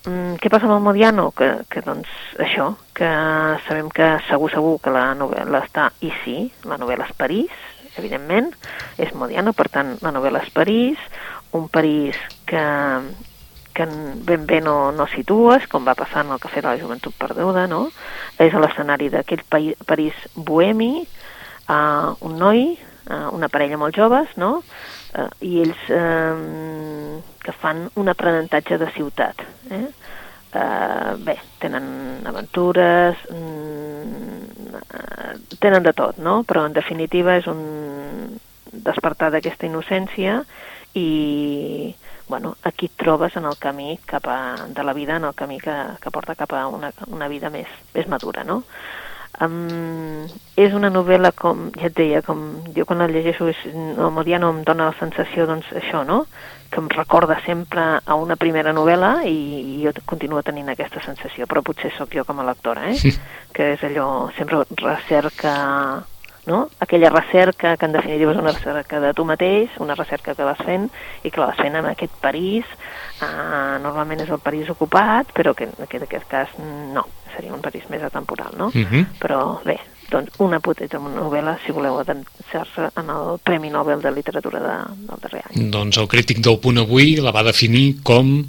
Mm, 0.05 0.37
què 0.37 0.49
passa 0.49 0.67
amb 0.67 0.75
el 0.75 0.83
Modiano? 0.85 1.31
Que, 1.31 1.65
que 1.69 1.81
doncs 1.81 2.07
això, 2.37 2.75
que 2.93 3.09
sabem 3.67 3.89
que 3.89 4.19
segur 4.29 4.51
segur 4.51 4.79
que 4.83 4.91
la 4.93 5.15
novel·la 5.17 5.63
està, 5.65 5.91
i 6.01 6.11
sí, 6.23 6.51
la 6.69 6.77
novel·la 6.77 7.07
és 7.09 7.15
París, 7.17 7.49
evidentment, 7.97 8.51
és 9.01 9.13
Modiano, 9.17 9.53
per 9.53 9.67
tant, 9.73 9.95
la 10.05 10.11
novel·la 10.13 10.43
és 10.45 10.51
París, 10.53 10.97
un 11.55 11.69
París 11.69 12.17
que, 12.45 12.63
que 13.73 13.85
ben 14.27 14.45
bé 14.45 14.61
no, 14.61 14.91
no 14.91 15.07
situes, 15.11 15.67
com 15.71 15.87
va 15.87 15.97
passar 15.97 16.25
en 16.25 16.33
el 16.35 16.41
Cafè 16.43 16.61
de 16.61 16.69
la 16.69 16.79
Joventut 16.81 17.15
Perduda, 17.19 17.65
no? 17.71 17.85
És 18.41 18.53
l'escenari 18.53 19.09
d'aquell 19.13 19.43
París 19.49 20.19
bohemi, 20.35 21.05
uh, 21.69 22.13
un 22.27 22.37
noi, 22.39 22.65
uh, 23.09 23.29
una 23.35 23.49
parella 23.49 23.79
molt 23.81 23.95
joves, 23.97 24.35
no? 24.41 24.57
Uh, 25.15 25.29
I 25.39 25.61
ells 25.63 25.85
uh, 25.95 27.21
que 27.43 27.55
fan 27.61 27.85
un 27.95 28.11
aprenentatge 28.11 28.79
de 28.81 28.89
ciutat. 28.95 29.45
Eh? 29.71 29.85
Uh, 30.55 31.15
bé, 31.19 31.35
tenen 31.59 32.23
aventures, 32.27 33.19
mm, 33.31 34.45
tenen 35.59 35.83
de 35.83 35.91
tot, 35.95 36.17
no? 36.17 36.43
Però 36.47 36.63
en 36.67 36.75
definitiva 36.75 37.35
és 37.39 37.47
un 37.51 37.59
despertar 38.85 39.31
d'aquesta 39.33 39.67
innocència 39.67 40.41
i 40.95 41.95
bueno, 42.27 42.55
aquí 42.63 42.87
et 42.87 42.95
trobes 42.97 43.35
en 43.37 43.45
el 43.45 43.57
camí 43.61 43.99
cap 44.05 44.25
a, 44.27 44.55
de 44.67 44.83
la 44.83 44.93
vida, 44.93 45.17
en 45.17 45.25
el 45.25 45.35
camí 45.35 45.59
que, 45.59 45.75
que 46.01 46.11
porta 46.11 46.35
cap 46.35 46.53
a 46.53 46.67
una, 46.67 46.91
una 47.07 47.27
vida 47.27 47.51
més, 47.53 47.69
més 47.93 48.07
madura, 48.09 48.43
no? 48.43 48.63
Um, 49.35 50.23
és 50.55 50.71
una 50.73 50.89
novel·la, 50.89 51.33
com 51.35 51.67
ja 51.75 51.89
et 51.89 51.95
deia, 51.97 52.21
com 52.23 52.63
jo 52.75 52.85
quan 52.87 53.03
la 53.03 53.09
llegeixo, 53.11 53.49
és, 53.51 53.65
el 53.67 54.11
Modiano 54.15 54.49
em 54.53 54.61
dona 54.63 54.89
la 54.89 54.97
sensació, 54.99 55.45
doncs, 55.49 55.67
això, 55.75 56.05
no?, 56.07 56.23
que 56.71 56.81
em 56.81 56.87
recorda 56.89 57.37
sempre 57.45 57.83
a 57.99 58.15
una 58.17 58.35
primera 58.39 58.73
novel·la 58.73 59.27
i, 59.29 59.35
i 59.75 59.83
jo 59.83 59.93
continuo 60.07 60.41
tenint 60.43 60.71
aquesta 60.71 61.03
sensació, 61.03 61.45
però 61.51 61.61
potser 61.63 61.91
sóc 61.93 62.15
jo 62.15 62.25
com 62.25 62.39
a 62.41 62.47
lectora, 62.47 62.89
eh? 62.89 62.97
Sí. 62.99 63.13
Que 63.53 63.73
és 63.75 63.83
allò, 63.85 64.31
sempre 64.39 64.63
recerca 64.81 65.53
no? 66.45 66.69
aquella 66.79 67.09
recerca 67.09 67.75
que 67.77 67.85
en 67.85 67.95
definitiva 67.95 68.31
és 68.31 68.39
una 68.39 68.53
recerca 68.53 68.99
de 69.01 69.13
tu 69.13 69.25
mateix, 69.25 69.73
una 69.79 69.95
recerca 69.95 70.35
que 70.35 70.45
vas 70.47 70.61
fent 70.65 70.89
i 71.23 71.31
que 71.31 71.41
la 71.41 71.49
vas 71.51 71.59
fent 71.59 71.75
en 71.75 71.89
aquest 71.89 72.13
París, 72.21 72.69
uh, 73.21 73.77
normalment 73.83 74.21
és 74.25 74.31
el 74.31 74.41
París 74.43 74.69
ocupat, 74.69 75.33
però 75.33 75.55
que 75.57 75.69
en 75.69 75.75
aquest, 75.87 76.05
aquest 76.05 76.29
cas 76.29 76.55
no, 76.93 77.05
seria 77.35 77.53
un 77.53 77.63
París 77.65 77.89
més 77.89 78.03
atemporal, 78.05 78.53
no? 78.57 78.71
Uh 78.73 78.77
mhm. 78.77 78.93
-huh. 78.93 79.05
Però 79.19 79.63
bé, 79.65 79.79
doncs 80.09 80.39
una 80.39 80.59
poteta 80.59 80.99
novel·la, 80.99 81.57
si 81.65 81.71
voleu 81.71 81.99
avançar-se 81.99 82.89
en 82.95 83.09
el 83.09 83.39
Premi 83.43 83.69
Nobel 83.69 84.01
de 84.01 84.11
Literatura 84.11 84.59
de, 84.59 84.75
del 85.07 85.21
darrer 85.21 85.43
any. 85.49 85.71
Doncs 85.71 85.97
el 85.97 86.07
crític 86.07 86.39
del 86.39 86.59
punt 86.59 86.77
avui 86.77 87.15
la 87.15 87.31
va 87.31 87.43
definir 87.43 88.01
com 88.03 88.45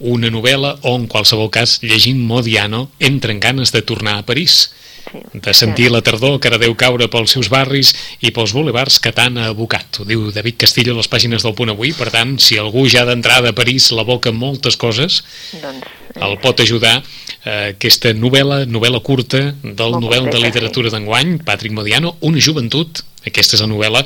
una 0.00 0.30
novel·la 0.30 0.78
o, 0.82 0.94
en 0.96 1.06
qualsevol 1.06 1.50
cas, 1.50 1.80
llegint 1.82 2.20
Modiano, 2.20 2.88
entra 2.98 3.32
en 3.32 3.40
ganes 3.40 3.72
de 3.72 3.82
tornar 3.82 4.18
a 4.18 4.22
París 4.22 4.74
sí. 5.10 5.22
de 5.32 5.54
sentir 5.54 5.90
la 5.92 6.02
tardor 6.04 6.38
que 6.40 6.50
ara 6.50 6.60
deu 6.60 6.74
caure 6.78 7.08
pels 7.10 7.34
seus 7.36 7.50
barris 7.52 7.94
i 8.20 8.32
pels 8.34 8.54
bulevards 8.56 8.98
que 9.02 9.12
t'han 9.14 9.38
abocat. 9.48 10.00
Ho 10.00 10.08
diu 10.08 10.28
David 10.34 10.58
Castillo 10.64 10.94
a 10.94 11.00
les 11.00 11.10
pàgines 11.10 11.44
del 11.44 11.56
Punt 11.58 11.72
Avui, 11.74 11.92
per 11.96 12.10
tant, 12.14 12.36
si 12.42 12.58
algú 12.58 12.86
ja 12.90 13.04
d'entrada 13.08 13.52
a 13.52 13.56
París 13.56 13.90
la 13.96 14.06
boca 14.08 14.32
moltes 14.32 14.78
coses, 14.80 15.22
doncs, 15.62 15.84
eh... 16.14 16.24
el 16.24 16.38
pot 16.42 16.60
ajudar 16.64 16.96
eh, 17.44 17.74
aquesta 17.74 18.12
novel·la, 18.16 18.64
novel·la 18.70 19.02
curta 19.04 19.42
del 19.62 19.94
Molt 19.94 20.04
novel 20.04 20.32
de 20.32 20.42
literatura 20.42 20.92
d'enguany, 20.94 21.38
Patrick 21.46 21.74
Modiano, 21.74 22.16
Una 22.26 22.42
joventut, 22.42 23.02
aquesta 23.28 23.56
és 23.58 23.62
la 23.64 23.70
novel·la 23.70 24.04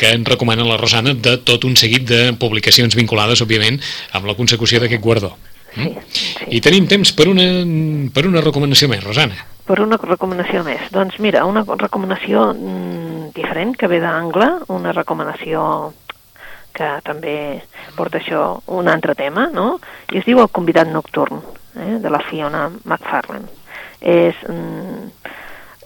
que 0.00 0.10
en 0.16 0.24
recomana 0.26 0.66
la 0.66 0.78
Rosana 0.80 1.14
de 1.14 1.36
tot 1.46 1.64
un 1.68 1.76
seguit 1.78 2.06
de 2.08 2.22
publicacions 2.40 2.96
vinculades, 2.98 3.42
òbviament, 3.44 3.80
amb 4.12 4.30
la 4.30 4.36
consecució 4.38 4.80
d'aquest 4.82 5.02
guardó. 5.02 5.34
Sí, 5.74 5.90
sí. 6.14 6.46
I 6.54 6.60
tenim 6.62 6.86
temps 6.90 7.10
per 7.16 7.26
una, 7.30 7.46
per 8.14 8.28
una 8.28 8.42
recomanació 8.44 8.88
més, 8.90 9.02
Rosana. 9.02 9.53
Per 9.64 9.80
una 9.80 9.98
recomanació 10.00 10.62
més. 10.66 10.88
Doncs 10.92 11.18
mira, 11.24 11.44
una 11.48 11.64
recomanació 11.64 12.50
mm, 12.52 13.30
diferent 13.36 13.74
que 13.78 13.88
ve 13.88 14.00
d'angle, 14.02 14.50
una 14.74 14.92
recomanació 14.92 15.92
que 16.74 16.88
també 17.06 17.36
porta 17.96 18.18
això 18.18 18.44
un 18.74 18.90
altre 18.90 19.14
tema, 19.14 19.46
no? 19.54 19.78
I 20.12 20.20
es 20.20 20.26
diu 20.26 20.42
El 20.42 20.50
convidat 20.50 20.90
nocturn, 20.90 21.40
eh? 21.78 21.98
de 22.02 22.10
la 22.10 22.22
Fiona 22.28 22.68
McFarlane. 22.84 23.48
És... 24.00 24.42
Mm, 24.48 25.08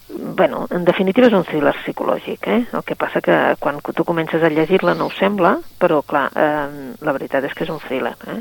bueno, 0.08 0.66
en 0.70 0.84
definitiva 0.84 1.28
és 1.28 1.34
un 1.36 1.44
thriller 1.44 1.74
psicològic, 1.82 2.46
eh? 2.48 2.62
El 2.72 2.84
que 2.86 2.96
passa 2.96 3.20
que 3.20 3.36
quan 3.60 3.76
tu 3.84 4.04
comences 4.08 4.42
a 4.42 4.48
llegir-la 4.48 4.94
no 4.96 5.10
ho 5.10 5.12
sembla, 5.12 5.58
però 5.78 6.00
clar, 6.02 6.30
eh, 6.32 6.94
la 7.04 7.12
veritat 7.12 7.44
és 7.44 7.54
que 7.54 7.66
és 7.66 7.72
un 7.72 7.80
thriller, 7.82 8.14
eh? 8.32 8.38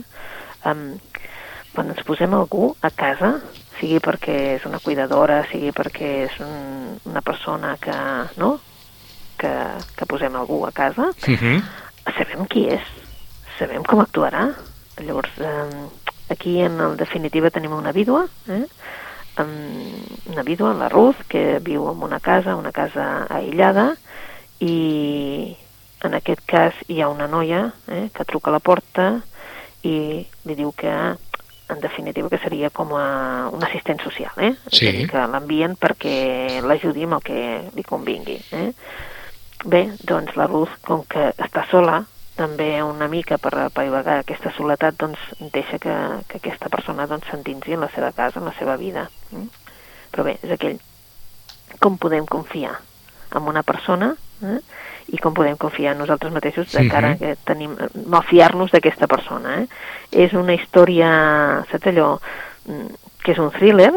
Um, 0.67 0.95
quan 1.76 1.91
ens 1.91 2.06
posem 2.08 2.34
algú 2.34 2.71
a 2.82 2.89
casa, 2.89 3.36
sigui 3.80 4.00
perquè 4.04 4.38
és 4.56 4.66
una 4.66 4.80
cuidadora, 4.84 5.44
sigui 5.52 5.72
perquè 5.76 6.12
és 6.26 6.40
un, 6.44 6.98
una 7.10 7.22
persona 7.22 7.76
que, 7.82 7.98
no?, 8.42 8.58
que, 9.38 9.54
que 9.96 10.08
posem 10.10 10.36
algú 10.36 10.63
a 10.66 10.72
casa, 10.72 11.12
uh 11.13 11.38
-huh. 11.38 11.62
sabem 12.18 12.46
qui 12.48 12.68
és, 12.68 12.82
sabem 13.60 13.84
com 13.84 14.00
actuarà. 14.02 14.54
Llavors, 14.98 15.30
eh, 15.38 15.88
aquí 16.30 16.60
en 16.60 16.80
el 16.82 16.98
definitiva 16.98 17.50
tenim 17.50 17.72
una 17.72 17.92
vídua, 17.92 18.28
eh? 18.50 18.66
una 20.26 20.42
vídua, 20.44 20.74
la 20.74 20.90
Ruth, 20.90 21.28
que 21.28 21.60
viu 21.60 21.92
en 21.92 22.02
una 22.02 22.20
casa, 22.20 22.56
una 22.56 22.72
casa 22.72 23.28
aïllada, 23.30 23.96
i 24.60 25.56
en 26.04 26.13
aquest 26.13 26.42
cas 26.46 26.74
hi 26.88 27.02
ha 27.02 27.10
una 27.10 27.28
noia 27.28 27.72
eh, 27.88 28.10
que 28.13 28.26
truca 28.26 28.50
a 28.50 28.54
la 28.54 28.60
porta 28.60 29.22
i 29.86 30.26
li 30.46 30.56
diu 30.58 30.72
que 30.78 30.94
en 31.69 31.80
definitiva 31.80 32.30
que 32.30 32.39
seria 32.39 32.69
com 32.69 32.93
a 32.95 33.49
un 33.51 33.63
assistent 33.63 34.01
social, 34.01 34.32
eh? 34.38 34.53
Sí. 34.71 34.88
dir, 34.91 35.08
que 35.12 35.23
l'envien 35.32 35.75
perquè 35.80 36.62
l'ajudi 36.63 37.08
amb 37.08 37.19
el 37.19 37.23
que 37.27 37.39
li 37.75 37.84
convingui. 37.84 38.38
Eh? 38.56 38.69
Bé, 39.65 39.84
doncs 40.08 40.38
la 40.39 40.47
Ruth, 40.47 40.77
com 40.88 41.03
que 41.10 41.32
està 41.36 41.65
sola, 41.71 42.01
també 42.38 42.69
una 42.86 43.10
mica 43.12 43.39
per 43.41 43.53
apaivagar 43.65 44.19
aquesta 44.21 44.51
soledat, 44.56 44.95
doncs 45.01 45.19
deixa 45.53 45.80
que, 45.82 45.95
que 46.30 46.39
aquesta 46.39 46.69
persona 46.69 47.08
doncs 47.10 47.27
s'endinsi 47.32 47.73
en 47.75 47.84
la 47.84 47.91
seva 47.95 48.13
casa, 48.15 48.39
en 48.39 48.47
la 48.47 48.56
seva 48.60 48.77
vida. 48.77 49.10
Eh? 49.34 49.47
Però 50.13 50.27
bé, 50.27 50.38
és 50.43 50.53
aquell 50.53 50.77
com 51.84 51.97
podem 51.99 52.25
confiar 52.25 52.77
en 53.36 53.48
una 53.48 53.63
persona 53.63 54.13
eh? 54.44 54.60
i 55.13 55.20
com 55.24 55.36
podem 55.36 55.58
confiar 55.60 55.94
en 55.96 56.04
nosaltres 56.04 56.34
mateixos 56.36 56.72
de 56.74 56.84
cara 56.92 57.13
que 57.20 57.36
tenim, 57.48 57.78
malfiar-nos 58.12 58.74
d'aquesta 58.76 59.08
persona. 59.08 59.62
Eh? 59.62 59.68
És 60.26 60.36
una 60.36 60.56
història, 60.58 61.10
saps 61.72 61.92
allò, 61.94 62.10
mm, 62.68 63.13
que 63.24 63.32
és 63.36 63.40
un 63.40 63.52
thriller 63.56 63.94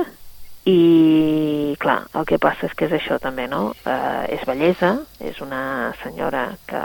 i, 0.70 1.74
clar, 1.82 2.04
el 2.14 2.28
que 2.28 2.38
passa 2.38 2.68
és 2.68 2.76
que 2.76 2.86
és 2.86 2.94
això 3.00 3.18
també, 3.22 3.48
no? 3.50 3.72
Eh, 3.82 4.36
és 4.36 4.46
bellesa, 4.46 4.92
és 5.18 5.40
una 5.42 5.90
senyora 6.04 6.46
que, 6.68 6.82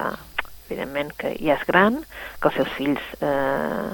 evidentment, 0.66 1.14
que 1.20 1.36
ja 1.38 1.60
és 1.60 1.68
gran, 1.68 2.02
que 2.40 2.50
els 2.50 2.58
seus 2.58 2.74
fills 2.80 3.14
eh, 3.22 3.94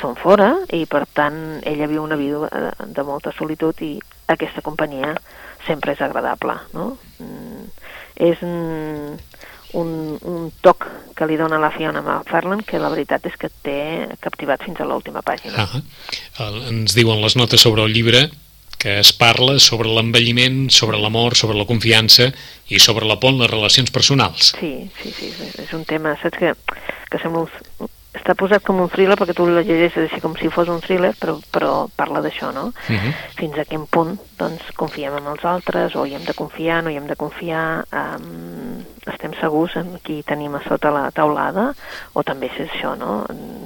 són 0.00 0.16
fora 0.20 0.50
i, 0.74 0.84
per 0.90 1.06
tant, 1.16 1.62
ella 1.64 1.88
viu 1.88 2.04
una 2.04 2.18
vida 2.18 2.72
de 2.82 3.04
molta 3.06 3.32
solitud 3.36 3.80
i 3.86 3.94
aquesta 4.32 4.64
companyia 4.66 5.14
sempre 5.66 5.96
és 5.96 6.02
agradable, 6.04 6.56
no? 6.74 6.94
Mm, 7.18 7.66
és 8.30 8.40
un, 8.46 10.16
un 10.22 10.48
toc 10.64 10.86
que 11.16 11.28
li 11.28 11.36
dona 11.40 11.60
la 11.60 11.72
Fiona 11.74 12.02
McFarlane 12.02 12.64
que 12.66 12.80
la 12.80 12.90
veritat 12.92 13.26
és 13.28 13.36
que 13.40 13.50
té 13.64 13.78
captivat 14.24 14.64
fins 14.64 14.80
a 14.80 14.88
l'última 14.88 15.24
pàgina. 15.26 15.66
Ah, 15.66 16.50
ens 16.70 16.96
diuen 16.96 17.22
les 17.24 17.36
notes 17.36 17.62
sobre 17.62 17.84
el 17.86 17.94
llibre 17.96 18.28
que 18.76 18.98
es 19.00 19.12
parla 19.16 19.56
sobre 19.58 19.88
l'envelliment, 19.88 20.68
sobre 20.70 20.98
l'amor, 21.00 21.34
sobre 21.34 21.56
la 21.56 21.64
confiança 21.66 22.28
i 22.68 22.78
sobre 22.78 23.08
la 23.08 23.16
por 23.18 23.32
en 23.32 23.40
les 23.40 23.50
relacions 23.50 23.90
personals. 23.90 24.52
Sí, 24.60 24.90
sí, 25.00 25.12
sí, 25.16 25.32
és 25.62 25.72
un 25.74 25.86
tema, 25.88 26.12
saps 26.20 26.38
que, 26.38 26.52
que 27.10 27.22
sembla 27.22 27.46
un, 27.46 27.88
està 28.26 28.34
posat 28.34 28.64
com 28.66 28.80
un 28.82 28.88
thriller 28.90 29.14
perquè 29.18 29.34
tu 29.38 29.44
el 29.46 29.60
llegeixes 29.60 30.08
així 30.08 30.18
com 30.20 30.32
si 30.34 30.48
fos 30.50 30.66
un 30.72 30.80
thriller, 30.82 31.12
però, 31.20 31.36
però 31.54 31.86
parla 31.94 32.20
d'això, 32.24 32.50
no? 32.52 32.72
Uh 32.74 32.92
Mhm. 32.92 32.98
-huh. 32.98 33.12
Fins 33.36 33.58
a 33.58 33.64
quin 33.64 33.86
punt, 33.86 34.18
doncs, 34.38 34.72
confiem 34.74 35.16
en 35.16 35.26
els 35.26 35.44
altres, 35.44 35.94
o 35.94 36.04
hi 36.04 36.14
hem 36.14 36.24
de 36.24 36.34
confiar, 36.34 36.82
no 36.82 36.90
hi 36.90 36.96
hem 36.96 37.06
de 37.06 37.14
confiar, 37.16 37.84
um, 37.92 38.82
estem 39.06 39.32
segurs 39.40 39.76
en 39.76 39.98
qui 40.02 40.22
tenim 40.24 40.54
a 40.56 40.62
sota 40.62 40.90
la 40.90 41.10
taulada, 41.10 41.74
o 42.12 42.22
també 42.22 42.46
és 42.46 42.68
això, 42.68 42.96
no? 42.96 43.24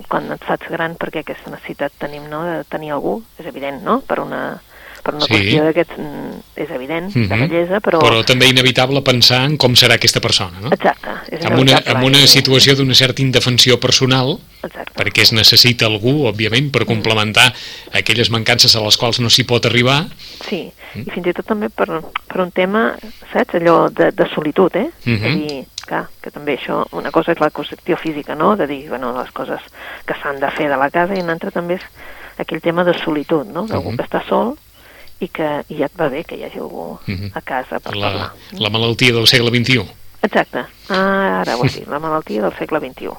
Quan 0.09 0.31
et 0.33 0.45
fas 0.45 0.59
gran, 0.69 0.97
perquè 0.97 1.21
aquesta 1.21 1.51
necessitat 1.51 1.93
tenim, 1.99 2.29
no?, 2.29 2.45
de 2.45 2.65
tenir 2.65 2.91
algú, 2.93 3.23
és 3.39 3.47
evident, 3.47 3.83
no?, 3.83 4.01
per 4.01 4.21
una 4.21 4.59
per 5.11 5.15
una 5.19 5.27
Sí. 5.27 5.35
qüestió 5.35 5.65
d'aquests... 5.65 5.99
mm, 5.99 6.41
és 6.61 6.71
evident, 6.71 7.13
de 7.15 7.21
Mhm. 7.37 7.49
bellesa, 7.49 7.81
però... 7.81 7.99
Però 8.01 8.25
també 8.25 8.47
inevitable 8.49 9.01
pensar 9.03 9.45
en 9.47 9.57
com 9.57 9.73
serà 9.75 9.95
aquesta 9.97 10.21
persona, 10.21 10.61
no? 10.61 10.69
Exacte. 10.73 11.09
És 11.31 11.45
Amb 11.47 11.59
una, 11.59 11.79
amb 11.87 12.05
una 12.05 12.27
situació 12.27 12.75
d'una 12.77 12.95
certa 12.95 13.23
indefensió 13.23 13.79
personal, 13.81 14.39
Exacte. 14.63 14.93
perquè 14.95 15.23
es 15.23 15.33
necessita 15.33 15.87
algú, 15.87 16.27
òbviament, 16.29 16.71
per 16.71 16.85
complementar 16.85 17.55
aquelles 17.93 18.31
mancances 18.31 18.75
a 18.77 18.81
les 18.85 18.97
quals 18.97 19.21
no 19.21 19.31
s'hi 19.31 19.45
pot 19.45 19.65
arribar. 19.67 20.07
Sí, 20.49 20.71
Mm. 20.95 21.01
i 21.07 21.11
fins 21.15 21.27
i 21.29 21.33
tot 21.33 21.47
també 21.47 21.69
per, 21.71 21.87
per 22.27 22.41
un 22.43 22.51
tema, 22.51 22.97
saps, 23.33 23.55
allò 23.55 23.89
de, 23.91 24.11
de 24.11 24.27
solitud, 24.35 24.75
eh? 24.75 24.91
Mhm. 25.05 25.15
És 25.15 25.23
a 25.23 25.37
dir, 25.37 25.65
clar, 25.87 26.09
que 26.21 26.31
també 26.33 26.59
això, 26.59 26.85
una 26.93 27.11
cosa 27.13 27.31
és 27.33 27.39
la 27.41 27.51
qüestió 27.51 27.97
física, 27.97 28.35
no?, 28.35 28.57
de 28.57 28.67
dir, 28.67 28.89
bueno, 28.89 29.13
les 29.17 29.31
coses 29.31 29.61
que 30.05 30.15
s'han 30.21 30.41
de 30.41 30.51
fer 30.51 30.69
de 30.69 30.77
la 30.77 30.91
casa, 30.91 31.15
i 31.15 31.21
una 31.23 31.33
altra 31.33 31.51
també 31.53 31.75
és 31.75 31.83
aquell 32.39 32.61
tema 32.61 32.83
de 32.85 32.93
solitud, 33.05 33.47
no?, 33.47 33.67
d'algú 33.67 33.93
Mhm. 33.93 33.97
que 33.99 34.03
està 34.05 34.27
sol 34.29 34.59
i 35.21 35.29
que 35.29 35.49
i 35.69 35.77
ja 35.79 35.87
et 35.87 35.97
va 36.01 36.09
bé 36.09 36.25
que 36.25 36.37
hi 36.37 36.45
hagi 36.45 36.59
algú 36.59 36.99
Mhm. 37.07 37.31
a 37.35 37.41
casa 37.43 37.79
per 37.81 37.95
La, 37.97 38.07
parlar. 38.11 38.33
la 38.59 38.71
malaltia 38.71 39.13
del 39.13 39.27
segle 39.27 39.51
XXI. 39.51 39.85
Exacte, 40.23 40.65
ah, 40.89 41.41
ara 41.43 41.57
ho 41.57 41.63
dit, 41.69 41.87
la 41.89 41.99
malaltia 41.99 42.43
del 42.43 42.53
segle 42.59 42.79
XXI. 42.81 43.11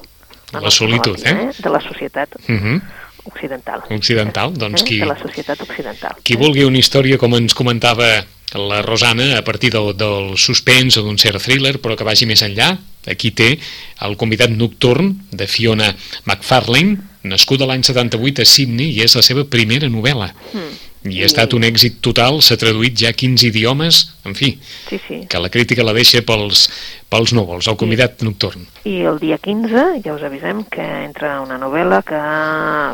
La 0.52 0.60
nostra 0.60 0.70
solitud, 0.70 1.18
malaltia, 1.18 1.50
eh? 1.50 1.62
De 1.62 1.70
la 1.70 1.80
societat 1.80 2.28
Uh 2.48 2.54
-huh. 2.54 2.82
occidental. 3.24 3.82
Occidental, 3.90 4.52
doncs 4.54 4.82
eh? 4.82 4.84
qui- 4.84 4.98
De 5.00 5.06
la 5.06 5.18
societat 5.18 5.60
occidental. 5.60 6.12
Qui 6.24 6.36
vulgui 6.36 6.64
una 6.64 6.78
història, 6.78 7.16
com 7.18 7.34
ens 7.34 7.54
comentava 7.54 8.24
la 8.54 8.82
Rosana, 8.82 9.38
a 9.38 9.42
partir 9.42 9.70
del, 9.72 9.96
del 9.96 10.36
suspens 10.36 10.96
o 10.98 11.02
d'un 11.02 11.16
cert 11.18 11.40
thriller, 11.42 11.80
però 11.80 11.96
que 11.96 12.04
vagi 12.04 12.26
més 12.26 12.42
enllà, 12.42 12.76
aquí 13.06 13.30
té 13.30 13.58
el 14.02 14.16
convidat 14.16 14.50
nocturn 14.50 15.22
de 15.30 15.46
Fiona 15.46 15.94
McFarlane, 16.26 16.98
nascuda 17.22 17.64
l'any 17.66 17.82
78 17.82 18.42
a 18.42 18.44
Sydney 18.44 18.90
i 18.98 19.02
és 19.02 19.14
la 19.14 19.22
seva 19.22 19.44
primera 19.44 19.86
novel·la. 19.88 20.34
Mm. 20.52 20.76
I 21.04 21.22
ha 21.22 21.26
estat 21.26 21.52
un 21.56 21.64
èxit 21.66 21.96
total, 22.00 22.38
s'ha 22.42 22.54
traduït 22.56 22.94
ja 23.00 23.08
a 23.10 23.12
15 23.16 23.48
idiomes, 23.48 24.14
en 24.24 24.36
fi, 24.38 24.52
Sí, 24.88 25.00
sí. 25.08 25.16
que 25.28 25.40
la 25.42 25.48
crítica 25.50 25.82
la 25.82 25.92
deixa 25.92 26.22
pels, 26.22 26.68
pels 27.10 27.32
núvols, 27.34 27.66
el 27.66 27.76
convidat 27.76 28.22
nocturn. 28.22 28.68
I 28.86 29.00
el 29.10 29.18
dia 29.18 29.38
15 29.42 30.00
ja 30.04 30.14
us 30.14 30.22
avisem 30.22 30.62
que 30.70 30.84
entra 31.04 31.40
una 31.42 31.58
novel·la 31.58 32.02
que, 32.06 32.20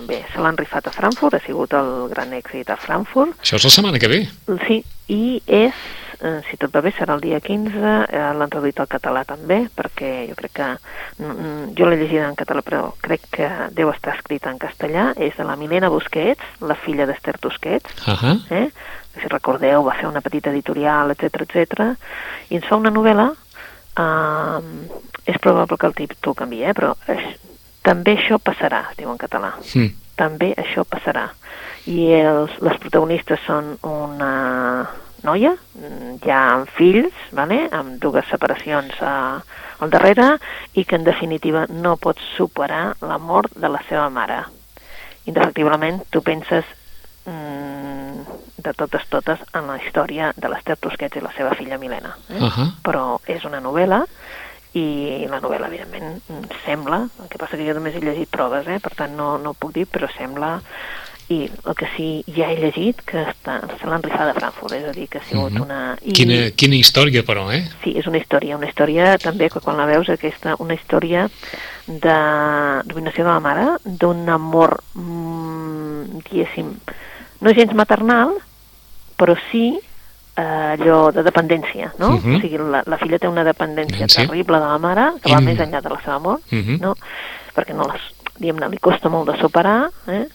bé, 0.08 0.22
se 0.32 0.40
l'han 0.40 0.56
rifat 0.56 0.88
a 0.88 0.94
Frankfurt, 0.94 1.34
ha 1.36 1.44
sigut 1.44 1.72
el 1.76 2.08
gran 2.08 2.32
èxit 2.32 2.70
a 2.72 2.76
Frankfurt, 2.80 3.36
Això 3.42 3.56
és 3.60 3.64
la 3.68 3.70
setmana 3.76 3.98
que 4.00 4.08
ve. 4.08 4.22
sí, 4.66 4.82
i 5.08 5.42
és, 5.46 5.74
eh, 6.20 6.40
si 6.50 6.56
tot 6.56 6.70
va 6.74 6.80
bé, 6.80 6.92
serà 6.92 7.14
el 7.14 7.20
dia 7.20 7.40
15, 7.40 8.06
eh, 8.08 8.32
l'han 8.34 8.50
traduït 8.50 8.78
al 8.80 8.86
català 8.88 9.24
també, 9.24 9.68
perquè 9.74 10.28
jo 10.28 10.34
crec 10.34 10.52
que, 10.52 10.68
mm, 11.22 11.74
jo 11.78 11.86
l'he 11.86 11.96
llegida 11.96 12.28
en 12.28 12.34
català, 12.36 12.62
però 12.62 12.92
crec 13.00 13.20
que 13.30 13.48
deu 13.72 13.90
estar 13.90 14.14
escrita 14.16 14.50
en 14.50 14.58
castellà, 14.58 15.12
és 15.16 15.36
de 15.36 15.44
la 15.44 15.56
Milena 15.56 15.88
Busquets, 15.88 16.42
la 16.60 16.74
filla 16.74 17.06
d'Esther 17.06 17.38
Tusquets, 17.38 17.90
Uh 18.06 18.14
-huh. 18.14 18.40
eh? 18.50 18.70
si 19.20 19.26
recordeu 19.28 19.82
va 19.82 19.94
fer 19.94 20.06
una 20.06 20.20
petita 20.20 20.50
editorial, 20.50 21.10
etc 21.10 21.40
etc 21.42 21.96
i 22.50 22.54
ens 22.56 22.64
fa 22.66 22.76
una 22.76 22.90
novel·la 22.90 23.32
eh, 23.98 24.60
és 25.24 25.38
probable 25.38 25.76
que 25.76 25.86
el 25.86 25.94
títol 25.94 26.34
canvi, 26.34 26.62
eh? 26.62 26.72
però 26.72 26.94
eh, 27.08 27.36
també 27.82 28.16
això 28.16 28.38
passarà, 28.38 28.90
es 28.90 28.96
diu 28.96 29.10
en 29.10 29.18
català 29.18 29.54
Mm. 29.74 29.90
també 30.16 30.54
això 30.56 30.84
passarà 30.84 31.30
i 31.86 32.12
els, 32.12 32.50
les 32.60 32.76
protagonistes 32.78 33.40
són 33.46 33.76
una 33.82 34.86
noia 35.26 35.54
mm, 35.54 36.18
ja 36.24 36.40
amb 36.54 36.70
fills 36.76 37.14
vale? 37.32 37.66
amb 37.72 37.98
dues 38.02 38.26
separacions 38.30 38.94
a, 39.02 39.14
al 39.80 39.90
darrere 39.90 40.36
i 40.74 40.84
que 40.84 40.98
en 40.98 41.06
definitiva 41.06 41.66
no 41.70 41.96
pot 41.96 42.20
superar 42.36 42.96
la 43.00 43.18
mort 43.18 43.54
de 43.56 43.70
la 43.70 43.82
seva 43.88 44.08
mare 44.10 44.42
indefectiblement 45.26 46.02
tu 46.10 46.22
penses 46.22 46.64
mm, 47.26 48.38
de 48.58 48.74
totes 48.74 49.06
totes 49.08 49.42
en 49.54 49.70
la 49.70 49.78
història 49.82 50.32
de 50.36 50.50
l'Ester 50.50 50.76
Tusquets 50.76 51.18
i 51.18 51.24
la 51.24 51.34
seva 51.36 51.54
filla 51.58 51.78
Milena 51.78 52.16
eh? 52.28 52.42
Uh 52.42 52.50
-huh. 52.50 52.68
però 52.82 53.18
és 53.26 53.44
una 53.44 53.60
novel·la 53.60 54.04
i 54.76 55.26
la 55.30 55.40
novel·la, 55.40 55.68
evidentment, 55.70 56.20
sembla, 56.64 57.08
el 57.22 57.28
que 57.28 57.38
passa 57.40 57.56
que 57.56 57.66
jo 57.66 57.74
només 57.74 57.94
he 57.96 58.00
llegit 58.00 58.30
proves, 58.30 58.66
eh? 58.68 58.78
per 58.84 58.94
tant 58.94 59.14
no, 59.16 59.38
no 59.38 59.54
puc 59.54 59.72
dir, 59.72 59.86
però 59.90 60.08
sembla, 60.12 60.60
i 61.30 61.42
el 61.44 61.74
que 61.76 61.86
sí 61.94 62.24
ja 62.34 62.46
he 62.50 62.56
llegit, 62.56 63.02
que 63.04 63.20
està, 63.20 63.58
se 63.78 63.86
l'han 63.86 64.02
rifat 64.02 64.30
a 64.30 64.34
Frankfurt, 64.34 64.72
és 64.72 64.84
a 64.88 64.92
dir, 64.96 65.08
que 65.08 65.18
ha 65.18 65.24
sigut 65.28 65.52
Mhm. 65.52 65.60
una... 65.62 65.98
I, 66.02 66.12
Quina, 66.12 66.50
quina 66.56 66.74
història, 66.74 67.22
però, 67.22 67.50
eh? 67.52 67.68
Sí, 67.84 67.92
és 67.98 68.06
una 68.06 68.16
història, 68.16 68.56
una 68.56 68.66
història 68.68 69.18
també 69.18 69.50
que 69.50 69.60
quan 69.60 69.76
la 69.76 69.84
veus 69.84 70.08
aquesta, 70.08 70.54
una 70.58 70.74
història 70.74 71.28
de 71.86 72.16
dominació 72.88 73.24
de 73.24 73.30
la 73.30 73.40
mare, 73.40 73.66
d'un 73.84 74.28
amor, 74.28 74.80
mm, 74.94 76.22
diguéssim, 76.30 76.72
no 77.40 77.52
gens 77.54 77.74
maternal, 77.74 78.34
però 79.18 79.36
sí 79.50 79.78
eh, 80.38 80.76
allò 80.78 81.10
de 81.12 81.22
dependència, 81.26 81.92
no? 81.98 82.12
Mhm. 82.12 82.36
O 82.36 82.40
sigui, 82.40 82.58
la, 82.58 82.82
la 82.86 82.96
filla 82.98 83.18
té 83.18 83.26
una 83.28 83.42
dependència 83.44 84.06
Dependència. 84.06 84.26
terrible 84.28 84.58
de 84.60 84.66
la 84.68 84.78
mare, 84.78 85.06
que 85.20 85.32
va 85.32 85.40
In- 85.40 85.44
més 85.50 85.58
enllà 85.58 85.80
de 85.82 85.88
la 85.90 86.00
seva 86.04 86.18
mort, 86.20 86.42
Mhm. 86.52 86.78
no? 86.80 86.94
Perquè 87.56 87.74
no 87.74 87.88
les, 87.90 88.00
diguem-ne, 88.38 88.68
li 88.70 88.78
costa 88.78 89.08
molt 89.08 89.28
de 89.32 89.36
superar, 89.40 89.90
eh? 90.06 90.26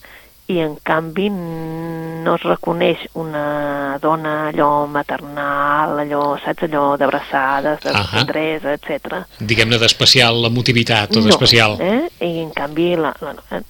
I 0.52 0.60
en 0.60 0.76
canvi 0.84 1.30
no 1.32 2.36
es 2.36 2.44
reconeix 2.44 3.06
una 3.20 3.98
dona 4.02 4.34
allò 4.50 4.86
maternal, 4.92 5.98
allò, 6.04 6.24
saps, 6.44 6.66
allò 6.68 6.96
d'abraçades, 7.00 7.82
de 7.84 7.94
tendresa, 8.12 8.76
etc. 8.76 9.24
Diguem-ne 9.40 9.80
d'especial, 9.80 10.42
l'emotivitat, 10.44 11.14
tot 11.16 11.24
no, 11.24 11.32
especial. 11.32 11.78
Eh? 11.80 12.08
I 12.28 12.44
en 12.44 12.52
canvi, 12.56 12.94
la, 13.00 13.14
la, 13.24 13.36
eh, 13.56 13.64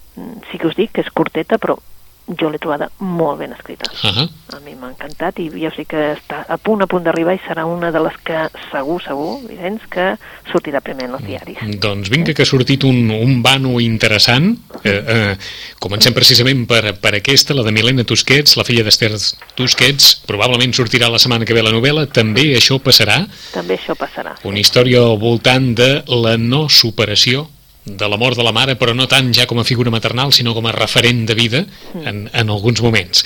sí 0.50 0.58
que 0.58 0.70
us 0.70 0.78
dic 0.78 0.94
que 0.96 1.04
és 1.06 1.12
curteta, 1.14 1.60
però 1.62 1.78
jo 2.26 2.48
l'he 2.48 2.58
trobada 2.58 2.88
molt 2.98 3.38
ben 3.38 3.52
escrita. 3.52 3.90
Uh 4.02 4.10
-huh. 4.10 4.28
A 4.56 4.60
mi 4.64 4.74
m'ha 4.74 4.88
encantat 4.88 5.38
i 5.38 5.50
jo 5.50 5.70
sé 5.70 5.84
que 5.84 6.14
està 6.16 6.44
a 6.48 6.56
punt 6.56 6.82
a 6.82 6.86
punt 6.86 7.04
d'arribar 7.04 7.34
i 7.34 7.40
serà 7.46 7.64
una 7.64 7.90
de 7.90 8.00
les 8.00 8.16
que 8.24 8.48
segur, 8.70 9.02
segur, 9.02 9.40
Vicenç, 9.48 9.82
que 9.90 10.16
sortirà 10.50 10.80
primer 10.80 11.04
en 11.04 11.14
els 11.14 11.24
diaris. 11.24 11.58
Doncs 11.80 12.08
vinga, 12.08 12.32
que 12.32 12.42
ha 12.42 12.46
sortit 12.46 12.84
un, 12.84 13.10
un 13.10 13.42
vano 13.42 13.80
interessant. 13.80 14.56
Eh, 14.82 15.04
eh, 15.06 15.36
comencem 15.78 16.12
precisament 16.14 16.66
per, 16.66 16.98
per 16.98 17.14
aquesta, 17.14 17.54
la 17.54 17.62
de 17.62 17.72
Milena 17.72 18.04
Tusquets, 18.04 18.56
la 18.56 18.64
filla 18.64 18.82
d'Ester 18.82 19.12
Tusquets. 19.54 20.22
Probablement 20.26 20.72
sortirà 20.72 21.10
la 21.10 21.18
setmana 21.18 21.44
que 21.44 21.54
ve 21.54 21.62
la 21.62 21.72
novel·la. 21.72 22.06
També 22.06 22.56
això 22.56 22.78
passarà. 22.78 23.26
També 23.52 23.74
això 23.74 23.94
passarà. 23.94 24.36
Una 24.44 24.58
història 24.58 24.98
al 24.98 25.18
voltant 25.18 25.74
de 25.74 26.02
la 26.06 26.36
no 26.36 26.68
superació 26.68 27.48
de 27.84 28.08
la 28.08 28.16
mort 28.16 28.36
de 28.36 28.44
la 28.44 28.52
mare, 28.52 28.76
però 28.80 28.94
no 28.96 29.08
tant 29.08 29.32
ja 29.36 29.46
com 29.46 29.60
a 29.60 29.66
figura 29.68 29.92
maternal, 29.92 30.32
sinó 30.32 30.54
com 30.56 30.66
a 30.66 30.72
referent 30.72 31.26
de 31.28 31.34
vida 31.36 31.64
en, 32.04 32.28
en 32.32 32.50
alguns 32.50 32.80
moments. 32.82 33.24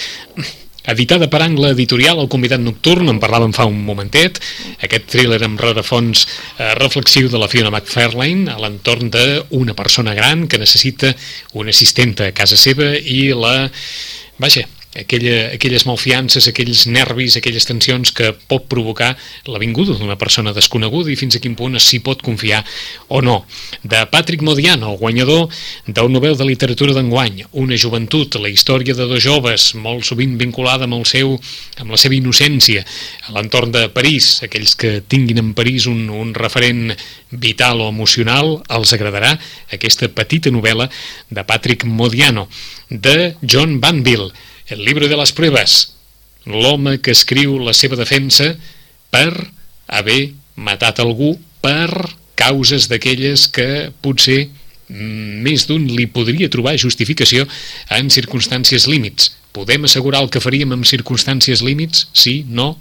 Editada 0.89 1.29
per 1.29 1.43
Angle 1.45 1.75
Editorial, 1.75 2.17
El 2.23 2.31
convidat 2.33 2.63
nocturn, 2.65 3.11
en 3.13 3.19
parlàvem 3.21 3.53
fa 3.53 3.67
un 3.69 3.77
momentet, 3.85 4.41
aquest 4.81 5.11
thriller 5.13 5.43
amb 5.45 5.61
rerefons 5.61 6.25
eh, 6.25 6.73
reflexiu 6.79 7.29
de 7.29 7.37
la 7.41 7.51
Fiona 7.53 7.69
McFarlane 7.69 8.49
a 8.49 8.57
l'entorn 8.63 9.13
d'una 9.13 9.77
persona 9.77 10.17
gran 10.17 10.47
que 10.49 10.61
necessita 10.63 11.13
una 11.53 11.77
assistenta 11.77 12.31
a 12.31 12.33
casa 12.33 12.57
seva 12.57 12.95
i 12.97 13.29
la... 13.37 13.69
Vaja, 14.41 14.65
aquella, 14.97 15.53
aquelles 15.53 15.85
malfiances, 15.87 16.49
aquells 16.49 16.87
nervis, 16.89 17.37
aquelles 17.37 17.67
tensions 17.69 18.13
que 18.15 18.31
pot 18.49 18.65
provocar 18.71 19.11
la 19.47 19.61
vinguda 19.61 19.97
d'una 19.99 20.17
persona 20.21 20.55
desconeguda 20.57 21.13
i 21.13 21.19
fins 21.19 21.37
a 21.37 21.43
quin 21.43 21.57
punt 21.59 21.77
s'hi 21.83 22.01
pot 22.05 22.23
confiar 22.25 22.63
o 23.09 23.21
no. 23.21 23.43
De 23.83 24.01
Patrick 24.11 24.43
Modiano, 24.43 24.93
el 24.93 24.99
guanyador 24.99 25.49
del 25.87 26.11
Nobel 26.13 26.37
de 26.39 26.49
Literatura 26.49 26.97
d'enguany, 26.97 27.45
una 27.53 27.77
joventut, 27.77 28.39
la 28.41 28.49
història 28.49 28.97
de 28.97 29.09
dos 29.11 29.23
joves, 29.23 29.75
molt 29.75 30.07
sovint 30.09 30.39
vinculada 30.41 30.89
amb, 30.89 30.99
el 30.99 31.07
seu, 31.07 31.37
amb 31.79 31.93
la 31.93 32.01
seva 32.01 32.17
innocència, 32.17 32.85
a 33.29 33.37
l'entorn 33.37 33.75
de 33.75 33.87
París, 33.93 34.39
aquells 34.47 34.75
que 34.79 34.99
tinguin 35.07 35.43
en 35.43 35.55
París 35.59 35.87
un, 35.91 36.09
un 36.09 36.35
referent 36.35 36.95
vital 37.31 37.83
o 37.85 37.91
emocional, 37.93 38.57
els 38.73 38.93
agradarà 38.97 39.35
aquesta 39.75 40.09
petita 40.09 40.51
novel·la 40.51 40.89
de 41.29 41.45
Patrick 41.45 41.85
Modiano, 41.85 42.49
de 42.89 43.35
John 43.45 43.81
Banville, 43.81 44.33
El 44.69 44.85
libro 44.85 45.09
de 45.09 45.17
les 45.17 45.31
pruebes, 45.33 45.95
l'home 46.45 46.99
que 47.01 47.15
escriu 47.17 47.55
la 47.57 47.73
seva 47.73 47.97
defensa 47.97 48.51
per 49.09 49.31
haver 49.89 50.35
matat 50.61 51.01
algú 51.01 51.31
per 51.65 51.89
causes 52.37 52.91
d'aquelles 52.91 53.47
que 53.49 53.89
potser 54.05 54.43
mm, 54.45 55.39
més 55.47 55.65
d'un 55.71 55.87
li 55.89 56.05
podria 56.13 56.51
trobar 56.53 56.77
justificació 56.77 57.47
en 57.97 58.13
circumstàncies 58.13 58.85
límits. 58.93 59.33
Podem 59.57 59.89
assegurar 59.89 60.21
el 60.21 60.29
que 60.29 60.45
faríem 60.45 60.77
en 60.77 60.85
circumstàncies 60.85 61.65
límits? 61.65 62.05
Sí, 62.13 62.43
no? 62.45 62.75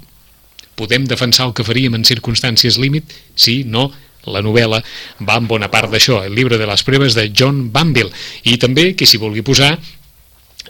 Podem 0.76 1.08
defensar 1.08 1.48
el 1.48 1.56
que 1.56 1.64
faríem 1.64 1.96
en 1.96 2.04
circumstàncies 2.04 2.76
límit? 2.84 3.16
Sí, 3.34 3.62
no? 3.64 3.88
La 4.28 4.44
novel·la 4.44 4.82
va 5.24 5.38
en 5.40 5.48
bona 5.48 5.72
part 5.72 5.88
d'això, 5.88 6.20
el 6.28 6.36
llibre 6.36 6.60
de 6.60 6.68
les 6.68 6.84
proves 6.84 7.16
de 7.16 7.30
John 7.32 7.70
Banville. 7.72 8.12
I 8.44 8.58
també, 8.60 8.90
que 9.00 9.08
s'hi 9.08 9.22
vulgui 9.22 9.46
posar, 9.48 9.78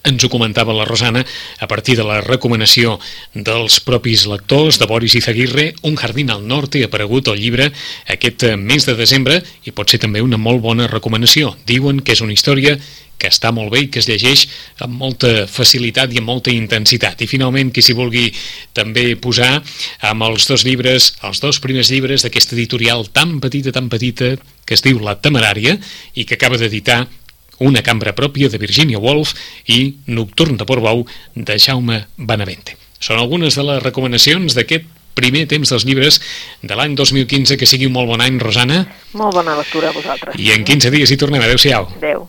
ens 0.03 0.23
ho 0.23 0.29
comentava 0.29 0.75
la 0.75 0.85
Rosana 0.85 1.23
a 1.59 1.67
partir 1.67 1.97
de 1.97 2.05
la 2.07 2.19
recomanació 2.21 2.97
dels 3.33 3.79
propis 3.85 4.27
lectors 4.29 4.79
de 4.79 4.85
Boris 4.85 5.15
Izaguirre, 5.15 5.73
Un 5.81 5.95
jardín 5.95 6.29
al 6.31 6.45
norte, 6.47 6.83
ha 6.83 6.87
aparegut 6.87 7.27
el 7.27 7.39
llibre 7.39 7.71
aquest 8.07 8.43
eh, 8.43 8.55
mes 8.57 8.85
de 8.85 8.95
desembre 8.95 9.41
i 9.65 9.71
pot 9.71 9.89
ser 9.89 9.99
també 10.03 10.21
una 10.21 10.37
molt 10.37 10.61
bona 10.61 10.87
recomanació. 10.87 11.55
Diuen 11.65 12.01
que 12.01 12.13
és 12.13 12.21
una 12.21 12.33
història 12.33 12.77
que 13.17 13.29
està 13.31 13.51
molt 13.53 13.71
bé 13.73 13.83
i 13.85 13.89
que 13.91 13.99
es 14.01 14.07
llegeix 14.09 14.45
amb 14.85 14.97
molta 15.01 15.47
facilitat 15.49 16.13
i 16.13 16.21
amb 16.21 16.29
molta 16.29 16.53
intensitat. 16.53 17.21
I 17.21 17.29
finalment, 17.29 17.71
qui 17.73 17.81
s'hi 17.81 17.97
vulgui 17.97 18.29
també 18.77 19.09
posar 19.19 19.57
amb 20.11 20.27
els 20.29 20.47
dos 20.49 20.65
llibres, 20.67 21.15
els 21.25 21.41
dos 21.43 21.59
primers 21.63 21.91
llibres 21.93 22.25
d'aquesta 22.25 22.55
editorial 22.55 23.07
tan 23.09 23.39
petita, 23.43 23.73
tan 23.73 23.89
petita, 23.89 24.35
que 24.65 24.77
es 24.77 24.83
diu 24.85 25.01
La 25.01 25.17
Temerària 25.19 25.77
i 26.13 26.25
que 26.25 26.37
acaba 26.37 26.59
d'editar 26.61 27.05
una 27.59 27.81
cambra 27.81 28.13
pròpia 28.15 28.49
de 28.49 28.59
Virginia 28.61 28.99
Woolf 28.99 29.33
i 29.65 29.97
Nocturn 30.07 30.57
de 30.57 30.65
Portbou 30.65 31.05
de 31.35 31.57
Jaume 31.59 32.05
Benavente. 32.17 32.77
Són 32.99 33.19
algunes 33.21 33.57
de 33.57 33.65
les 33.65 33.83
recomanacions 33.83 34.55
d'aquest 34.57 34.87
primer 35.17 35.47
temps 35.49 35.69
dels 35.73 35.85
llibres 35.85 36.21
de 36.61 36.77
l'any 36.77 36.95
2015. 36.97 37.57
Que 37.57 37.69
sigui 37.69 37.89
un 37.89 37.95
molt 37.97 38.09
bon 38.11 38.21
any, 38.21 38.39
Rosana. 38.41 38.83
Molt 39.17 39.37
bona 39.39 39.57
lectura 39.57 39.89
a 39.89 39.95
vosaltres. 39.95 40.37
I 40.37 40.53
en 40.53 40.65
15 40.67 40.93
dies 40.93 41.11
hi 41.11 41.17
tornem. 41.17 41.41
Adéu-siau. 41.41 41.89
Adéu. 41.97 42.27